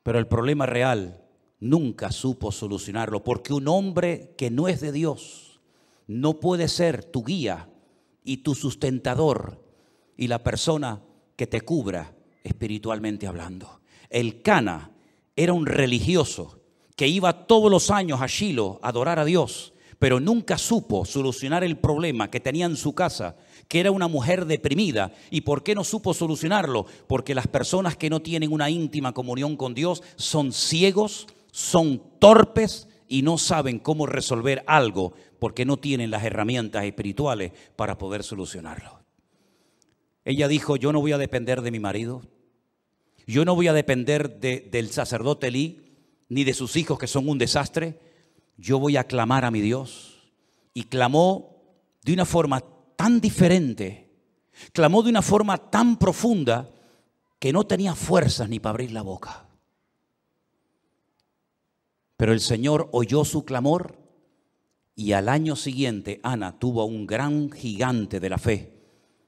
Pero 0.03 0.19
el 0.19 0.27
problema 0.27 0.67
real 0.67 1.25
nunca 1.61 2.11
supo 2.11 2.51
solucionarlo, 2.51 3.23
porque 3.23 3.53
un 3.53 3.69
hombre 3.69 4.35
que 4.37 4.51
no 4.51 4.67
es 4.67 4.81
de 4.81 4.91
Dios 4.91 5.48
no 6.09 6.41
puede 6.41 6.67
ser 6.69 7.05
tu 7.05 7.23
guía 7.23 7.69
y 8.25 8.39
tu 8.39 8.55
sustentador 8.55 9.63
y 10.17 10.27
la 10.27 10.43
persona 10.43 11.03
que 11.37 11.47
te 11.47 11.61
cubra 11.61 12.17
espiritualmente 12.43 13.27
hablando. 13.27 13.81
El 14.11 14.43
Cana 14.43 14.91
era 15.37 15.53
un 15.53 15.67
religioso 15.67 16.61
que 16.97 17.07
iba 17.07 17.47
todos 17.47 17.71
los 17.71 17.91
años 17.91 18.21
a 18.21 18.27
Shiloh 18.27 18.81
a 18.83 18.89
adorar 18.89 19.19
a 19.19 19.25
Dios, 19.25 19.75
pero 19.99 20.19
nunca 20.19 20.57
supo 20.59 21.05
solucionar 21.05 21.63
el 21.63 21.77
problema 21.77 22.31
que 22.31 22.41
tenía 22.41 22.67
en 22.67 22.77
su 22.77 22.95
casa, 22.95 23.37
que 23.69 23.81
era 23.81 23.91
una 23.91 24.09
mujer 24.09 24.47
deprimida. 24.47 25.13
¿Y 25.31 25.43
por 25.43 25.63
qué 25.63 25.75
no 25.75 25.85
supo 25.85 26.15
solucionarlo? 26.15 26.87
Porque 27.07 27.35
las 27.35 27.47
personas 27.47 27.97
que 27.97 28.09
no 28.09 28.21
tienen 28.21 28.53
una 28.53 28.71
íntima 28.71 29.13
comunión 29.13 29.57
con 29.57 29.75
Dios 29.75 30.03
son 30.17 30.53
ciegos, 30.53 31.27
son 31.53 32.03
torpes 32.19 32.88
y 33.09 33.23
no 33.23 33.39
saben 33.39 33.79
cómo 33.79 34.07
resolver 34.07 34.63
algo 34.67 35.15
porque 35.39 35.65
no 35.65 35.79
tienen 35.79 36.11
las 36.11 36.25
herramientas 36.25 36.85
espirituales 36.85 37.53
para 37.77 37.99
poder 37.99 38.23
solucionarlo. 38.23 39.01
Ella 40.25 40.47
dijo, 40.47 40.77
yo 40.77 40.93
no 40.93 41.01
voy 41.01 41.13
a 41.13 41.19
depender 41.19 41.63
de 41.63 41.71
mi 41.71 41.81
marido, 41.81 42.23
yo 43.27 43.45
no 43.45 43.55
voy 43.55 43.69
a 43.69 43.73
depender 43.73 44.39
del 44.41 44.91
sacerdote 44.91 45.51
Lee, 45.51 45.89
ni 46.29 46.45
de 46.45 46.55
sus 46.55 46.77
hijos 46.77 46.99
que 46.99 47.07
son 47.07 47.29
un 47.29 47.39
desastre, 47.39 47.99
yo 48.57 48.79
voy 48.79 48.97
a 48.97 49.05
clamar 49.05 49.45
a 49.45 49.51
mi 49.51 49.61
Dios. 49.61 50.33
Y 50.75 50.85
clamó 50.85 51.57
de 52.05 52.13
una 52.13 52.25
forma 52.25 52.63
tan 52.97 53.21
diferente, 53.21 54.11
clamó 54.73 55.03
de 55.03 55.11
una 55.11 55.23
forma 55.23 55.71
tan 55.71 55.99
profunda 55.99 56.71
que 57.39 57.53
no 57.53 57.67
tenía 57.67 57.95
fuerzas 57.95 58.49
ni 58.49 58.61
para 58.61 58.73
abrir 58.73 58.93
la 58.93 59.03
boca. 59.03 59.48
Pero 62.19 62.33
el 62.33 62.41
Señor 62.41 62.89
oyó 62.91 63.25
su 63.25 63.45
clamor 63.45 63.97
y 64.97 65.13
al 65.13 65.29
año 65.29 65.55
siguiente 65.55 66.19
Ana 66.25 66.59
tuvo 66.59 66.85
un 66.85 67.07
gran 67.07 67.53
gigante 67.53 68.19
de 68.19 68.29
la 68.29 68.39
fe 68.39 68.75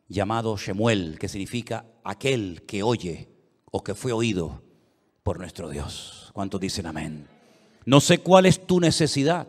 llamado 0.08 0.56
Shemuel, 0.56 1.16
que 1.20 1.28
significa 1.28 1.86
aquel 2.02 2.64
que 2.66 2.82
oye 2.82 3.28
o 3.70 3.84
que 3.84 3.94
fue 3.94 4.10
oído 4.10 4.64
por 5.22 5.38
nuestro 5.38 5.70
Dios. 5.70 6.30
¿Cuántos 6.32 6.60
dicen 6.60 6.86
amén? 6.86 7.28
No 7.86 8.00
sé 8.00 8.18
cuál 8.18 8.46
es 8.46 8.66
tu 8.66 8.80
necesidad. 8.80 9.46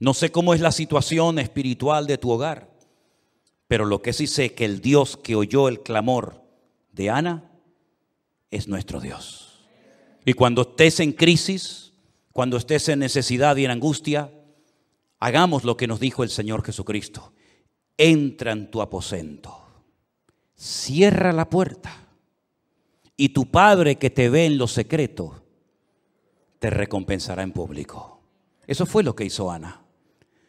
No 0.00 0.12
sé 0.12 0.32
cómo 0.32 0.52
es 0.52 0.60
la 0.60 0.72
situación 0.72 1.38
espiritual 1.38 2.08
de 2.08 2.18
tu 2.18 2.32
hogar. 2.32 2.68
Pero 3.68 3.84
lo 3.84 4.02
que 4.02 4.12
sí 4.12 4.26
sé 4.26 4.52
que 4.52 4.64
el 4.64 4.80
Dios 4.80 5.16
que 5.16 5.36
oyó 5.36 5.68
el 5.68 5.80
clamor 5.80 6.42
de 6.90 7.08
Ana 7.08 7.52
es 8.50 8.66
nuestro 8.66 9.00
Dios. 9.00 9.64
Y 10.24 10.32
cuando 10.32 10.62
estés 10.62 10.98
en 10.98 11.12
crisis, 11.12 11.85
cuando 12.36 12.58
estés 12.58 12.90
en 12.90 12.98
necesidad 12.98 13.56
y 13.56 13.64
en 13.64 13.70
angustia, 13.70 14.30
hagamos 15.20 15.64
lo 15.64 15.78
que 15.78 15.86
nos 15.86 16.00
dijo 16.00 16.22
el 16.22 16.28
Señor 16.28 16.62
Jesucristo. 16.62 17.32
Entra 17.96 18.52
en 18.52 18.70
tu 18.70 18.82
aposento, 18.82 19.56
cierra 20.54 21.32
la 21.32 21.48
puerta 21.48 22.08
y 23.16 23.30
tu 23.30 23.50
Padre 23.50 23.96
que 23.96 24.10
te 24.10 24.28
ve 24.28 24.44
en 24.44 24.58
lo 24.58 24.68
secreto 24.68 25.44
te 26.58 26.68
recompensará 26.68 27.42
en 27.42 27.52
público. 27.52 28.20
Eso 28.66 28.84
fue 28.84 29.02
lo 29.02 29.16
que 29.16 29.24
hizo 29.24 29.50
Ana. 29.50 29.80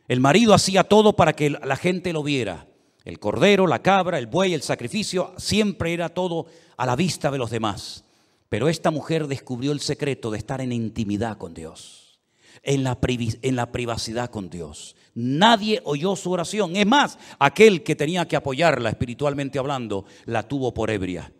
El 0.10 0.20
marido 0.20 0.54
hacía 0.54 0.84
todo 0.84 1.16
para 1.16 1.32
que 1.32 1.52
la 1.52 1.78
gente 1.78 2.12
lo 2.12 2.22
viera. 2.22 2.68
El 3.06 3.18
cordero, 3.18 3.66
la 3.66 3.82
cabra, 3.82 4.20
el 4.20 4.28
buey, 4.28 4.54
el 4.54 4.62
sacrificio, 4.62 5.34
siempre 5.38 5.94
era 5.94 6.10
todo 6.10 6.48
a 6.76 6.86
la 6.86 6.98
vista 6.98 7.32
de 7.32 7.38
los 7.38 7.50
demás. 7.50 8.04
Pero 8.50 8.70
esta 8.70 8.91
mujer 8.91 9.28
descubrió 9.28 9.72
el 9.72 9.80
secreto 9.80 10.32
de 10.32 10.38
estar 10.38 10.62
en 10.62 10.72
intimidad 10.72 11.38
con 11.38 11.54
Dios, 11.54 12.20
en 12.64 12.84
la, 12.84 12.98
en 13.02 13.56
la 13.56 13.72
privacidad 13.72 14.30
con 14.30 14.50
Dios. 14.50 14.95
Nadie 15.14 15.82
oyó 15.84 16.16
su 16.16 16.32
oración. 16.32 16.76
Es 16.76 16.86
más, 16.86 17.18
aquel 17.39 17.84
que 17.84 17.95
tenía 17.95 18.28
que 18.28 18.36
apoyarla 18.36 18.89
espiritualmente 18.89 19.60
hablando, 19.60 20.06
la 20.26 20.43
tuvo 20.48 20.74
por 20.74 20.89
ebria 20.91 21.32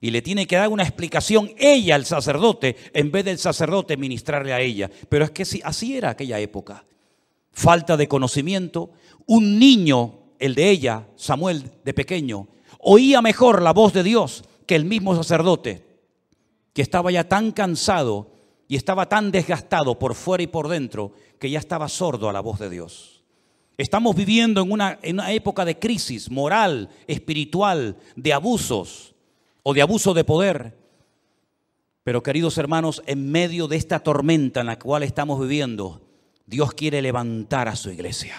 y 0.00 0.10
le 0.10 0.22
tiene 0.22 0.46
que 0.46 0.56
dar 0.56 0.68
una 0.68 0.82
explicación 0.82 1.52
ella 1.58 1.94
al 1.94 2.06
sacerdote 2.06 2.76
en 2.94 3.10
vez 3.10 3.24
del 3.24 3.38
sacerdote 3.38 3.96
ministrarle 3.96 4.52
a 4.52 4.60
ella. 4.60 4.90
Pero 5.08 5.24
es 5.24 5.30
que 5.30 5.44
así 5.62 5.96
era 5.96 6.10
aquella 6.10 6.38
época. 6.38 6.84
Falta 7.52 7.96
de 7.96 8.08
conocimiento. 8.08 8.90
Un 9.26 9.58
niño, 9.58 10.20
el 10.38 10.54
de 10.54 10.70
ella, 10.70 11.06
Samuel 11.16 11.70
de 11.84 11.92
pequeño, 11.92 12.48
oía 12.78 13.20
mejor 13.20 13.60
la 13.60 13.72
voz 13.72 13.92
de 13.92 14.02
Dios 14.02 14.44
que 14.66 14.74
el 14.74 14.84
mismo 14.84 15.14
sacerdote, 15.14 15.84
que 16.72 16.82
estaba 16.82 17.10
ya 17.10 17.28
tan 17.28 17.52
cansado 17.52 18.32
y 18.68 18.76
estaba 18.76 19.08
tan 19.08 19.32
desgastado 19.32 19.98
por 19.98 20.14
fuera 20.14 20.42
y 20.42 20.46
por 20.46 20.68
dentro 20.68 21.12
que 21.38 21.50
ya 21.50 21.58
estaba 21.58 21.88
sordo 21.88 22.28
a 22.28 22.32
la 22.32 22.40
voz 22.40 22.58
de 22.60 22.70
Dios. 22.70 23.24
Estamos 23.76 24.14
viviendo 24.14 24.62
en 24.62 24.70
una, 24.70 24.98
en 25.02 25.16
una 25.16 25.32
época 25.32 25.64
de 25.64 25.78
crisis 25.78 26.30
moral, 26.30 26.90
espiritual, 27.06 27.96
de 28.14 28.32
abusos 28.32 29.14
o 29.62 29.74
de 29.74 29.82
abuso 29.82 30.14
de 30.14 30.24
poder. 30.24 30.78
Pero 32.04 32.22
queridos 32.22 32.58
hermanos, 32.58 33.02
en 33.06 33.30
medio 33.30 33.68
de 33.68 33.76
esta 33.76 34.00
tormenta 34.00 34.60
en 34.60 34.66
la 34.66 34.78
cual 34.78 35.02
estamos 35.02 35.40
viviendo, 35.40 36.02
Dios 36.46 36.72
quiere 36.74 37.02
levantar 37.02 37.68
a 37.68 37.76
su 37.76 37.90
iglesia. 37.90 38.36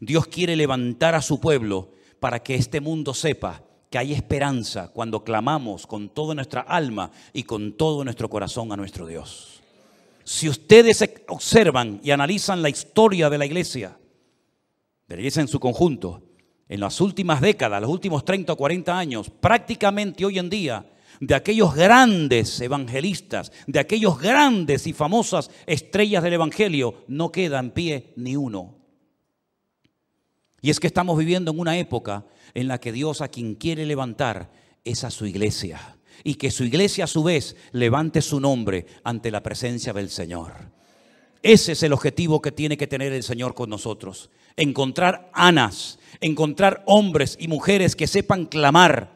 Dios 0.00 0.26
quiere 0.26 0.56
levantar 0.56 1.14
a 1.14 1.22
su 1.22 1.40
pueblo 1.40 1.90
para 2.20 2.42
que 2.42 2.54
este 2.54 2.80
mundo 2.80 3.12
sepa 3.12 3.62
que 3.94 3.98
hay 3.98 4.12
esperanza 4.12 4.88
cuando 4.88 5.22
clamamos 5.22 5.86
con 5.86 6.08
toda 6.08 6.34
nuestra 6.34 6.62
alma 6.62 7.12
y 7.32 7.44
con 7.44 7.74
todo 7.74 8.02
nuestro 8.02 8.28
corazón 8.28 8.72
a 8.72 8.76
nuestro 8.76 9.06
Dios. 9.06 9.62
Si 10.24 10.48
ustedes 10.48 11.08
observan 11.28 12.00
y 12.02 12.10
analizan 12.10 12.60
la 12.60 12.70
historia 12.70 13.30
de 13.30 13.38
la 13.38 13.46
iglesia, 13.46 13.96
de 15.06 15.14
la 15.14 15.20
iglesia 15.20 15.42
en 15.42 15.46
su 15.46 15.60
conjunto, 15.60 16.24
en 16.68 16.80
las 16.80 17.00
últimas 17.00 17.40
décadas, 17.40 17.80
los 17.80 17.90
últimos 17.90 18.24
30 18.24 18.54
o 18.54 18.56
40 18.56 18.98
años, 18.98 19.30
prácticamente 19.30 20.24
hoy 20.24 20.40
en 20.40 20.50
día, 20.50 20.90
de 21.20 21.36
aquellos 21.36 21.72
grandes 21.72 22.60
evangelistas, 22.60 23.52
de 23.68 23.78
aquellos 23.78 24.18
grandes 24.18 24.88
y 24.88 24.92
famosas 24.92 25.52
estrellas 25.66 26.24
del 26.24 26.32
Evangelio, 26.32 27.04
no 27.06 27.30
queda 27.30 27.60
en 27.60 27.70
pie 27.70 28.12
ni 28.16 28.34
uno. 28.34 28.74
Y 30.60 30.70
es 30.70 30.80
que 30.80 30.88
estamos 30.88 31.16
viviendo 31.16 31.52
en 31.52 31.60
una 31.60 31.78
época 31.78 32.24
en 32.54 32.68
la 32.68 32.78
que 32.78 32.92
Dios 32.92 33.20
a 33.20 33.28
quien 33.28 33.54
quiere 33.54 33.84
levantar 33.84 34.50
es 34.84 35.04
a 35.04 35.10
su 35.10 35.26
iglesia. 35.26 35.96
Y 36.22 36.36
que 36.36 36.50
su 36.50 36.64
iglesia 36.64 37.04
a 37.04 37.08
su 37.08 37.22
vez 37.22 37.56
levante 37.72 38.22
su 38.22 38.40
nombre 38.40 38.86
ante 39.02 39.30
la 39.30 39.42
presencia 39.42 39.92
del 39.92 40.10
Señor. 40.10 40.52
Ese 41.42 41.72
es 41.72 41.82
el 41.82 41.92
objetivo 41.92 42.40
que 42.40 42.52
tiene 42.52 42.76
que 42.76 42.86
tener 42.86 43.12
el 43.12 43.22
Señor 43.22 43.54
con 43.54 43.68
nosotros. 43.68 44.30
Encontrar 44.56 45.30
anas 45.34 45.98
encontrar 46.20 46.82
hombres 46.86 47.36
y 47.38 47.48
mujeres 47.48 47.96
que 47.96 48.06
sepan 48.06 48.46
clamar. 48.46 49.12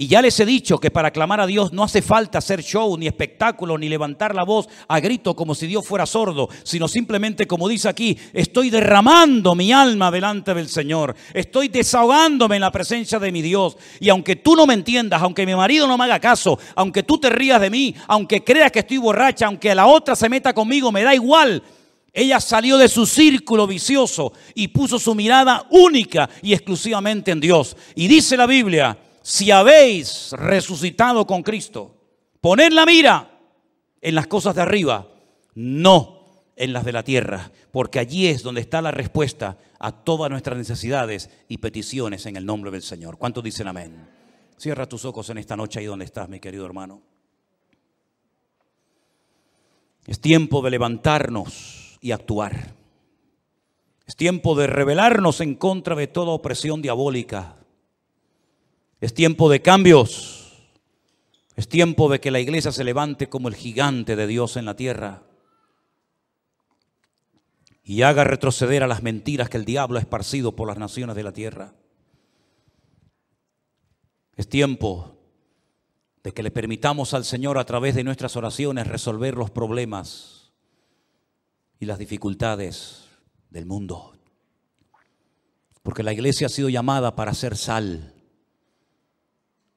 Y 0.00 0.06
ya 0.06 0.22
les 0.22 0.38
he 0.38 0.46
dicho 0.46 0.78
que 0.78 0.92
para 0.92 1.10
clamar 1.10 1.40
a 1.40 1.46
Dios 1.48 1.72
no 1.72 1.82
hace 1.82 2.02
falta 2.02 2.38
hacer 2.38 2.62
show, 2.62 2.96
ni 2.96 3.08
espectáculo, 3.08 3.76
ni 3.76 3.88
levantar 3.88 4.32
la 4.32 4.44
voz 4.44 4.68
a 4.86 5.00
grito 5.00 5.34
como 5.34 5.56
si 5.56 5.66
Dios 5.66 5.84
fuera 5.84 6.06
sordo, 6.06 6.48
sino 6.62 6.86
simplemente 6.86 7.48
como 7.48 7.68
dice 7.68 7.88
aquí, 7.88 8.16
estoy 8.32 8.70
derramando 8.70 9.56
mi 9.56 9.72
alma 9.72 10.12
delante 10.12 10.54
del 10.54 10.68
Señor, 10.68 11.16
estoy 11.34 11.66
desahogándome 11.66 12.54
en 12.54 12.60
la 12.60 12.70
presencia 12.70 13.18
de 13.18 13.32
mi 13.32 13.42
Dios. 13.42 13.76
Y 13.98 14.08
aunque 14.08 14.36
tú 14.36 14.54
no 14.54 14.68
me 14.68 14.74
entiendas, 14.74 15.20
aunque 15.20 15.44
mi 15.44 15.56
marido 15.56 15.88
no 15.88 15.98
me 15.98 16.04
haga 16.04 16.20
caso, 16.20 16.60
aunque 16.76 17.02
tú 17.02 17.18
te 17.18 17.28
rías 17.28 17.60
de 17.60 17.68
mí, 17.68 17.92
aunque 18.06 18.44
creas 18.44 18.70
que 18.70 18.78
estoy 18.78 18.98
borracha, 18.98 19.46
aunque 19.46 19.74
la 19.74 19.88
otra 19.88 20.14
se 20.14 20.28
meta 20.28 20.54
conmigo, 20.54 20.92
me 20.92 21.02
da 21.02 21.12
igual, 21.12 21.60
ella 22.12 22.38
salió 22.38 22.78
de 22.78 22.88
su 22.88 23.04
círculo 23.04 23.66
vicioso 23.66 24.32
y 24.54 24.68
puso 24.68 25.00
su 25.00 25.16
mirada 25.16 25.66
única 25.70 26.30
y 26.40 26.52
exclusivamente 26.52 27.32
en 27.32 27.40
Dios. 27.40 27.76
Y 27.96 28.06
dice 28.06 28.36
la 28.36 28.46
Biblia, 28.46 28.96
si 29.28 29.50
habéis 29.50 30.32
resucitado 30.32 31.26
con 31.26 31.42
Cristo, 31.42 31.94
poned 32.40 32.72
la 32.72 32.86
mira 32.86 33.38
en 34.00 34.14
las 34.14 34.26
cosas 34.26 34.54
de 34.54 34.62
arriba, 34.62 35.06
no 35.54 36.46
en 36.56 36.72
las 36.72 36.82
de 36.86 36.92
la 36.92 37.02
tierra, 37.02 37.52
porque 37.70 37.98
allí 37.98 38.26
es 38.26 38.42
donde 38.42 38.62
está 38.62 38.80
la 38.80 38.90
respuesta 38.90 39.58
a 39.78 39.92
todas 39.92 40.30
nuestras 40.30 40.56
necesidades 40.56 41.28
y 41.46 41.58
peticiones 41.58 42.24
en 42.24 42.36
el 42.36 42.46
nombre 42.46 42.70
del 42.70 42.80
Señor. 42.80 43.18
¿Cuántos 43.18 43.44
dicen 43.44 43.68
amén? 43.68 44.08
Cierra 44.56 44.88
tus 44.88 45.04
ojos 45.04 45.28
en 45.28 45.36
esta 45.36 45.58
noche 45.58 45.80
ahí 45.80 45.84
donde 45.84 46.06
estás, 46.06 46.26
mi 46.30 46.40
querido 46.40 46.64
hermano. 46.64 47.02
Es 50.06 50.20
tiempo 50.20 50.62
de 50.62 50.70
levantarnos 50.70 51.98
y 52.00 52.12
actuar. 52.12 52.74
Es 54.06 54.16
tiempo 54.16 54.54
de 54.54 54.68
rebelarnos 54.68 55.42
en 55.42 55.54
contra 55.54 55.94
de 55.94 56.06
toda 56.06 56.30
opresión 56.30 56.80
diabólica. 56.80 57.57
Es 59.00 59.14
tiempo 59.14 59.48
de 59.48 59.62
cambios. 59.62 60.52
Es 61.56 61.68
tiempo 61.68 62.08
de 62.08 62.20
que 62.20 62.30
la 62.30 62.40
iglesia 62.40 62.72
se 62.72 62.84
levante 62.84 63.28
como 63.28 63.48
el 63.48 63.54
gigante 63.54 64.16
de 64.16 64.26
Dios 64.26 64.56
en 64.56 64.64
la 64.64 64.76
tierra 64.76 65.24
y 67.82 68.02
haga 68.02 68.22
retroceder 68.22 68.82
a 68.82 68.86
las 68.86 69.02
mentiras 69.02 69.48
que 69.48 69.56
el 69.56 69.64
diablo 69.64 69.98
ha 69.98 70.02
esparcido 70.02 70.54
por 70.54 70.68
las 70.68 70.78
naciones 70.78 71.16
de 71.16 71.22
la 71.22 71.32
tierra. 71.32 71.74
Es 74.36 74.48
tiempo 74.48 75.16
de 76.22 76.32
que 76.32 76.42
le 76.42 76.50
permitamos 76.50 77.14
al 77.14 77.24
Señor 77.24 77.58
a 77.58 77.64
través 77.64 77.94
de 77.94 78.04
nuestras 78.04 78.36
oraciones 78.36 78.86
resolver 78.86 79.36
los 79.36 79.50
problemas 79.50 80.52
y 81.80 81.86
las 81.86 81.98
dificultades 81.98 83.06
del 83.50 83.64
mundo. 83.64 84.16
Porque 85.82 86.02
la 86.02 86.12
iglesia 86.12 86.48
ha 86.48 86.50
sido 86.50 86.68
llamada 86.68 87.16
para 87.16 87.32
ser 87.32 87.56
sal 87.56 88.17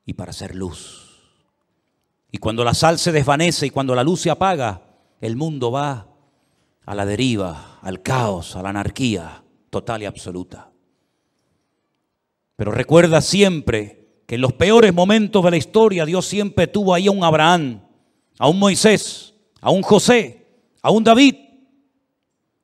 y 0.06 0.14
para 0.14 0.34
ser 0.34 0.56
luz. 0.56 1.20
Y 2.32 2.38
cuando 2.38 2.64
la 2.64 2.74
sal 2.74 2.98
se 2.98 3.12
desvanece 3.12 3.68
y 3.68 3.70
cuando 3.70 3.94
la 3.94 4.04
luz 4.04 4.22
se 4.22 4.30
apaga, 4.30 4.82
el 5.20 5.36
mundo 5.36 5.72
va 5.72 6.08
a 6.86 6.96
la 6.96 7.06
deriva, 7.06 7.80
al 7.82 8.02
caos, 8.02 8.56
a 8.56 8.62
la 8.62 8.70
anarquía 8.70 9.44
total 9.70 10.04
y 10.04 10.06
absoluta. 10.06 10.72
Pero 12.56 12.72
recuerda 12.72 13.22
siempre 13.22 14.22
que 14.26 14.36
en 14.36 14.42
los 14.42 14.54
peores 14.54 14.94
momentos 14.94 15.44
de 15.44 15.52
la 15.52 15.58
historia 15.58 16.06
Dios 16.06 16.26
siempre 16.26 16.68
tuvo 16.68 16.94
ahí 16.94 17.08
a 17.08 17.12
un 17.12 17.24
Abraham, 17.24 17.82
a 18.38 18.48
un 18.48 18.60
Moisés, 18.60 19.34
a 19.60 19.72
un 19.72 19.82
José, 19.82 20.48
a 20.82 20.92
un 20.92 21.04
David. 21.04 21.36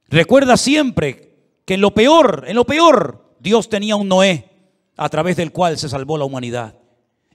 Recuerda 0.08 0.56
siempre 0.56 1.36
que 1.66 1.74
en 1.74 1.82
lo 1.82 1.94
peor, 1.94 2.46
en 2.48 2.56
lo 2.56 2.66
peor, 2.66 3.36
Dios 3.40 3.70
tenía 3.70 3.96
un 3.96 4.08
Noé 4.08 4.50
a 4.96 5.10
través 5.10 5.36
del 5.36 5.52
cual 5.52 5.78
se 5.78 5.90
salvó 5.90 6.18
la 6.18 6.26
humanidad. 6.26 6.76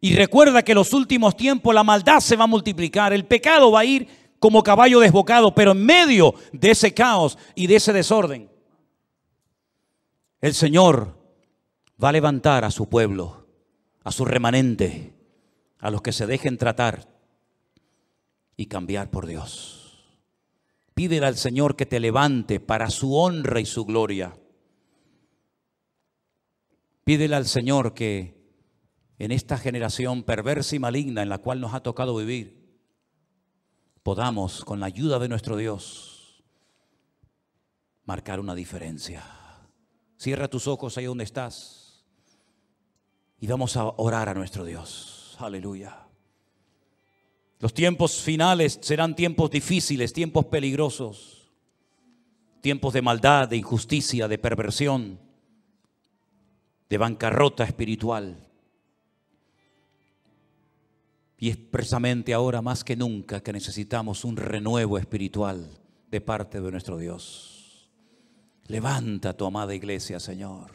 Y 0.05 0.17
recuerda 0.17 0.65
que 0.65 0.73
en 0.73 0.79
los 0.79 0.93
últimos 0.95 1.37
tiempos 1.37 1.73
la 1.73 1.85
maldad 1.85 2.19
se 2.19 2.35
va 2.35 2.43
a 2.43 2.49
multiplicar, 2.49 3.13
el 3.13 3.25
pecado 3.25 3.71
va 3.71 3.81
a 3.81 3.85
ir 3.85 4.09
como 4.41 4.65
caballo 4.65 4.99
desbocado, 4.99 5.55
pero 5.55 5.71
en 5.71 5.87
medio 5.87 6.35
de 6.51 6.73
ese 6.73 6.93
caos 6.93 7.39
y 7.55 7.69
de 7.69 7.77
ese 7.77 7.93
desorden, 7.93 8.51
el 10.41 10.55
Señor 10.55 11.17
va 12.03 12.09
a 12.09 12.13
levantar 12.13 12.65
a 12.65 12.73
su 12.73 12.89
pueblo, 12.89 13.47
a 14.03 14.11
su 14.11 14.25
remanente, 14.25 15.15
a 15.79 15.89
los 15.89 16.03
que 16.03 16.11
se 16.11 16.27
dejen 16.27 16.59
tratar 16.59 17.07
y 18.57 18.67
cambiar 18.67 19.09
por 19.09 19.29
Dios. 19.29 20.03
Pídele 20.95 21.27
al 21.27 21.37
Señor 21.37 21.77
que 21.77 21.87
te 21.87 22.01
levante 22.01 22.59
para 22.59 22.91
su 22.91 23.17
honra 23.17 23.61
y 23.61 23.67
su 23.67 23.85
gloria. 23.85 24.37
Pídele 27.05 27.37
al 27.37 27.47
Señor 27.47 27.95
que 27.95 28.42
en 29.23 29.31
esta 29.31 29.57
generación 29.57 30.25
perversa 30.25 30.75
y 30.75 30.81
maligna 30.81 31.23
en 31.23 31.29
la 31.29 31.39
cual 31.39 31.61
nos 31.61 31.75
ha 31.75 31.81
tocado 31.85 32.17
vivir, 32.17 32.77
podamos, 34.03 34.65
con 34.65 34.81
la 34.81 34.87
ayuda 34.87 35.21
de 35.21 35.29
nuestro 35.29 35.57
Dios, 35.57 36.43
marcar 38.05 38.41
una 38.41 38.57
diferencia. 38.57 39.23
Cierra 40.17 40.49
tus 40.49 40.67
ojos 40.67 40.99
ahí 40.99 41.05
donde 41.05 41.23
estás 41.23 42.05
y 43.39 43.47
vamos 43.47 43.77
a 43.77 43.85
orar 43.97 44.29
a 44.29 44.35
nuestro 44.35 44.65
Dios. 44.65 45.37
Aleluya. 45.39 46.05
Los 47.61 47.73
tiempos 47.73 48.23
finales 48.23 48.81
serán 48.83 49.15
tiempos 49.15 49.53
difíciles, 49.53 50.13
tiempos 50.13 50.47
peligrosos, 50.47 51.49
tiempos 52.61 52.93
de 52.93 53.03
maldad, 53.03 53.47
de 53.47 53.59
injusticia, 53.59 54.27
de 54.27 54.39
perversión, 54.39 55.21
de 56.91 56.99
bancarrota 56.99 57.63
espiritual. 57.63 58.49
Y 61.43 61.49
es 61.49 61.57
precisamente 61.57 62.33
ahora 62.33 62.63
más 62.63 62.85
que 62.85 62.95
nunca 62.95 63.41
que 63.41 63.53
necesitamos 63.53 64.25
un 64.25 64.37
renuevo 64.37 64.97
espiritual 64.97 65.67
de 66.09 66.21
parte 66.21 66.61
de 66.61 66.71
nuestro 66.71 66.99
Dios. 66.99 67.91
Levanta 68.69 69.37
tu 69.37 69.45
amada 69.45 69.75
iglesia, 69.75 70.21
Señor. 70.21 70.71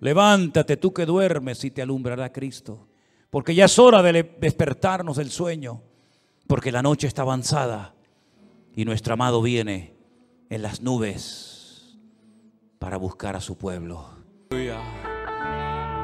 Levántate 0.00 0.78
tú 0.78 0.92
que 0.92 1.06
duermes 1.06 1.62
y 1.62 1.70
te 1.70 1.80
alumbrará 1.80 2.32
Cristo. 2.32 2.88
Porque 3.30 3.54
ya 3.54 3.66
es 3.66 3.78
hora 3.78 4.02
de 4.02 4.34
despertarnos 4.40 5.18
del 5.18 5.30
sueño. 5.30 5.80
Porque 6.48 6.72
la 6.72 6.82
noche 6.82 7.06
está 7.06 7.22
avanzada 7.22 7.94
y 8.74 8.84
nuestro 8.84 9.14
amado 9.14 9.42
viene 9.42 9.94
en 10.50 10.62
las 10.62 10.80
nubes 10.80 12.00
para 12.80 12.96
buscar 12.96 13.36
a 13.36 13.40
su 13.40 13.56
pueblo. 13.56 14.08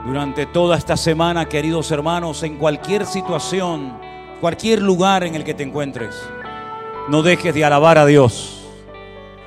Durante 0.07 0.47
toda 0.47 0.79
esta 0.79 0.97
semana, 0.97 1.47
queridos 1.47 1.91
hermanos, 1.91 2.43
en 2.43 2.57
cualquier 2.57 3.05
situación, 3.05 3.99
cualquier 4.41 4.81
lugar 4.81 5.25
en 5.25 5.35
el 5.35 5.45
que 5.45 5.53
te 5.53 5.63
encuentres, 5.63 6.17
no 7.09 7.23
dejes 7.23 7.55
de 7.55 7.65
alabar 7.65 7.99
a 7.99 8.07
Dios 8.07 8.63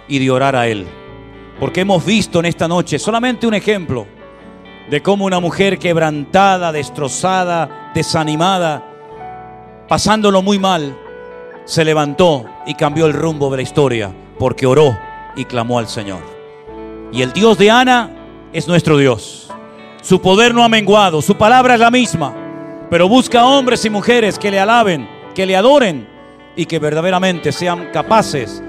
y 0.07 0.19
de 0.19 0.29
orar 0.29 0.55
a 0.55 0.67
Él. 0.67 0.85
Porque 1.59 1.81
hemos 1.81 2.05
visto 2.05 2.39
en 2.39 2.45
esta 2.45 2.67
noche 2.67 2.99
solamente 2.99 3.47
un 3.47 3.55
ejemplo 3.55 4.05
de 4.91 5.01
cómo 5.01 5.25
una 5.25 5.39
mujer 5.39 5.79
quebrantada, 5.79 6.71
destrozada, 6.71 7.91
desanimada, 7.95 8.83
pasándolo 9.87 10.43
muy 10.43 10.59
mal, 10.59 10.95
se 11.65 11.83
levantó 11.83 12.45
y 12.67 12.75
cambió 12.75 13.05
el 13.07 13.13
rumbo 13.13 13.49
de 13.49 13.57
la 13.57 13.63
historia 13.63 14.13
porque 14.37 14.67
oró 14.67 14.97
y 15.35 15.45
clamó 15.45 15.79
al 15.79 15.87
Señor. 15.87 16.21
Y 17.11 17.21
el 17.21 17.33
Dios 17.33 17.57
de 17.57 17.71
Ana 17.71 18.11
es 18.51 18.67
nuestro 18.67 18.97
Dios. 18.97 19.52
Su 20.03 20.21
poder 20.21 20.53
no 20.53 20.65
ha 20.65 20.69
menguado, 20.69 21.21
su 21.21 21.37
palabra 21.37 21.75
es 21.75 21.79
la 21.79 21.89
misma, 21.89 22.35
pero 22.89 23.07
busca 23.07 23.45
hombres 23.45 23.85
y 23.85 23.89
mujeres 23.89 24.37
que 24.37 24.51
le 24.51 24.59
alaben, 24.59 25.07
que 25.33 25.45
le 25.45 25.55
adoren 25.55 26.05
y 26.57 26.65
que 26.65 26.77
verdaderamente 26.77 27.53
sean 27.53 27.89
capaces 27.93 28.61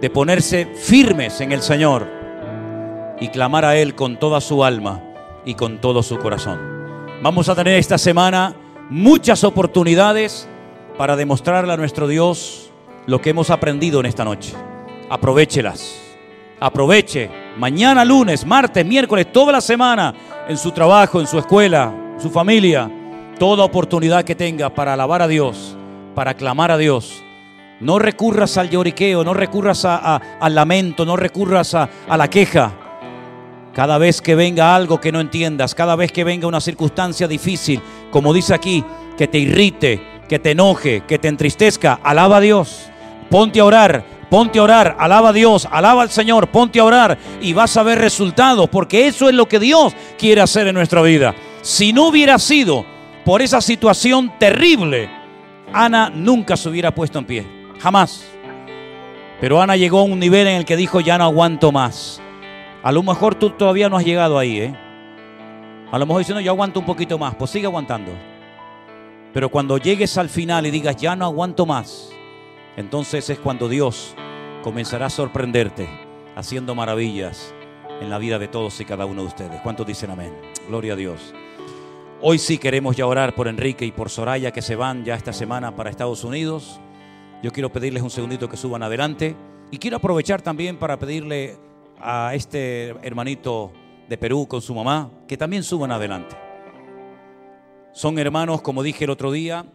de 0.00 0.10
ponerse 0.10 0.66
firmes 0.76 1.40
en 1.40 1.50
el 1.50 1.60
Señor 1.60 2.06
y 3.18 3.28
clamar 3.30 3.64
a 3.64 3.76
Él 3.76 3.96
con 3.96 4.16
toda 4.16 4.40
su 4.40 4.62
alma 4.62 5.02
y 5.44 5.54
con 5.54 5.80
todo 5.80 6.04
su 6.04 6.18
corazón. 6.18 6.60
Vamos 7.20 7.48
a 7.48 7.56
tener 7.56 7.74
esta 7.74 7.98
semana 7.98 8.54
muchas 8.90 9.42
oportunidades 9.42 10.48
para 10.96 11.16
demostrarle 11.16 11.72
a 11.72 11.76
nuestro 11.76 12.06
Dios 12.06 12.70
lo 13.06 13.20
que 13.20 13.30
hemos 13.30 13.50
aprendido 13.50 13.98
en 13.98 14.06
esta 14.06 14.24
noche. 14.24 14.54
Aprovechelas. 15.10 16.00
Aproveche 16.60 17.28
mañana, 17.56 18.04
lunes, 18.04 18.44
martes, 18.44 18.84
miércoles, 18.84 19.32
toda 19.32 19.52
la 19.52 19.60
semana 19.60 20.14
en 20.48 20.56
su 20.56 20.70
trabajo, 20.72 21.20
en 21.20 21.26
su 21.26 21.38
escuela, 21.38 21.92
su 22.18 22.30
familia, 22.30 22.90
toda 23.38 23.64
oportunidad 23.64 24.24
que 24.24 24.34
tenga 24.34 24.68
para 24.70 24.94
alabar 24.94 25.22
a 25.22 25.28
Dios, 25.28 25.76
para 26.14 26.34
clamar 26.34 26.70
a 26.70 26.76
Dios. 26.76 27.22
No 27.80 27.98
recurras 27.98 28.58
al 28.58 28.68
lloriqueo, 28.68 29.24
no 29.24 29.32
recurras 29.32 29.84
al 29.84 30.54
lamento, 30.54 31.06
no 31.06 31.16
recurras 31.16 31.74
a, 31.74 31.88
a 32.08 32.16
la 32.16 32.28
queja. 32.28 32.72
Cada 33.74 33.96
vez 33.96 34.20
que 34.20 34.34
venga 34.34 34.74
algo 34.74 35.00
que 35.00 35.12
no 35.12 35.20
entiendas, 35.20 35.74
cada 35.74 35.96
vez 35.96 36.12
que 36.12 36.24
venga 36.24 36.46
una 36.46 36.60
circunstancia 36.60 37.26
difícil, 37.26 37.80
como 38.10 38.34
dice 38.34 38.52
aquí, 38.52 38.84
que 39.16 39.28
te 39.28 39.38
irrite, 39.38 40.22
que 40.28 40.38
te 40.38 40.50
enoje, 40.50 41.04
que 41.06 41.18
te 41.18 41.28
entristezca, 41.28 42.00
alaba 42.02 42.36
a 42.36 42.40
Dios. 42.40 42.90
Ponte 43.30 43.60
a 43.60 43.64
orar, 43.64 44.04
Ponte 44.30 44.60
a 44.60 44.62
orar, 44.62 44.96
alaba 45.00 45.30
a 45.30 45.32
Dios, 45.32 45.66
alaba 45.70 46.02
al 46.02 46.10
Señor, 46.10 46.46
ponte 46.48 46.78
a 46.78 46.84
orar 46.84 47.18
y 47.40 47.52
vas 47.52 47.76
a 47.76 47.82
ver 47.82 47.98
resultados, 47.98 48.68
porque 48.70 49.08
eso 49.08 49.28
es 49.28 49.34
lo 49.34 49.48
que 49.48 49.58
Dios 49.58 49.92
quiere 50.16 50.40
hacer 50.40 50.68
en 50.68 50.76
nuestra 50.76 51.02
vida. 51.02 51.34
Si 51.62 51.92
no 51.92 52.06
hubiera 52.06 52.38
sido 52.38 52.86
por 53.24 53.42
esa 53.42 53.60
situación 53.60 54.32
terrible, 54.38 55.10
Ana 55.72 56.10
nunca 56.10 56.56
se 56.56 56.68
hubiera 56.68 56.94
puesto 56.94 57.18
en 57.18 57.24
pie, 57.24 57.46
jamás. 57.80 58.24
Pero 59.40 59.60
Ana 59.60 59.76
llegó 59.76 59.98
a 59.98 60.04
un 60.04 60.20
nivel 60.20 60.46
en 60.46 60.56
el 60.58 60.64
que 60.64 60.76
dijo, 60.76 61.00
ya 61.00 61.18
no 61.18 61.24
aguanto 61.24 61.72
más. 61.72 62.22
A 62.84 62.92
lo 62.92 63.02
mejor 63.02 63.34
tú 63.34 63.50
todavía 63.50 63.88
no 63.88 63.96
has 63.96 64.04
llegado 64.04 64.38
ahí, 64.38 64.60
¿eh? 64.60 64.74
A 65.90 65.98
lo 65.98 66.06
mejor 66.06 66.20
diciendo, 66.20 66.40
yo 66.40 66.52
aguanto 66.52 66.78
un 66.78 66.86
poquito 66.86 67.18
más, 67.18 67.34
pues 67.34 67.50
sigue 67.50 67.66
aguantando. 67.66 68.12
Pero 69.32 69.48
cuando 69.48 69.76
llegues 69.76 70.16
al 70.18 70.28
final 70.28 70.66
y 70.66 70.70
digas, 70.70 70.96
ya 70.96 71.16
no 71.16 71.24
aguanto 71.24 71.66
más, 71.66 72.10
entonces 72.80 73.28
es 73.28 73.38
cuando 73.38 73.68
Dios 73.68 74.14
comenzará 74.64 75.06
a 75.06 75.10
sorprenderte 75.10 75.88
haciendo 76.34 76.74
maravillas 76.74 77.54
en 78.00 78.08
la 78.08 78.18
vida 78.18 78.38
de 78.38 78.48
todos 78.48 78.80
y 78.80 78.86
cada 78.86 79.04
uno 79.04 79.20
de 79.22 79.28
ustedes. 79.28 79.60
¿Cuántos 79.60 79.86
dicen 79.86 80.10
amén? 80.10 80.34
Gloria 80.66 80.94
a 80.94 80.96
Dios. 80.96 81.34
Hoy 82.22 82.38
sí 82.38 82.56
queremos 82.56 82.96
ya 82.96 83.06
orar 83.06 83.34
por 83.34 83.48
Enrique 83.48 83.84
y 83.84 83.92
por 83.92 84.08
Soraya 84.08 84.50
que 84.50 84.62
se 84.62 84.76
van 84.76 85.04
ya 85.04 85.14
esta 85.14 85.34
semana 85.34 85.76
para 85.76 85.90
Estados 85.90 86.24
Unidos. 86.24 86.80
Yo 87.42 87.52
quiero 87.52 87.70
pedirles 87.70 88.02
un 88.02 88.10
segundito 88.10 88.48
que 88.48 88.56
suban 88.56 88.82
adelante 88.82 89.36
y 89.70 89.78
quiero 89.78 89.98
aprovechar 89.98 90.40
también 90.40 90.78
para 90.78 90.98
pedirle 90.98 91.58
a 92.00 92.34
este 92.34 92.96
hermanito 93.02 93.72
de 94.08 94.16
Perú 94.16 94.48
con 94.48 94.62
su 94.62 94.74
mamá 94.74 95.10
que 95.28 95.36
también 95.36 95.62
suban 95.62 95.92
adelante. 95.92 96.34
Son 97.92 98.18
hermanos, 98.18 98.62
como 98.62 98.82
dije 98.82 99.04
el 99.04 99.10
otro 99.10 99.32
día, 99.32 99.66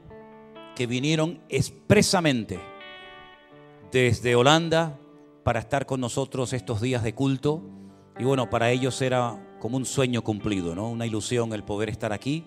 que 0.76 0.88
vinieron 0.88 1.40
expresamente 1.50 2.60
desde 3.92 4.36
Holanda 4.36 5.00
para 5.44 5.60
estar 5.60 5.86
con 5.86 6.02
nosotros 6.02 6.54
estos 6.54 6.82
días 6.82 7.04
de 7.04 7.14
culto. 7.14 7.62
Y 8.18 8.24
bueno, 8.24 8.50
para 8.50 8.72
ellos 8.72 9.02
era 9.02 9.40
como 9.60 9.78
un 9.78 9.86
sueño 9.86 10.24
cumplido, 10.24 10.76
¿no? 10.76 10.90
Una 10.90 11.06
ilusión 11.06 11.54
el 11.54 11.64
poder 11.64 11.90
estar 11.90 12.14
aquí. 12.14 12.46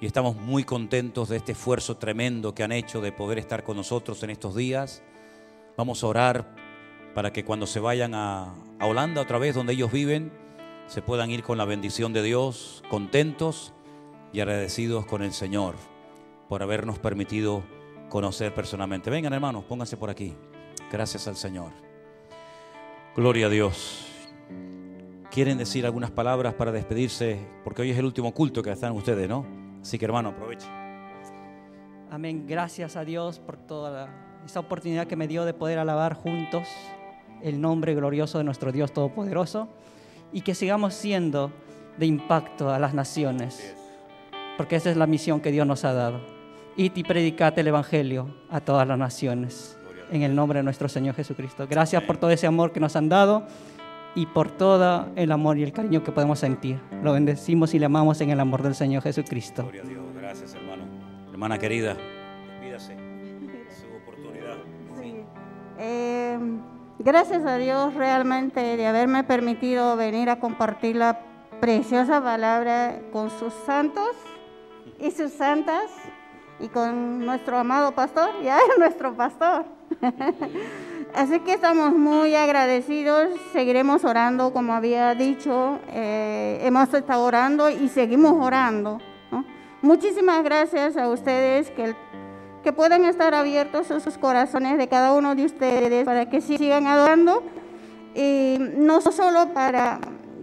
Y 0.00 0.06
estamos 0.06 0.36
muy 0.36 0.64
contentos 0.64 1.28
de 1.28 1.36
este 1.36 1.52
esfuerzo 1.52 1.96
tremendo 1.96 2.54
que 2.54 2.62
han 2.62 2.72
hecho 2.72 3.00
de 3.00 3.12
poder 3.12 3.38
estar 3.38 3.64
con 3.64 3.76
nosotros 3.76 4.22
en 4.22 4.30
estos 4.30 4.54
días. 4.54 5.02
Vamos 5.76 6.02
a 6.02 6.06
orar 6.06 6.54
para 7.14 7.32
que 7.32 7.44
cuando 7.44 7.66
se 7.66 7.80
vayan 7.80 8.14
a, 8.14 8.54
a 8.78 8.86
Holanda 8.86 9.22
otra 9.22 9.38
vez, 9.38 9.54
donde 9.54 9.72
ellos 9.72 9.92
viven, 9.92 10.32
se 10.86 11.02
puedan 11.02 11.30
ir 11.30 11.42
con 11.42 11.58
la 11.58 11.64
bendición 11.64 12.12
de 12.12 12.22
Dios, 12.22 12.82
contentos 12.90 13.72
y 14.32 14.40
agradecidos 14.40 15.06
con 15.06 15.22
el 15.22 15.32
Señor 15.32 15.76
por 16.48 16.62
habernos 16.62 16.98
permitido 16.98 17.62
conocer 18.08 18.54
personalmente. 18.54 19.10
Vengan 19.10 19.32
hermanos, 19.32 19.64
pónganse 19.64 19.96
por 19.96 20.10
aquí. 20.10 20.34
Gracias 20.90 21.26
al 21.28 21.36
Señor. 21.36 21.72
Gloria 23.16 23.46
a 23.46 23.50
Dios. 23.50 24.06
¿Quieren 25.30 25.58
decir 25.58 25.84
algunas 25.84 26.10
palabras 26.10 26.54
para 26.54 26.70
despedirse? 26.70 27.38
Porque 27.64 27.82
hoy 27.82 27.90
es 27.90 27.98
el 27.98 28.04
último 28.04 28.32
culto 28.32 28.62
que 28.62 28.70
están 28.70 28.92
ustedes, 28.92 29.28
¿no? 29.28 29.44
Así 29.82 29.98
que 29.98 30.04
hermano, 30.04 30.30
aprovechen. 30.30 30.70
Amén. 32.10 32.46
Gracias 32.46 32.96
a 32.96 33.04
Dios 33.04 33.40
por 33.40 33.56
toda 33.56 34.08
esta 34.46 34.60
oportunidad 34.60 35.06
que 35.06 35.16
me 35.16 35.26
dio 35.26 35.44
de 35.44 35.54
poder 35.54 35.78
alabar 35.78 36.14
juntos 36.14 36.68
el 37.42 37.60
nombre 37.60 37.94
glorioso 37.94 38.38
de 38.38 38.44
nuestro 38.44 38.72
Dios 38.72 38.92
Todopoderoso 38.92 39.68
y 40.32 40.42
que 40.42 40.54
sigamos 40.54 40.94
siendo 40.94 41.52
de 41.98 42.06
impacto 42.06 42.70
a 42.70 42.78
las 42.78 42.94
naciones, 42.94 43.74
porque 44.56 44.76
esa 44.76 44.90
es 44.90 44.96
la 44.96 45.06
misión 45.06 45.40
que 45.40 45.52
Dios 45.52 45.66
nos 45.66 45.84
ha 45.84 45.92
dado. 45.92 46.20
Id 46.76 46.92
y 46.96 47.04
predicate 47.04 47.60
el 47.60 47.68
Evangelio 47.68 48.34
a 48.50 48.60
todas 48.60 48.86
las 48.88 48.98
naciones, 48.98 49.78
en 50.10 50.22
el 50.22 50.34
nombre 50.34 50.58
de 50.58 50.62
nuestro 50.62 50.88
Señor 50.88 51.14
Jesucristo. 51.14 51.66
Gracias 51.68 52.02
por 52.02 52.16
todo 52.16 52.30
ese 52.30 52.46
amor 52.46 52.72
que 52.72 52.80
nos 52.80 52.96
han 52.96 53.08
dado 53.08 53.46
y 54.14 54.26
por 54.26 54.50
todo 54.50 55.08
el 55.16 55.32
amor 55.32 55.58
y 55.58 55.62
el 55.62 55.72
cariño 55.72 56.02
que 56.02 56.12
podemos 56.12 56.38
sentir. 56.38 56.80
Lo 57.02 57.12
bendecimos 57.12 57.74
y 57.74 57.78
le 57.78 57.86
amamos 57.86 58.20
en 58.20 58.30
el 58.30 58.40
amor 58.40 58.62
del 58.62 58.74
Señor 58.74 59.02
Jesucristo. 59.02 59.62
Gloria 59.62 59.82
a 59.82 59.86
Dios. 59.86 60.04
Gracias, 60.16 60.54
hermano. 60.54 60.84
Hermana 61.30 61.58
querida, 61.58 61.96
despídase. 62.46 62.96
Su 63.80 63.86
oportunidad. 64.02 64.56
Eh, 65.78 66.38
gracias 66.98 67.44
a 67.44 67.56
Dios 67.56 67.94
realmente 67.94 68.76
de 68.76 68.86
haberme 68.86 69.24
permitido 69.24 69.96
venir 69.96 70.30
a 70.30 70.38
compartir 70.38 70.96
la 70.96 71.20
preciosa 71.60 72.22
palabra 72.22 73.00
con 73.12 73.30
sus 73.30 73.52
santos 73.66 74.10
y 75.00 75.10
sus 75.10 75.32
santas 75.32 75.90
y 76.60 76.68
con 76.68 77.24
nuestro 77.24 77.58
amado 77.58 77.92
pastor, 77.92 78.30
ya 78.42 78.58
es 78.58 78.64
nuestro 78.78 79.14
pastor. 79.14 79.64
Así 81.14 81.40
que 81.40 81.52
estamos 81.52 81.92
muy 81.92 82.34
agradecidos, 82.34 83.28
seguiremos 83.52 84.04
orando 84.04 84.52
como 84.52 84.72
había 84.72 85.14
dicho, 85.14 85.78
eh, 85.88 86.58
hemos 86.62 86.92
estado 86.92 87.24
orando 87.24 87.70
y 87.70 87.88
seguimos 87.88 88.32
orando. 88.44 89.00
¿no? 89.30 89.44
Muchísimas 89.82 90.42
gracias 90.42 90.96
a 90.96 91.08
ustedes 91.08 91.70
que, 91.70 91.94
que 92.62 92.72
pueden 92.72 93.04
estar 93.04 93.32
abiertos 93.34 93.86
sus 94.02 94.18
corazones 94.18 94.76
de 94.76 94.88
cada 94.88 95.12
uno 95.12 95.34
de 95.34 95.44
ustedes 95.44 96.04
para 96.04 96.28
que 96.28 96.40
sigan 96.40 96.86
adorando 96.86 97.42
y 98.14 98.56
no 98.58 99.00
solo 99.00 99.52
para, 99.52 100.00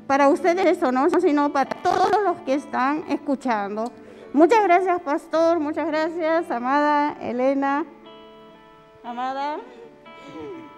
para 0.08 0.30
ustedes, 0.30 0.82
¿no? 0.82 1.10
sino 1.20 1.52
para 1.52 1.70
todos 1.82 2.12
los 2.24 2.38
que 2.42 2.54
están 2.54 3.04
escuchando. 3.10 3.92
Muchas 4.34 4.64
gracias, 4.64 5.02
pastor, 5.02 5.60
muchas 5.60 5.88
gracias, 5.88 6.50
amada 6.50 7.18
Elena, 7.22 7.86
amada. 9.04 9.60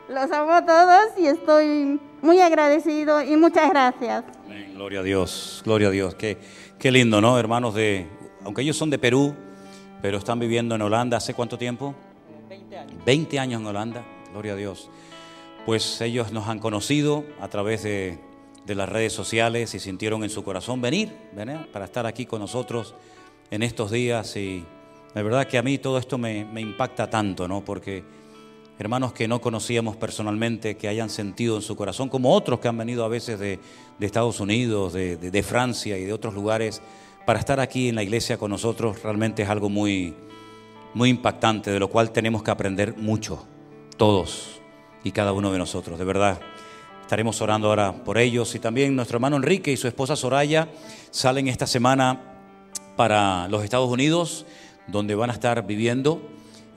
Los 0.09 0.32
amo 0.32 0.51
a 0.51 0.65
todos 0.65 1.17
y 1.17 1.28
estoy 1.28 1.99
muy 2.21 2.39
agradecido 2.39 3.21
y 3.21 3.36
muchas 3.38 3.69
gracias. 3.69 4.24
Amén. 4.45 4.74
Gloria 4.76 4.99
a 4.99 5.03
Dios, 5.03 5.61
gloria 5.65 5.88
a 5.88 5.91
Dios. 5.91 6.15
Qué, 6.15 6.38
qué 6.80 6.91
lindo, 6.91 7.21
¿no? 7.21 7.38
Hermanos 7.38 7.74
de, 7.74 8.07
aunque 8.43 8.61
ellos 8.61 8.78
son 8.78 8.89
de 8.89 8.97
Perú, 8.97 9.34
pero 10.01 10.17
están 10.17 10.39
viviendo 10.39 10.76
en 10.76 10.82
Holanda 10.82 11.17
hace 11.17 11.34
cuánto 11.34 11.57
tiempo? 11.57 11.95
20 12.49 12.78
años. 12.78 13.05
20 13.05 13.39
años 13.39 13.61
en 13.61 13.67
Holanda, 13.67 14.05
gloria 14.32 14.53
a 14.53 14.55
Dios. 14.55 14.89
Pues 15.65 16.01
ellos 16.01 16.32
nos 16.32 16.47
han 16.47 16.59
conocido 16.59 17.24
a 17.39 17.47
través 17.47 17.84
de, 17.84 18.19
de 18.65 18.76
las 18.76 18.89
redes 18.89 19.13
sociales 19.13 19.74
y 19.76 19.80
sintieron 19.80 20.24
en 20.24 20.30
su 20.30 20.43
corazón 20.43 20.82
venir, 20.82 21.13
¿verdad? 21.34 21.67
para 21.71 21.86
estar 21.86 22.05
aquí 22.05 22.26
con 22.26 22.41
nosotros 22.41 22.95
en 23.51 23.63
estos 23.63 23.91
días. 23.91 24.36
Y 24.36 24.65
la 25.14 25.22
verdad 25.22 25.47
que 25.47 25.57
a 25.57 25.61
mí 25.61 25.78
todo 25.78 25.97
esto 25.97 26.18
me, 26.18 26.45
me 26.45 26.61
impacta 26.61 27.09
tanto, 27.09 27.47
¿no? 27.47 27.64
Porque 27.64 28.03
hermanos 28.80 29.14
que 29.14 29.28
no 29.28 29.39
conocíamos 29.39 29.95
personalmente, 29.95 30.76
que 30.76 30.88
hayan 30.88 31.09
sentido 31.09 31.55
en 31.55 31.61
su 31.61 31.76
corazón, 31.76 32.09
como 32.09 32.34
otros 32.34 32.59
que 32.59 32.68
han 32.68 32.78
venido 32.78 33.05
a 33.05 33.07
veces 33.07 33.39
de, 33.39 33.59
de 33.99 34.05
Estados 34.05 34.39
Unidos, 34.39 34.93
de, 34.93 35.18
de, 35.18 35.32
de 35.32 35.43
Francia 35.43 35.97
y 35.97 36.05
de 36.05 36.14
otros 36.14 36.34
lugares, 36.34 36.82
para 37.26 37.39
estar 37.39 37.59
aquí 37.59 37.89
en 37.89 37.95
la 37.95 38.03
iglesia 38.03 38.38
con 38.38 38.51
nosotros, 38.51 39.01
realmente 39.03 39.43
es 39.43 39.49
algo 39.49 39.70
muy, 39.70 40.14
muy 40.93 41.09
impactante, 41.09 41.72
de 41.72 41.80
lo 41.80 41.89
cual 41.89 42.11
tenemos 42.11 42.43
que 42.43 42.51
aprender 42.51 42.97
mucho, 42.97 43.45
todos 43.97 44.59
y 45.03 45.11
cada 45.11 45.34
uno 45.34 45.51
de 45.51 45.57
nosotros, 45.57 45.97
de 45.97 46.05
verdad. 46.05 46.39
Estaremos 47.01 47.41
orando 47.41 47.68
ahora 47.68 47.93
por 48.03 48.18
ellos 48.18 48.55
y 48.55 48.59
también 48.59 48.95
nuestro 48.95 49.18
hermano 49.18 49.36
Enrique 49.36 49.72
y 49.72 49.78
su 49.78 49.88
esposa 49.88 50.16
Soraya 50.16 50.70
salen 51.11 51.47
esta 51.47 51.68
semana 51.68 52.22
para 52.95 53.47
los 53.49 53.64
Estados 53.64 53.89
Unidos, 53.89 54.45
donde 54.88 55.15
van 55.15 55.29
a 55.29 55.34
estar 55.34 55.65
viviendo. 55.65 56.21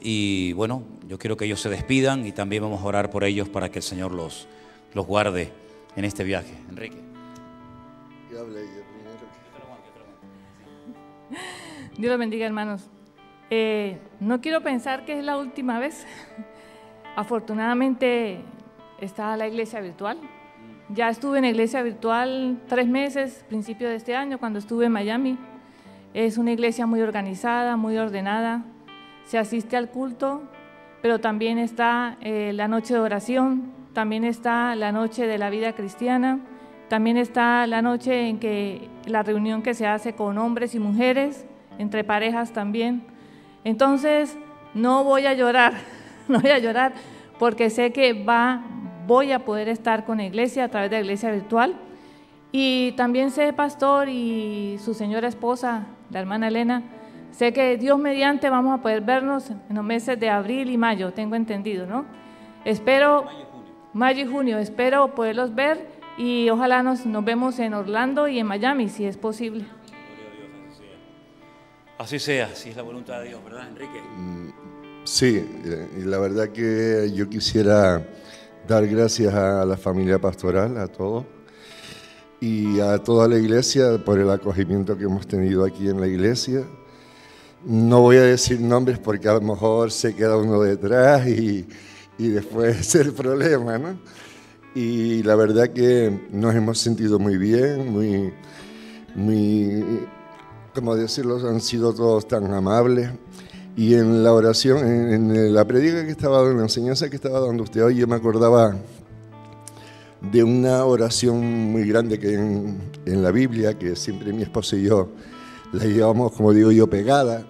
Y 0.01 0.53
bueno, 0.53 0.83
yo 1.09 1.19
quiero 1.19 1.37
que 1.37 1.45
ellos 1.45 1.61
se 1.61 1.69
despidan 1.69 2.27
y 2.27 2.33
también 2.33 2.63
vamos 2.63 2.83
a 2.83 2.85
orar 2.85 3.11
por 3.11 3.25
ellos 3.25 3.49
para 3.49 3.71
que 3.71 3.79
el 3.79 3.83
Señor 3.83 4.13
los, 4.13 4.47
los 4.95 5.07
guarde 5.07 5.53
en 5.97 6.05
este 6.05 6.25
viaje. 6.25 6.55
Enrique. 6.71 6.99
Dios 11.99 12.11
los 12.11 12.19
bendiga, 12.19 12.47
hermanos. 12.47 12.91
Eh, 13.49 13.99
no 14.21 14.41
quiero 14.41 14.61
pensar 14.61 15.05
que 15.05 15.19
es 15.19 15.25
la 15.25 15.39
última 15.39 15.79
vez. 15.79 16.07
Afortunadamente 17.17 18.41
está 19.01 19.37
la 19.37 19.49
iglesia 19.49 19.81
virtual. 19.81 20.19
Ya 20.91 21.09
estuve 21.09 21.39
en 21.39 21.45
la 21.45 21.51
iglesia 21.51 21.83
virtual 21.83 22.63
tres 22.69 22.87
meses, 22.87 23.45
principio 23.49 23.89
de 23.89 23.97
este 23.97 24.15
año, 24.15 24.39
cuando 24.39 24.59
estuve 24.59 24.87
en 24.87 24.93
Miami. 24.93 25.39
Es 26.17 26.39
una 26.39 26.51
iglesia 26.53 26.87
muy 26.87 27.03
organizada, 27.03 27.77
muy 27.77 27.99
ordenada. 27.99 28.63
Se 29.27 29.37
asiste 29.37 29.77
al 29.77 29.91
culto, 29.91 30.45
pero 31.03 31.21
también 31.21 31.59
está 31.59 32.17
eh, 32.23 32.53
la 32.55 32.69
noche 32.69 32.95
de 32.95 33.01
oración, 33.01 33.71
también 33.93 34.25
está 34.25 34.75
la 34.77 34.93
noche 34.93 35.27
de 35.27 35.37
la 35.37 35.51
vida 35.51 35.75
cristiana, 35.75 36.41
también 36.89 37.19
está 37.19 37.67
la 37.67 37.83
noche 37.83 38.31
en 38.31 38.39
que 38.39 38.89
la 39.05 39.25
reunión 39.25 39.61
que 39.61 39.75
se 39.75 39.87
hace 39.87 40.15
con 40.15 40.39
hombres 40.39 40.75
y 40.75 40.79
mujeres, 40.79 41.45
entre 41.77 42.03
parejas 42.03 42.51
también. 42.55 43.03
Entonces, 43.63 44.39
no 44.73 45.05
voy 45.05 45.27
a 45.27 45.35
llorar, 45.35 45.75
no 46.29 46.41
voy 46.41 46.51
a 46.51 46.59
llorar, 46.59 46.95
porque 47.39 47.69
sé 47.69 47.93
que 47.93 48.15
va, 48.15 48.63
voy 49.07 49.33
a 49.33 49.45
poder 49.45 49.69
estar 49.69 50.07
con 50.07 50.17
la 50.17 50.25
iglesia 50.25 50.65
a 50.65 50.69
través 50.69 50.89
de 50.89 50.97
la 50.97 51.03
iglesia 51.03 51.31
virtual. 51.31 51.77
Y 52.53 52.93
también 52.93 53.31
sé, 53.31 53.53
pastor 53.53 54.09
y 54.09 54.79
su 54.83 54.95
señora 54.95 55.29
esposa, 55.29 55.89
la 56.17 56.23
hermana 56.23 56.49
Elena, 56.49 56.83
sé 57.31 57.53
que 57.53 57.77
Dios 57.77 57.99
mediante 57.99 58.49
vamos 58.49 58.79
a 58.79 58.81
poder 58.81 59.03
vernos 59.03 59.51
en 59.51 59.77
los 59.77 59.85
meses 59.85 60.19
de 60.19 60.31
abril 60.31 60.71
y 60.71 60.79
mayo, 60.79 61.13
tengo 61.13 61.35
entendido, 61.35 61.85
¿no? 61.85 62.07
Espero, 62.65 63.27
mayo 63.93 64.25
y 64.25 64.27
junio, 64.27 64.57
espero 64.57 65.15
poderlos 65.15 65.55
ver 65.55 65.87
y 66.17 66.49
ojalá 66.49 66.83
nos, 66.83 67.05
nos 67.05 67.23
vemos 67.23 67.59
en 67.59 67.75
Orlando 67.75 68.29
y 68.29 68.39
en 68.39 68.47
Miami, 68.47 68.89
si 68.89 69.05
es 69.05 69.19
posible. 69.19 69.67
Así 71.99 72.19
sea, 72.19 72.55
si 72.55 72.71
es 72.71 72.77
la 72.77 72.83
voluntad 72.83 73.21
de 73.21 73.29
Dios, 73.29 73.45
¿verdad, 73.45 73.69
Enrique? 73.69 74.01
Sí, 75.05 75.47
eh, 75.67 75.89
y 75.99 76.05
la 76.05 76.19
verdad 76.19 76.49
que 76.49 77.13
yo 77.15 77.29
quisiera 77.29 78.03
dar 78.67 78.87
gracias 78.87 79.35
a 79.35 79.67
la 79.67 79.77
familia 79.77 80.19
pastoral, 80.19 80.79
a 80.79 80.89
todos, 80.89 81.27
y 82.47 82.79
a 82.81 82.99
toda 82.99 83.27
la 83.27 83.37
iglesia 83.37 83.99
por 84.05 84.21
el 84.21 84.31
acogimiento 84.31 84.97
que 84.97 85.05
hemos 85.05 85.27
tenido 85.27 85.65
aquí 85.65 85.89
en 85.89 86.01
la 86.01 86.07
iglesia. 86.07 86.63
No 87.65 88.03
voy 88.03 88.19
a 88.19 88.23
decir 88.23 88.61
nombres 88.61 89.01
porque 89.01 89.29
a 89.29 89.35
lo 89.35 89.41
mejor 89.41 89.91
se 89.91 90.15
queda 90.15 90.37
uno 90.37 90.61
detrás 90.61 91.27
y, 91.27 91.67
y 92.19 92.29
después 92.29 92.79
es 92.79 92.95
el 93.07 93.13
problema, 93.13 93.79
¿no? 93.79 93.99
Y 94.77 95.25
la 95.25 95.35
verdad 95.35 95.71
que 95.71 96.29
nos 96.31 96.55
hemos 96.55 96.79
sentido 96.79 97.19
muy 97.19 97.37
bien, 97.37 97.91
muy, 97.91 98.33
muy, 99.17 100.07
como 100.73 100.95
decirlo, 100.95 101.39
han 101.49 101.61
sido 101.61 101.93
todos 101.95 102.29
tan 102.29 102.53
amables. 102.53 103.11
Y 103.77 103.95
en 103.95 104.23
la 104.23 104.33
oración, 104.33 104.79
en, 104.87 105.35
en 105.35 105.55
la 105.55 105.65
predica 105.65 106.05
que 106.05 106.13
estaba 106.13 106.49
en 106.49 106.59
la 106.59 106.63
enseñanza 106.63 107.11
que 107.11 107.17
estaba 107.17 107.41
dando 107.41 107.65
usted 107.65 107.85
hoy, 107.85 107.97
yo 107.97 108.07
me 108.07 108.15
acordaba 108.15 108.77
de 110.31 110.43
una 110.43 110.85
oración 110.85 111.71
muy 111.71 111.87
grande 111.87 112.19
que 112.19 112.35
en, 112.35 113.23
la 113.23 113.31
Biblia, 113.31 113.79
que 113.79 113.97
siempre 113.97 114.33
mi 114.33 114.43
esposa 114.43 114.77
y 114.77 114.85
yo 114.85 115.11
la 115.73 115.85
llevamos, 115.85 116.33
como 116.33 116.53
digo 116.53 116.73
yo, 116.73 116.89
pegada, 116.89 117.47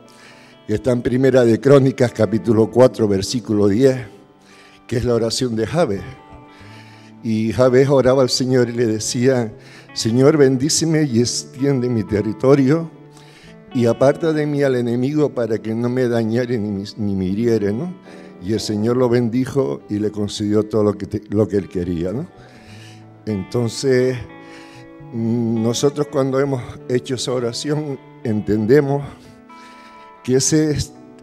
que 0.66 0.74
está 0.74 0.92
en 0.92 1.02
Primera 1.02 1.44
de 1.44 1.60
Crónicas, 1.60 2.12
capítulo 2.12 2.70
4, 2.70 3.08
versículo 3.08 3.68
10, 3.68 3.96
que 4.86 4.96
es 4.96 5.04
la 5.04 5.14
oración 5.14 5.56
de 5.56 5.66
Jabez. 5.66 6.02
Y 7.22 7.52
Jabez 7.52 7.88
oraba 7.88 8.22
al 8.22 8.30
Señor 8.30 8.68
y 8.68 8.72
le 8.72 8.86
decía, 8.86 9.52
Señor, 9.94 10.36
bendíceme 10.36 11.04
y 11.04 11.20
extiende 11.20 11.88
mi 11.88 12.02
territorio 12.04 12.90
y 13.74 13.86
aparta 13.86 14.32
de 14.32 14.46
mí 14.46 14.62
al 14.62 14.76
enemigo 14.76 15.30
para 15.30 15.58
que 15.58 15.74
no 15.74 15.88
me 15.88 16.08
dañare 16.08 16.58
ni, 16.58 16.84
ni 16.96 17.14
me 17.14 17.26
hiriere. 17.26 17.74
Y 18.42 18.52
el 18.52 18.60
Señor 18.60 18.96
lo 18.96 19.08
bendijo 19.08 19.80
y 19.88 19.98
le 19.98 20.10
concedió 20.10 20.62
todo 20.62 20.84
lo 20.84 20.94
que, 20.94 21.22
lo 21.30 21.48
que 21.48 21.56
él 21.56 21.68
quería. 21.68 22.12
Entonces, 23.26 24.16
nosotros 25.12 26.06
cuando 26.06 26.38
hemos 26.38 26.62
hecho 26.88 27.16
esa 27.16 27.32
oración 27.32 27.98
entendemos 28.22 29.04
que 30.22 30.36
ese 30.36 30.76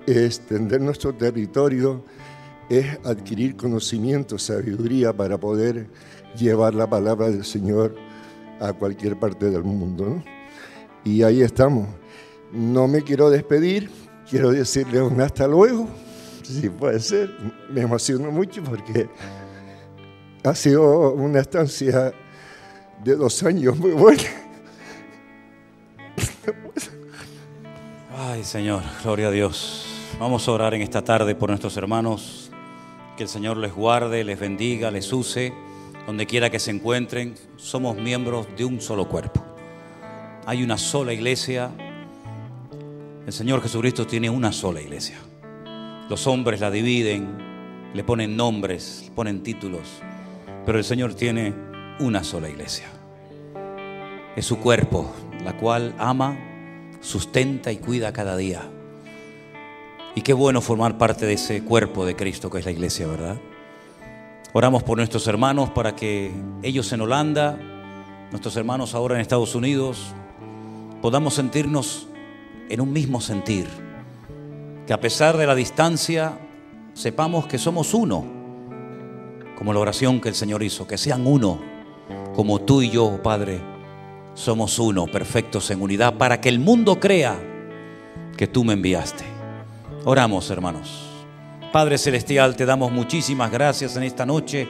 extender 0.06 0.82
nuestro 0.82 1.14
territorio 1.16 2.04
es 2.70 2.97
adquirir 3.06 3.56
conocimiento, 3.56 4.38
sabiduría 4.38 5.14
para 5.14 5.38
poder 5.38 5.88
llevar 6.38 6.76
la 6.76 6.89
palabra 6.89 7.30
del 7.30 7.45
Señor 7.45 7.95
a 8.60 8.74
cualquier 8.74 9.18
parte 9.18 9.49
del 9.49 9.64
mundo. 9.64 10.22
Y 11.06 11.24
ahí 11.24 11.41
estamos. 11.41 11.88
No 12.51 12.88
me 12.88 13.01
quiero 13.01 13.30
despedir, 13.30 13.89
quiero 14.30 14.51
decirle 14.51 15.01
un 15.01 15.22
hasta 15.22 15.47
luego, 15.47 15.88
si 16.43 16.70
puede 16.70 16.99
ser. 16.99 17.32
Me 17.70 17.82
emociono 17.82 18.32
mucho 18.32 18.62
porque 18.64 19.10
ha 20.43 20.55
sido 20.55 21.11
una 21.13 21.39
estancia 21.39 22.13
de 23.03 23.15
dos 23.15 23.43
años 23.43 23.77
muy 23.77 23.91
buena. 23.91 24.23
Ay, 28.17 28.43
Señor, 28.43 28.83
gloria 29.03 29.29
a 29.29 29.31
Dios. 29.31 29.85
Vamos 30.19 30.47
a 30.47 30.51
orar 30.51 30.73
en 30.73 30.81
esta 30.81 31.01
tarde 31.01 31.35
por 31.35 31.49
nuestros 31.49 31.75
hermanos. 31.77 32.51
Que 33.17 33.23
el 33.23 33.29
Señor 33.29 33.57
les 33.57 33.73
guarde, 33.73 34.23
les 34.23 34.39
bendiga, 34.39 34.91
les 34.91 35.11
use, 35.13 35.53
donde 36.05 36.25
quiera 36.25 36.49
que 36.49 36.59
se 36.59 36.71
encuentren. 36.71 37.35
Somos 37.55 37.95
miembros 37.95 38.47
de 38.57 38.65
un 38.65 38.81
solo 38.81 39.07
cuerpo. 39.07 39.43
Hay 40.45 40.63
una 40.63 40.77
sola 40.77 41.13
iglesia. 41.13 41.71
El 43.25 43.31
Señor 43.33 43.61
Jesucristo 43.61 44.05
tiene 44.05 44.29
una 44.29 44.51
sola 44.51 44.81
iglesia. 44.81 45.17
Los 46.09 46.27
hombres 46.27 46.59
la 46.59 46.69
dividen, 46.69 47.37
le 47.93 48.03
ponen 48.03 48.35
nombres, 48.35 49.03
le 49.05 49.11
ponen 49.11 49.41
títulos, 49.41 50.01
pero 50.66 50.78
el 50.78 50.84
Señor 50.84 51.14
tiene 51.14 51.53
una 51.99 52.24
sola 52.24 52.49
iglesia. 52.49 52.88
Es 54.36 54.45
su 54.45 54.59
cuerpo, 54.59 55.11
la 55.43 55.57
cual 55.57 55.93
ama, 55.97 56.38
sustenta 57.01 57.72
y 57.72 57.78
cuida 57.78 58.14
cada 58.14 58.36
día. 58.38 58.61
Y 60.16 60.22
qué 60.22 60.34
bueno 60.34 60.61
formar 60.61 60.97
parte 60.97 61.26
de 61.26 61.34
ese 61.34 61.64
cuerpo 61.64 62.05
de 62.05 62.16
Cristo 62.16 62.49
que 62.49 62.59
es 62.59 62.66
la 62.66 62.72
iglesia, 62.72 63.07
¿verdad? 63.07 63.38
Oramos 64.53 64.84
por 64.84 64.97
nuestros 64.97 65.28
hermanos 65.28 65.72
para 65.72 65.95
que 65.95 66.32
ellos 66.61 66.91
en 66.93 67.01
Holanda, 67.01 67.57
nuestros 68.30 68.55
hermanos 68.55 68.93
ahora 68.93 69.16
en 69.16 69.22
Estados 69.22 69.55
Unidos, 69.55 70.14
podamos 71.01 71.34
sentirnos 71.34 72.07
en 72.70 72.80
un 72.80 72.93
mismo 72.93 73.20
sentir. 73.20 73.68
Que 74.86 74.93
a 74.93 74.99
pesar 74.99 75.38
de 75.38 75.47
la 75.47 75.55
distancia, 75.55 76.38
sepamos 76.93 77.47
que 77.47 77.57
somos 77.57 77.93
uno, 77.93 78.42
como 79.58 79.74
la 79.74 79.80
oración 79.80 80.20
que 80.20 80.30
el 80.30 80.36
Señor 80.36 80.64
hizo, 80.64 80.88
que 80.88 80.97
sean 80.97 81.26
uno, 81.28 81.60
como 82.36 82.62
tú 82.62 82.82
y 82.82 82.89
yo, 82.89 83.22
Padre, 83.22 83.62
somos 84.34 84.80
uno, 84.80 85.06
perfectos 85.06 85.70
en 85.72 85.82
unidad, 85.82 86.16
para 86.16 86.41
que 86.41 86.49
el 86.49 86.60
mundo 86.60 86.99
crea 86.99 87.39
que 88.36 88.47
tú 88.47 88.64
me 88.64 88.74
enviaste. 88.74 89.24
Oramos, 90.06 90.49
hermanos. 90.49 91.10
Padre 91.72 91.97
Celestial, 91.97 92.56
te 92.56 92.66
damos 92.66 92.91
muchísimas 92.91 93.51
gracias 93.51 93.95
en 93.95 94.04
esta 94.04 94.26
noche 94.26 94.68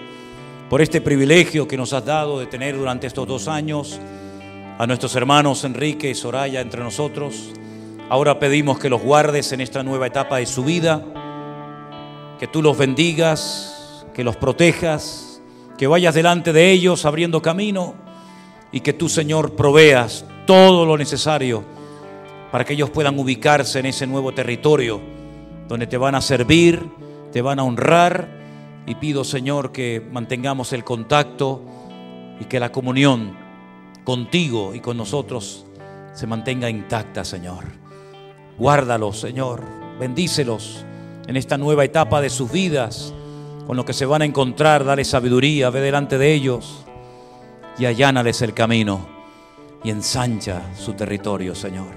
por 0.70 0.82
este 0.82 1.02
privilegio 1.02 1.68
que 1.68 1.78
nos 1.78 1.94
has 1.94 2.06
dado 2.06 2.40
de 2.40 2.46
tener 2.46 2.78
durante 2.78 3.08
estos 3.08 3.28
dos 3.28 3.48
años 3.48 4.00
a 4.78 4.88
nuestros 4.88 5.16
hermanos 5.16 5.64
Enrique 5.64 6.10
y 6.10 6.16
Soraya 6.16 6.62
entre 6.62 6.82
nosotros. 6.82 7.52
Ahora 8.10 8.40
pedimos 8.40 8.80
que 8.80 8.90
los 8.90 9.02
guardes 9.02 9.52
en 9.52 9.62
esta 9.62 9.84
nueva 9.84 10.08
etapa 10.08 10.38
de 10.38 10.46
su 10.46 10.64
vida, 10.64 11.04
que 12.40 12.48
tú 12.48 12.62
los 12.62 12.78
bendigas, 12.78 13.73
que 14.14 14.24
los 14.24 14.36
protejas, 14.36 15.42
que 15.78 15.88
vayas 15.88 16.16
delante 16.16 16.54
de 16.54 16.72
ellos 16.72 17.06
abriendo 17.06 17.42
camino 17.42 17.96
y 18.72 18.82
que 18.82 18.94
tú, 18.94 19.10
Señor, 19.10 19.56
proveas 19.56 20.26
todo 20.46 20.86
lo 20.86 20.98
necesario 20.98 21.64
para 22.52 22.66
que 22.66 22.74
ellos 22.74 22.90
puedan 22.90 23.18
ubicarse 23.18 23.80
en 23.80 23.88
ese 23.88 24.06
nuevo 24.06 24.34
territorio 24.34 25.02
donde 25.68 25.88
te 25.88 25.98
van 25.98 26.16
a 26.16 26.22
servir, 26.22 26.88
te 27.32 27.42
van 27.42 27.60
a 27.60 27.64
honrar. 27.64 28.44
Y 28.86 28.96
pido, 28.96 29.24
Señor, 29.24 29.72
que 29.72 30.06
mantengamos 30.12 30.74
el 30.74 30.84
contacto 30.84 31.64
y 32.40 32.46
que 32.46 32.60
la 32.60 32.72
comunión 32.72 33.38
contigo 34.04 34.76
y 34.76 34.82
con 34.82 34.98
nosotros 34.98 35.66
se 36.14 36.28
mantenga 36.28 36.70
intacta, 36.70 37.24
Señor. 37.24 37.64
Guárdalos, 38.58 39.20
Señor. 39.20 39.64
Bendícelos 40.00 40.86
en 41.28 41.38
esta 41.38 41.58
nueva 41.58 41.86
etapa 41.86 42.22
de 42.22 42.30
sus 42.30 42.52
vidas, 42.52 43.14
con 43.66 43.78
lo 43.78 43.86
que 43.86 43.94
se 43.94 44.06
van 44.06 44.22
a 44.22 44.26
encontrar. 44.26 44.84
Dale 44.84 45.06
sabiduría, 45.06 45.70
ve 45.70 45.82
delante 45.82 46.18
de 46.18 46.34
ellos 46.34 46.86
y 47.78 47.86
allánales 47.86 48.42
el 48.42 48.54
camino 48.54 49.08
y 49.84 49.90
ensancha 49.90 50.62
su 50.78 50.94
territorio, 50.94 51.56
Señor. 51.56 51.88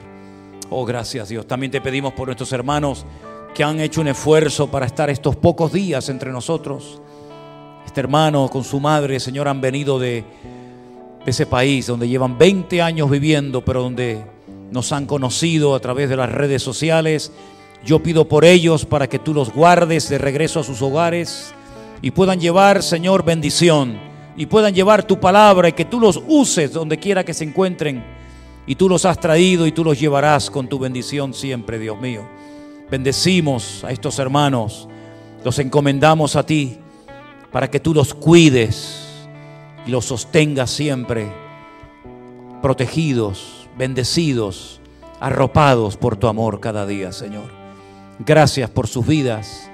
Oh, 0.70 0.84
gracias 0.84 1.28
Dios. 1.28 1.46
También 1.46 1.70
te 1.70 1.80
pedimos 1.80 2.12
por 2.12 2.28
nuestros 2.28 2.52
hermanos 2.52 3.04
que 3.54 3.64
han 3.64 3.80
hecho 3.80 4.00
un 4.00 4.08
esfuerzo 4.08 4.70
para 4.70 4.86
estar 4.86 5.08
estos 5.08 5.36
pocos 5.36 5.72
días 5.72 6.08
entre 6.08 6.32
nosotros. 6.32 7.00
Este 7.86 8.00
hermano 8.00 8.48
con 8.48 8.64
su 8.64 8.80
madre, 8.80 9.20
Señor, 9.20 9.48
han 9.48 9.60
venido 9.60 9.98
de, 9.98 10.24
ese 11.24 11.46
país 11.46 11.86
donde 11.86 12.08
llevan 12.08 12.38
20 12.38 12.82
años 12.82 13.10
viviendo, 13.10 13.64
pero 13.64 13.82
donde 13.82 14.24
nos 14.70 14.92
han 14.92 15.06
conocido 15.06 15.74
a 15.74 15.80
través 15.80 16.08
de 16.08 16.16
las 16.16 16.30
redes 16.30 16.62
sociales. 16.62 17.32
Yo 17.84 18.02
pido 18.02 18.28
por 18.28 18.44
ellos 18.44 18.84
para 18.84 19.08
que 19.08 19.18
tú 19.18 19.32
los 19.32 19.52
guardes 19.52 20.08
de 20.08 20.18
regreso 20.18 20.60
a 20.60 20.64
sus 20.64 20.82
hogares 20.82 21.54
y 22.03 22.11
puedan 22.11 22.40
llevar, 22.40 22.82
Señor, 22.82 23.24
bendición 23.24 23.99
y 24.36 24.47
puedan 24.47 24.74
llevar 24.74 25.05
tu 25.05 25.18
palabra 25.18 25.68
y 25.68 25.72
que 25.72 25.84
tú 25.84 25.99
los 25.99 26.22
uses 26.28 26.72
donde 26.72 26.99
quiera 26.99 27.24
que 27.24 27.34
se 27.34 27.44
encuentren. 27.44 28.05
Y 28.66 28.74
tú 28.74 28.88
los 28.88 29.05
has 29.05 29.20
traído 29.20 29.66
y 29.66 29.72
tú 29.72 29.84
los 29.84 29.99
llevarás 29.99 30.51
con 30.51 30.68
tu 30.68 30.78
bendición 30.78 31.32
siempre, 31.32 31.78
Dios 31.78 32.01
mío. 32.01 32.26
Bendecimos 32.90 33.84
a 33.84 33.92
estos 33.92 34.18
hermanos, 34.18 34.88
los 35.44 35.59
encomendamos 35.59 36.36
a 36.36 36.44
ti 36.44 36.78
para 37.53 37.70
que 37.70 37.80
tú 37.80 37.94
los 37.94 38.12
cuides 38.12 39.28
y 39.86 39.90
los 39.90 40.05
sostengas 40.05 40.70
siempre, 40.70 41.32
protegidos, 42.61 43.68
bendecidos, 43.78 44.80
arropados 45.20 45.97
por 45.97 46.16
tu 46.16 46.26
amor 46.26 46.61
cada 46.61 46.86
día, 46.86 47.12
Señor. 47.12 47.51
Gracias 48.18 48.68
por 48.68 48.88
sus 48.88 49.07
vidas. 49.07 49.70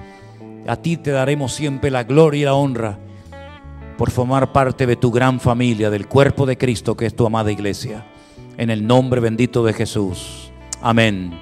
A 0.66 0.76
ti 0.76 0.96
te 0.96 1.10
daremos 1.10 1.52
siempre 1.52 1.90
la 1.90 2.04
gloria 2.04 2.40
y 2.40 2.44
la 2.44 2.54
honra 2.54 2.98
por 3.98 4.10
formar 4.10 4.52
parte 4.52 4.86
de 4.86 4.96
tu 4.96 5.10
gran 5.10 5.40
familia, 5.40 5.90
del 5.90 6.08
cuerpo 6.08 6.46
de 6.46 6.56
Cristo 6.56 6.96
que 6.96 7.06
es 7.06 7.16
tu 7.16 7.26
amada 7.26 7.50
iglesia. 7.50 8.06
En 8.56 8.70
el 8.70 8.86
nombre 8.86 9.20
bendito 9.20 9.64
de 9.64 9.72
Jesús. 9.72 10.52
Amén 10.80 11.32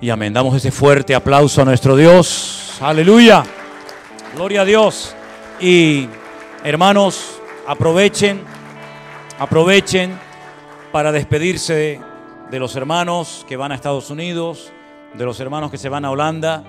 y 0.00 0.10
amén. 0.10 0.32
Damos 0.32 0.54
ese 0.54 0.70
fuerte 0.70 1.14
aplauso 1.14 1.62
a 1.62 1.64
nuestro 1.64 1.96
Dios. 1.96 2.78
Aleluya. 2.80 3.44
Gloria 4.34 4.62
a 4.62 4.64
Dios. 4.64 5.14
Y 5.60 6.08
hermanos, 6.62 7.40
aprovechen, 7.66 8.40
aprovechen 9.38 10.18
para 10.92 11.12
despedirse 11.12 12.00
de, 12.50 12.58
los 12.58 12.76
hermanos 12.76 13.44
que 13.48 13.56
van 13.56 13.72
a 13.72 13.74
Estados 13.74 14.10
Unidos, 14.10 14.72
de 15.14 15.24
los 15.24 15.40
hermanos 15.40 15.70
que 15.70 15.78
se 15.78 15.88
van 15.88 16.04
a 16.04 16.10
Holanda. 16.10 16.64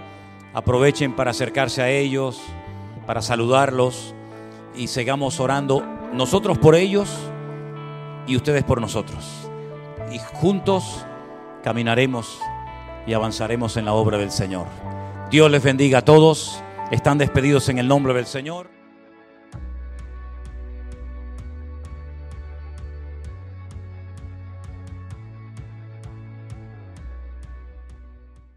Aprovechen 0.59 1.15
para 1.15 1.31
acercarse 1.31 1.81
a 1.81 1.89
ellos, 1.89 2.41
para 3.07 3.21
saludarlos 3.21 4.13
y 4.75 4.87
sigamos 4.87 5.39
orando 5.39 5.81
nosotros 6.11 6.57
por 6.57 6.75
ellos 6.75 7.09
y 8.27 8.35
ustedes 8.35 8.65
por 8.65 8.81
nosotros. 8.81 9.49
Y 10.11 10.19
juntos 10.19 11.05
caminaremos 11.63 12.41
y 13.07 13.13
avanzaremos 13.13 13.77
en 13.77 13.85
la 13.85 13.93
obra 13.93 14.17
del 14.17 14.31
Señor. 14.31 14.67
Dios 15.31 15.49
les 15.49 15.63
bendiga 15.63 15.99
a 15.99 16.01
todos. 16.03 16.61
Están 16.91 17.17
despedidos 17.17 17.69
en 17.69 17.79
el 17.79 17.87
nombre 17.87 18.13
del 18.13 18.25
Señor. 18.25 18.78